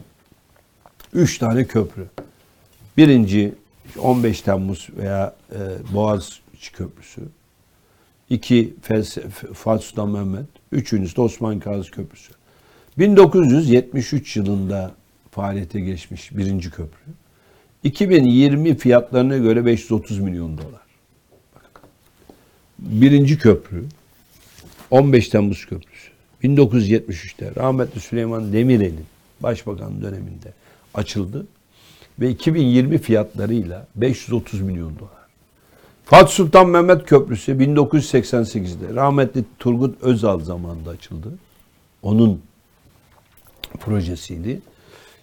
Üç 1.14 1.38
tane 1.38 1.66
köprü. 1.66 2.06
Birinci 2.98 3.54
15 4.00 4.42
Temmuz 4.42 4.90
veya 4.98 5.36
e, 5.52 5.58
Boğaziçi 5.94 6.72
Köprüsü. 6.74 7.22
İki 8.30 8.76
Fatih 9.54 9.86
Sultan 9.88 10.10
Mehmet. 10.10 10.46
Üçüncüsü 10.72 11.16
de 11.16 11.22
Osman 11.22 11.60
Gazi 11.60 11.92
Köprüsü. 11.92 12.34
1973 12.98 14.38
yılında 14.38 14.92
faaliyete 15.32 15.80
geçmiş 15.80 16.38
birinci 16.38 16.72
köprü. 16.72 17.12
2020 17.84 18.78
fiyatlarına 18.78 19.38
göre 19.38 19.66
530 19.66 20.20
milyon 20.20 20.58
dolar. 20.58 20.82
Birinci 22.80 23.38
köprü 23.38 23.86
15 24.92 25.30
Temmuz 25.30 25.66
Köprüsü. 25.66 26.09
1973'te 26.44 27.52
rahmetli 27.56 28.00
Süleyman 28.00 28.54
Demirel'in 28.54 29.06
başbakan 29.40 30.02
döneminde 30.02 30.54
açıldı 30.94 31.48
ve 32.20 32.30
2020 32.30 32.98
fiyatlarıyla 32.98 33.88
530 33.96 34.62
milyon 34.62 35.00
dolar. 35.00 35.20
Fatih 36.06 36.34
Sultan 36.34 36.70
Mehmet 36.70 37.06
Köprüsü 37.06 37.52
1988'de 37.52 38.96
rahmetli 38.96 39.44
Turgut 39.60 40.04
Özal 40.04 40.40
zamanında 40.40 40.90
açıldı. 40.90 41.28
Onun 42.02 42.42
projesiydi. 43.80 44.62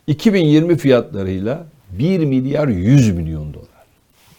2020 0.06 0.76
fiyatlarıyla 0.76 1.66
1 1.90 2.18
milyar 2.18 2.68
100 2.68 3.12
milyon 3.12 3.54
dolar. 3.54 3.66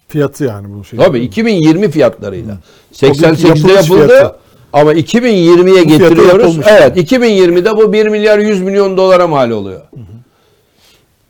Fiyatı 0.07 0.43
yani 0.43 0.73
bu 0.73 0.85
şey. 0.85 0.99
Tabii 0.99 1.19
2020 1.19 1.91
fiyatlarıyla. 1.91 2.57
O 3.03 3.05
günkü 3.05 3.19
88'de 3.19 3.47
yapılış 3.47 3.89
yapıldı 3.89 4.07
fiyatı. 4.07 4.46
Ama 4.81 4.93
2020'ye 4.93 5.83
Bu 5.83 5.87
fiyata 5.87 6.09
getiriyoruz. 6.09 6.59
Evet 6.67 6.97
2020'de 7.11 7.77
bu 7.77 7.93
1 7.93 8.07
milyar 8.07 8.39
100 8.39 8.61
milyon 8.61 8.97
dolara 8.97 9.27
mal 9.27 9.51
oluyor. 9.51 9.81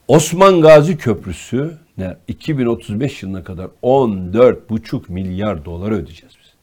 Osman 0.07 0.61
Gazi 0.61 0.97
Köprüsü 0.97 1.77
ne 1.97 2.17
2035 2.27 3.23
yılına 3.23 3.43
kadar 3.43 3.67
14,5 3.83 5.01
milyar 5.07 5.65
dolar 5.65 5.91
ödeyeceğiz 5.91 6.35
biz. 6.43 6.53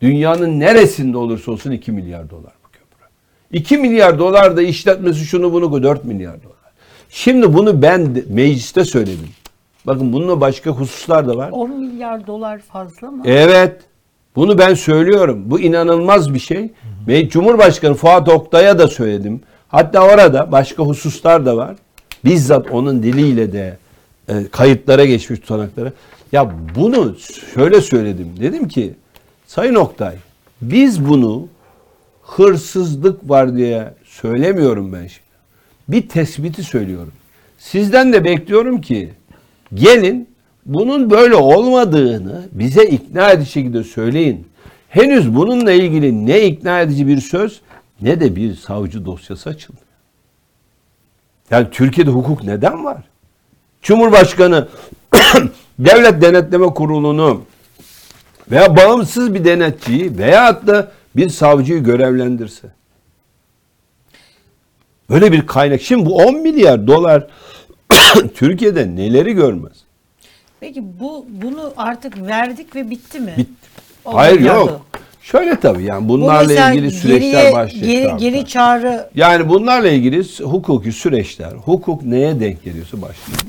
Dünyanın 0.00 0.60
neresinde 0.60 1.16
olursa 1.16 1.52
olsun 1.52 1.70
2 1.70 1.92
milyar 1.92 2.30
dolar 2.30 2.52
bu 2.64 2.68
köprü. 2.72 3.06
2 3.52 3.78
milyar 3.78 4.18
dolar 4.18 4.56
da 4.56 4.62
işletmesi 4.62 5.24
şunu 5.24 5.52
bunu 5.52 5.82
4 5.82 6.04
milyar 6.04 6.42
dolar. 6.42 6.56
Şimdi 7.10 7.54
bunu 7.54 7.82
ben 7.82 8.24
mecliste 8.28 8.84
söyledim. 8.84 9.28
Bakın 9.86 10.12
bununla 10.12 10.40
başka 10.40 10.70
hususlar 10.70 11.28
da 11.28 11.36
var. 11.36 11.50
10 11.50 11.70
milyar 11.70 12.26
dolar 12.26 12.58
fazla 12.58 13.10
mı? 13.10 13.22
Evet. 13.26 13.89
Bunu 14.36 14.58
ben 14.58 14.74
söylüyorum. 14.74 15.42
Bu 15.46 15.60
inanılmaz 15.60 16.34
bir 16.34 16.38
şey. 16.38 16.70
Ve 17.08 17.28
Cumhurbaşkanı 17.28 17.94
Fuat 17.94 18.28
Oktay'a 18.28 18.78
da 18.78 18.88
söyledim. 18.88 19.40
Hatta 19.68 20.06
orada 20.06 20.52
başka 20.52 20.82
hususlar 20.82 21.46
da 21.46 21.56
var. 21.56 21.76
Bizzat 22.24 22.70
onun 22.70 23.02
diliyle 23.02 23.52
de 23.52 23.78
e, 24.28 24.34
kayıtlara 24.52 25.04
geçmiş 25.04 25.40
tutanaklara. 25.40 25.92
Ya 26.32 26.52
bunu 26.76 27.16
şöyle 27.54 27.80
söyledim. 27.80 28.28
Dedim 28.40 28.68
ki 28.68 28.94
Sayın 29.46 29.74
Oktay 29.74 30.14
biz 30.62 31.08
bunu 31.08 31.48
hırsızlık 32.22 33.30
var 33.30 33.56
diye 33.56 33.94
söylemiyorum 34.04 34.92
ben 34.92 35.06
şimdi. 35.06 35.30
bir 35.88 36.08
tespiti 36.08 36.62
söylüyorum. 36.62 37.12
Sizden 37.58 38.12
de 38.12 38.24
bekliyorum 38.24 38.80
ki 38.80 39.10
gelin 39.74 40.28
bunun 40.74 41.10
böyle 41.10 41.34
olmadığını 41.34 42.48
bize 42.52 42.84
ikna 42.84 43.30
edici 43.30 43.50
şekilde 43.50 43.84
söyleyin. 43.84 44.48
Henüz 44.88 45.34
bununla 45.34 45.72
ilgili 45.72 46.26
ne 46.26 46.46
ikna 46.46 46.80
edici 46.80 47.06
bir 47.06 47.20
söz 47.20 47.60
ne 48.00 48.20
de 48.20 48.36
bir 48.36 48.54
savcı 48.54 49.04
dosyası 49.04 49.50
açıldı. 49.50 49.80
Yani 51.50 51.66
Türkiye'de 51.70 52.10
hukuk 52.10 52.44
neden 52.44 52.84
var? 52.84 53.02
Cumhurbaşkanı 53.82 54.68
Devlet 55.78 56.22
Denetleme 56.22 56.66
Kurulu'nu 56.66 57.42
veya 58.50 58.76
bağımsız 58.76 59.34
bir 59.34 59.44
denetçiyi 59.44 60.18
veya 60.18 60.66
da 60.66 60.92
bir 61.16 61.28
savcıyı 61.28 61.82
görevlendirse. 61.82 62.68
Böyle 65.10 65.32
bir 65.32 65.46
kaynak. 65.46 65.82
Şimdi 65.82 66.06
bu 66.06 66.16
10 66.16 66.34
milyar 66.34 66.86
dolar 66.86 67.26
Türkiye'de 68.34 68.96
neleri 68.96 69.32
görmez? 69.32 69.79
Peki 70.60 71.00
bu 71.00 71.26
bunu 71.42 71.72
artık 71.76 72.26
verdik 72.26 72.76
ve 72.76 72.90
bitti 72.90 73.20
mi? 73.20 73.34
Bitti. 73.38 73.52
O 74.04 74.14
Hayır 74.14 74.40
yok. 74.40 74.86
Şöyle 75.22 75.60
tabii 75.60 75.84
yani 75.84 76.08
Bu 76.08 76.12
bunlarla 76.12 76.48
mesela 76.48 76.70
ilgili 76.72 76.90
süreçler 76.90 77.30
geriye- 77.30 77.52
başlayacak. 77.52 78.18
Geri, 78.20 78.32
geri 78.32 78.46
çağrı 78.46 79.08
Yani 79.14 79.48
bunlarla 79.48 79.88
ilgili 79.88 80.44
hukuki 80.44 80.92
süreçler, 80.92 81.52
hukuk 81.52 82.02
neye 82.02 82.40
denk 82.40 82.64
geliyorsa 82.64 83.02
başlıyor. 83.02 83.40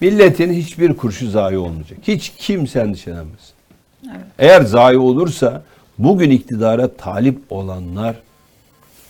Milletin 0.00 0.52
hiçbir 0.52 0.94
kurşu 0.96 1.30
zayi 1.30 1.58
olmayacak. 1.58 1.98
Hiç 2.02 2.32
kimse 2.38 2.80
endişelenmesin. 2.80 3.54
Eğer 4.38 4.62
zayi 4.62 4.98
olursa 4.98 5.62
bugün 5.98 6.30
iktidara 6.30 6.96
talip 6.96 7.38
olanlar 7.50 8.16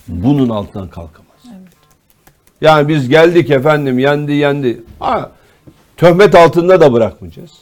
bunun 0.08 0.48
altından 0.48 0.88
kalkamaz. 0.88 1.28
Yani 2.60 2.88
biz 2.88 3.08
geldik 3.08 3.50
efendim 3.50 3.98
yendi 3.98 4.32
yendi. 4.32 4.80
Ha, 4.98 5.30
töhmet 5.98 6.34
altında 6.34 6.80
da 6.80 6.92
bırakmayacağız. 6.92 7.52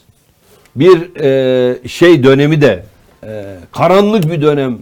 Bir 0.76 1.16
e, 1.20 1.88
şey 1.88 2.24
dönemi 2.24 2.60
de 2.60 2.84
e, 3.24 3.56
karanlık 3.72 4.30
bir 4.30 4.42
dönem 4.42 4.78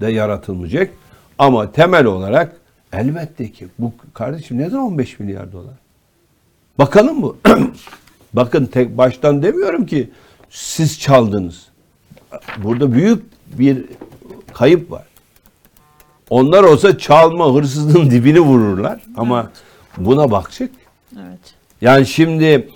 de 0.00 0.10
yaratılmayacak. 0.10 0.90
Ama 1.38 1.72
temel 1.72 2.04
olarak 2.04 2.56
elbette 2.92 3.52
ki 3.52 3.68
bu 3.78 3.92
kardeşim 4.14 4.58
neden 4.58 4.76
15 4.76 5.18
milyar 5.18 5.52
dolar? 5.52 5.74
Bakalım 6.78 7.22
bu. 7.22 7.36
Bakın 8.32 8.66
tek 8.66 8.98
baştan 8.98 9.42
demiyorum 9.42 9.86
ki 9.86 10.10
siz 10.50 11.00
çaldınız. 11.00 11.68
Burada 12.62 12.92
büyük 12.92 13.24
bir 13.58 13.84
kayıp 14.54 14.90
var. 14.90 15.04
Onlar 16.30 16.62
olsa 16.62 16.98
çalma 16.98 17.54
hırsızlığın 17.54 18.10
dibini 18.10 18.40
vururlar 18.40 19.00
ama 19.16 19.50
buna 19.96 20.30
bakacak. 20.30 20.70
evet. 21.12 21.57
Yani 21.80 22.06
şimdi 22.06 22.68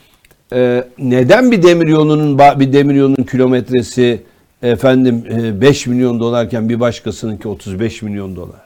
e, 0.53 0.85
neden 0.99 1.51
bir 1.51 1.63
demir 1.63 1.87
yolunun 1.87 2.39
bir 2.39 2.73
demir 2.73 2.95
yolunun 2.95 3.25
kilometresi 3.25 4.23
efendim 4.63 5.25
e, 5.31 5.61
5 5.61 5.87
milyon 5.87 6.21
dolarken 6.21 6.69
bir 6.69 6.81
başkasınınki 6.81 7.49
35 7.49 8.03
milyon 8.03 8.37
dolar? 8.37 8.61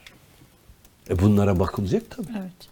E 1.10 1.18
bunlara 1.18 1.58
bakılacak 1.58 2.02
tabii. 2.10 2.26
Evet. 2.40 2.68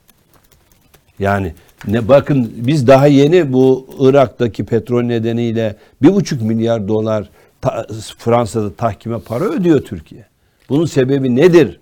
Yani 1.18 1.54
ne 1.88 2.08
bakın 2.08 2.52
biz 2.56 2.86
daha 2.86 3.06
yeni 3.06 3.52
bu 3.52 3.86
Irak'taki 4.00 4.64
petrol 4.64 5.02
nedeniyle 5.02 5.76
bir 6.02 6.14
buçuk 6.14 6.42
milyar 6.42 6.88
dolar 6.88 7.28
ta- 7.60 7.86
Fransa'da 8.18 8.74
tahkime 8.74 9.18
para 9.18 9.44
ödüyor 9.44 9.80
Türkiye. 9.80 10.26
Bunun 10.68 10.86
sebebi 10.86 11.36
nedir? 11.36 11.80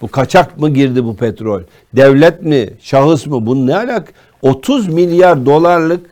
Bu 0.00 0.08
kaçak 0.08 0.58
mı 0.58 0.68
girdi 0.70 1.04
bu 1.04 1.16
petrol? 1.16 1.60
Devlet 1.96 2.42
mi? 2.42 2.68
Şahıs 2.80 3.26
mı? 3.26 3.46
Bunun 3.46 3.66
ne 3.66 3.76
alak? 3.76 4.12
30 4.42 4.88
milyar 4.88 5.46
dolarlık 5.46 6.06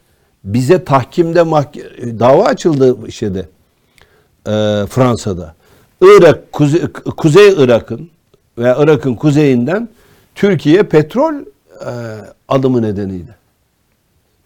bize 0.44 0.85
tahkimde 0.85 1.40
mahke- 1.40 2.19
dava 2.20 2.44
açıldı 2.44 3.12
şeyde 3.12 3.39
e, 4.47 4.52
Fransa'da. 4.86 5.55
Irak 6.02 6.52
kuze- 6.52 6.93
Kuzey 6.93 7.55
Irak'ın 7.59 8.11
ve 8.59 8.74
Irak'ın 8.78 9.15
kuzeyinden 9.15 9.89
Türkiye 10.35 10.82
petrol 10.82 11.35
e, 11.35 11.44
alımı 12.48 12.82
nedeniyle. 12.82 13.35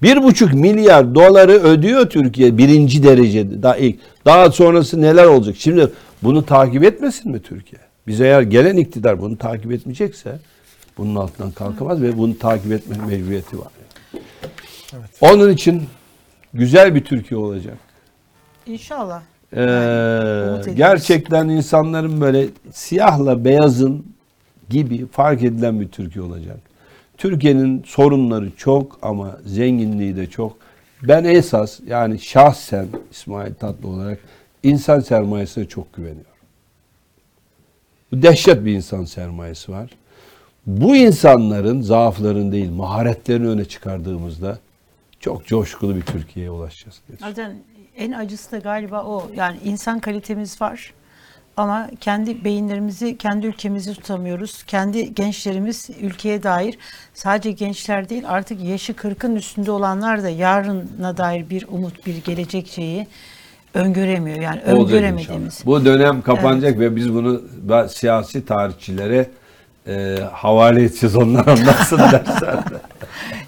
Bir 0.02 0.23
buçuk 0.23 0.55
milyar 0.55 1.15
doları 1.15 1.52
ödüyor 1.52 2.10
Türkiye 2.10 2.59
birinci 2.59 3.02
derecede 3.02 3.62
daha 3.62 3.77
ilk. 3.77 3.98
Daha 4.24 4.51
sonrası 4.51 5.02
neler 5.02 5.24
olacak? 5.24 5.56
Şimdi 5.59 5.90
bunu 6.23 6.47
takip 6.47 6.85
etmesin 6.85 7.32
mi 7.32 7.43
Türkiye? 7.43 7.81
Biz 8.09 8.20
eğer 8.20 8.43
gelen 8.43 8.76
iktidar 8.76 9.20
bunu 9.20 9.39
takip 9.39 9.72
etmeyecekse 9.72 10.39
bunun 10.98 11.16
altından 11.16 11.51
kalkamaz 11.51 12.02
ve 12.02 12.18
bunu 12.18 12.39
takip 12.39 12.72
etme 12.72 12.97
mecburiyeti 13.06 13.59
var. 13.59 13.68
Onun 15.20 15.51
için 15.51 15.82
güzel 16.55 16.94
bir 16.94 17.05
Türkiye 17.05 17.40
olacak. 17.40 17.76
İnşallah. 18.66 19.22
Ee, 19.52 20.72
gerçekten 20.74 21.48
insanların 21.48 22.20
böyle 22.20 22.47
siyahla 22.72 23.44
beyazın 23.44 24.06
gibi 24.70 25.06
fark 25.06 25.43
edilen 25.43 25.80
bir 25.80 25.89
Türkiye 25.89 26.24
olacak. 26.24 26.59
Türkiye'nin 27.16 27.82
sorunları 27.86 28.51
çok 28.56 28.98
ama 29.02 29.39
zenginliği 29.47 30.16
de 30.16 30.26
çok. 30.26 30.56
Ben 31.02 31.24
esas 31.24 31.80
yani 31.86 32.18
şahsen 32.18 32.86
İsmail 33.10 33.55
Tatlı 33.55 33.89
olarak 33.89 34.18
insan 34.62 35.01
sermayesine 35.01 35.64
çok 35.64 35.93
güveniyorum. 35.94 36.27
Dehşet 38.12 38.64
bir 38.64 38.72
insan 38.72 39.05
sermayesi 39.05 39.72
var. 39.72 39.90
Bu 40.66 40.97
insanların 40.97 41.80
zaaflarını 41.80 42.52
değil 42.52 42.70
maharetlerini 42.70 43.48
öne 43.48 43.64
çıkardığımızda 43.64 44.59
çok 45.20 45.47
coşkulu 45.47 45.97
bir 45.97 46.02
Türkiye'ye 46.02 46.51
ulaşacağız. 46.51 47.01
diye 47.09 47.18
Zaten 47.20 47.56
en 47.97 48.12
acısı 48.12 48.52
da 48.52 48.59
galiba 48.59 49.05
o. 49.05 49.30
Yani 49.35 49.59
insan 49.64 49.98
kalitemiz 50.01 50.60
var. 50.60 50.93
Ama 51.56 51.90
kendi 52.01 52.44
beyinlerimizi, 52.44 53.18
kendi 53.18 53.47
ülkemizi 53.47 53.94
tutamıyoruz. 53.94 54.62
Kendi 54.62 55.14
gençlerimiz 55.14 55.90
ülkeye 56.01 56.43
dair 56.43 56.78
sadece 57.14 57.52
gençler 57.52 58.09
değil 58.09 58.22
artık 58.26 58.64
yaşı 58.64 58.93
40'ın 58.93 59.36
üstünde 59.36 59.70
olanlar 59.70 60.22
da 60.22 60.28
yarına 60.28 61.16
dair 61.16 61.51
bir 61.51 61.66
umut, 61.68 62.06
bir 62.06 62.24
gelecek 62.24 62.68
şeyi 62.68 63.06
öngöremiyor. 63.74 64.39
Yani 64.40 64.61
Olacak 64.61 64.78
öngöremediğimiz. 64.78 65.55
inşallah. 65.55 65.66
Bu 65.66 65.85
dönem 65.85 66.23
kapanacak 66.23 66.78
ve 66.78 66.97
biz 66.97 67.15
bunu 67.15 67.43
siyasi 67.89 68.47
tarihçilere 68.47 69.27
e, 69.86 70.19
havale 70.32 70.82
edeceğiz. 70.85 71.16
Onlar 71.16 71.47
anlatsın 71.47 71.99
dersler. 71.99 72.59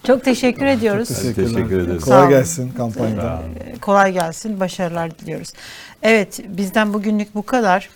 Çok 0.06 0.24
teşekkür 0.24 0.66
ediyoruz. 0.66 1.08
Teşekkür 1.08 1.80
ederiz. 1.80 2.04
Kolay 2.04 2.28
gelsin 2.28 2.72
kampanyada. 2.76 3.42
kolay 3.80 4.12
gelsin, 4.12 4.60
başarılar 4.60 5.18
diliyoruz. 5.18 5.48
Evet, 6.02 6.40
bizden 6.48 6.94
bugünlük 6.94 7.34
bu 7.34 7.42
kadar. 7.42 7.88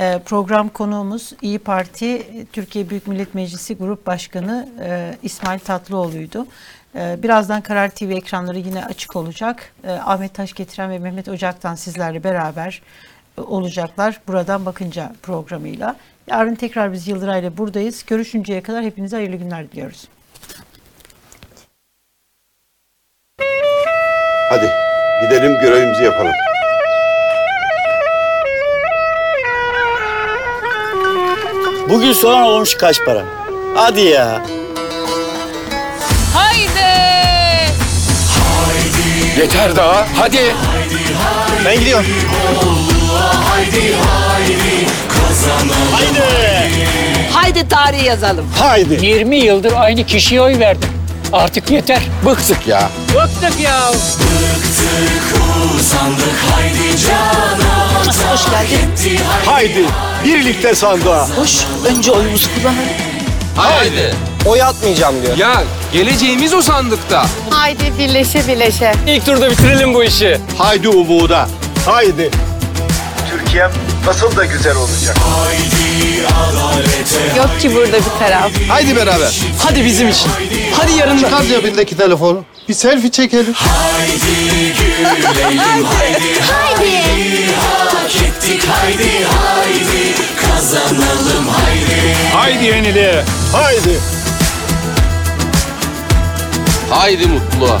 Ee, 0.00 0.20
program 0.24 0.68
konuğumuz 0.68 1.32
İyi 1.42 1.58
Parti 1.58 2.06
e, 2.06 2.44
Türkiye 2.52 2.90
Büyük 2.90 3.06
Millet 3.06 3.34
Meclisi 3.34 3.76
Grup 3.76 4.06
Başkanı 4.06 4.68
e, 4.82 5.14
İsmail 5.22 5.58
Tatlıoğlu'ydu. 5.58 6.46
Ee, 6.96 7.22
birazdan 7.22 7.60
Karar 7.60 7.90
TV 7.90 8.10
ekranları 8.10 8.58
yine 8.58 8.84
açık 8.84 9.16
olacak. 9.16 9.72
Ee, 9.84 9.90
Ahmet 9.90 10.34
Taş 10.34 10.52
getiren 10.52 10.90
ve 10.90 10.98
Mehmet 10.98 11.28
Ocak'tan 11.28 11.74
sizlerle 11.74 12.24
beraber 12.24 12.82
e, 13.38 13.40
olacaklar. 13.40 14.20
Buradan 14.28 14.66
bakınca 14.66 15.12
programıyla. 15.22 15.96
Yarın 16.26 16.54
tekrar 16.54 16.92
biz 16.92 17.08
Yıldıray'la 17.08 17.56
buradayız. 17.56 18.04
Görüşünceye 18.06 18.62
kadar 18.62 18.84
hepinize 18.84 19.16
hayırlı 19.16 19.36
günler 19.36 19.70
diliyoruz. 19.70 20.08
Hadi 24.50 24.70
gidelim 25.22 25.58
görevimizi 25.60 26.04
yapalım. 26.04 26.32
Bugün 31.88 32.12
soğan 32.12 32.42
olmuş 32.42 32.74
kaç 32.74 33.04
para? 33.04 33.24
Hadi 33.74 34.00
ya. 34.00 34.42
Yeter 39.38 39.76
daha. 39.76 40.06
Hadi. 40.16 40.54
Ben 41.64 41.80
gidiyorum. 41.80 42.06
Haydi. 43.50 43.94
Haydi 47.32 47.68
tarih 47.68 48.04
yazalım. 48.04 48.46
Haydi. 48.58 49.06
20 49.06 49.36
yıldır 49.36 49.72
aynı 49.72 50.06
kişiye 50.06 50.40
oy 50.40 50.58
verdim. 50.58 50.88
Artık 51.32 51.70
yeter. 51.70 52.00
Bıktık 52.26 52.66
ya. 52.68 52.90
Bıktık 53.14 53.60
ya. 53.60 53.80
Hoş 58.32 58.44
geldin. 58.50 59.20
Haydi 59.46 59.84
birlikte 60.24 60.74
sandığa. 60.74 61.28
Hoş. 61.28 61.64
Önce 61.88 62.12
oyumuzu 62.12 62.48
kullanalım. 62.54 62.78
Haydi. 63.56 64.14
Oy 64.46 64.62
atmayacağım 64.62 65.22
diyor. 65.22 65.36
Ya 65.36 65.62
geleceğimiz 65.92 66.54
o 66.54 66.62
sandıkta. 66.62 67.26
Haydi 67.50 67.98
birleşe 67.98 68.48
birleşe. 68.48 68.92
İlk 69.06 69.26
turda 69.26 69.50
bitirelim 69.50 69.94
bu 69.94 70.04
işi. 70.04 70.40
Haydi 70.58 70.88
umuda. 70.88 71.48
Haydi. 71.86 72.30
Türkiye 73.30 73.68
nasıl 74.06 74.36
da 74.36 74.44
güzel 74.44 74.76
olacak. 74.76 75.16
Yok 77.36 77.60
ki 77.60 77.74
burada 77.74 77.96
bir 77.98 78.18
taraf. 78.18 78.50
Haydi 78.68 78.96
beraber. 78.96 79.40
Hadi 79.64 79.84
bizim 79.84 80.08
için. 80.08 80.30
Hadi 80.76 80.92
yarın. 80.92 81.18
Çıkar 81.18 81.42
cebindeki 81.42 81.96
telefonu. 81.96 82.44
Bir 82.68 82.74
selfie 82.74 83.10
çekelim. 83.10 83.54
Haydi 92.32 92.64
yeniliğe. 92.64 93.24
Haydi. 93.52 93.80
Haydi 93.82 94.23
mutluluğa. 96.90 97.78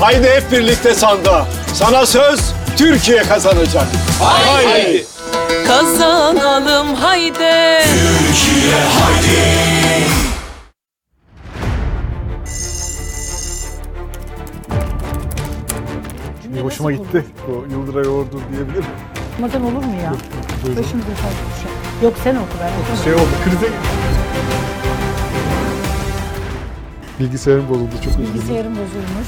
Haydi 0.00 0.28
hep 0.30 0.52
birlikte 0.52 0.94
sandığa. 0.94 1.46
Sana 1.74 2.06
söz 2.06 2.40
Türkiye 2.76 3.22
kazanacak. 3.22 3.86
Haydi. 4.22 5.06
Kazanalım 5.66 6.94
haydi. 6.94 7.86
Bir 16.44 16.60
hoşuma 16.60 16.92
gitti. 16.92 17.24
O 17.48 17.72
Yıldıray 17.72 18.08
Ordu 18.08 18.40
diyebilirim. 18.52 18.84
Olmadan 19.38 19.64
olur 19.64 19.84
mu 19.84 19.94
ya? 20.04 20.12
Başımıza 20.62 21.08
fazla 21.08 21.42
bir 21.48 21.62
şey. 21.62 22.02
Yok 22.02 22.14
sen 22.24 22.36
oku 22.36 22.46
ben. 22.60 23.04
Şey 23.04 23.14
oldu, 23.14 23.28
krize 23.44 23.66
Bilgisayarım 27.20 27.68
bozuldu 27.68 27.90
çok 28.04 28.12
üzüldüm. 28.12 28.34
Bilgisayarım 28.34 28.72
bozulmuş. 28.72 29.24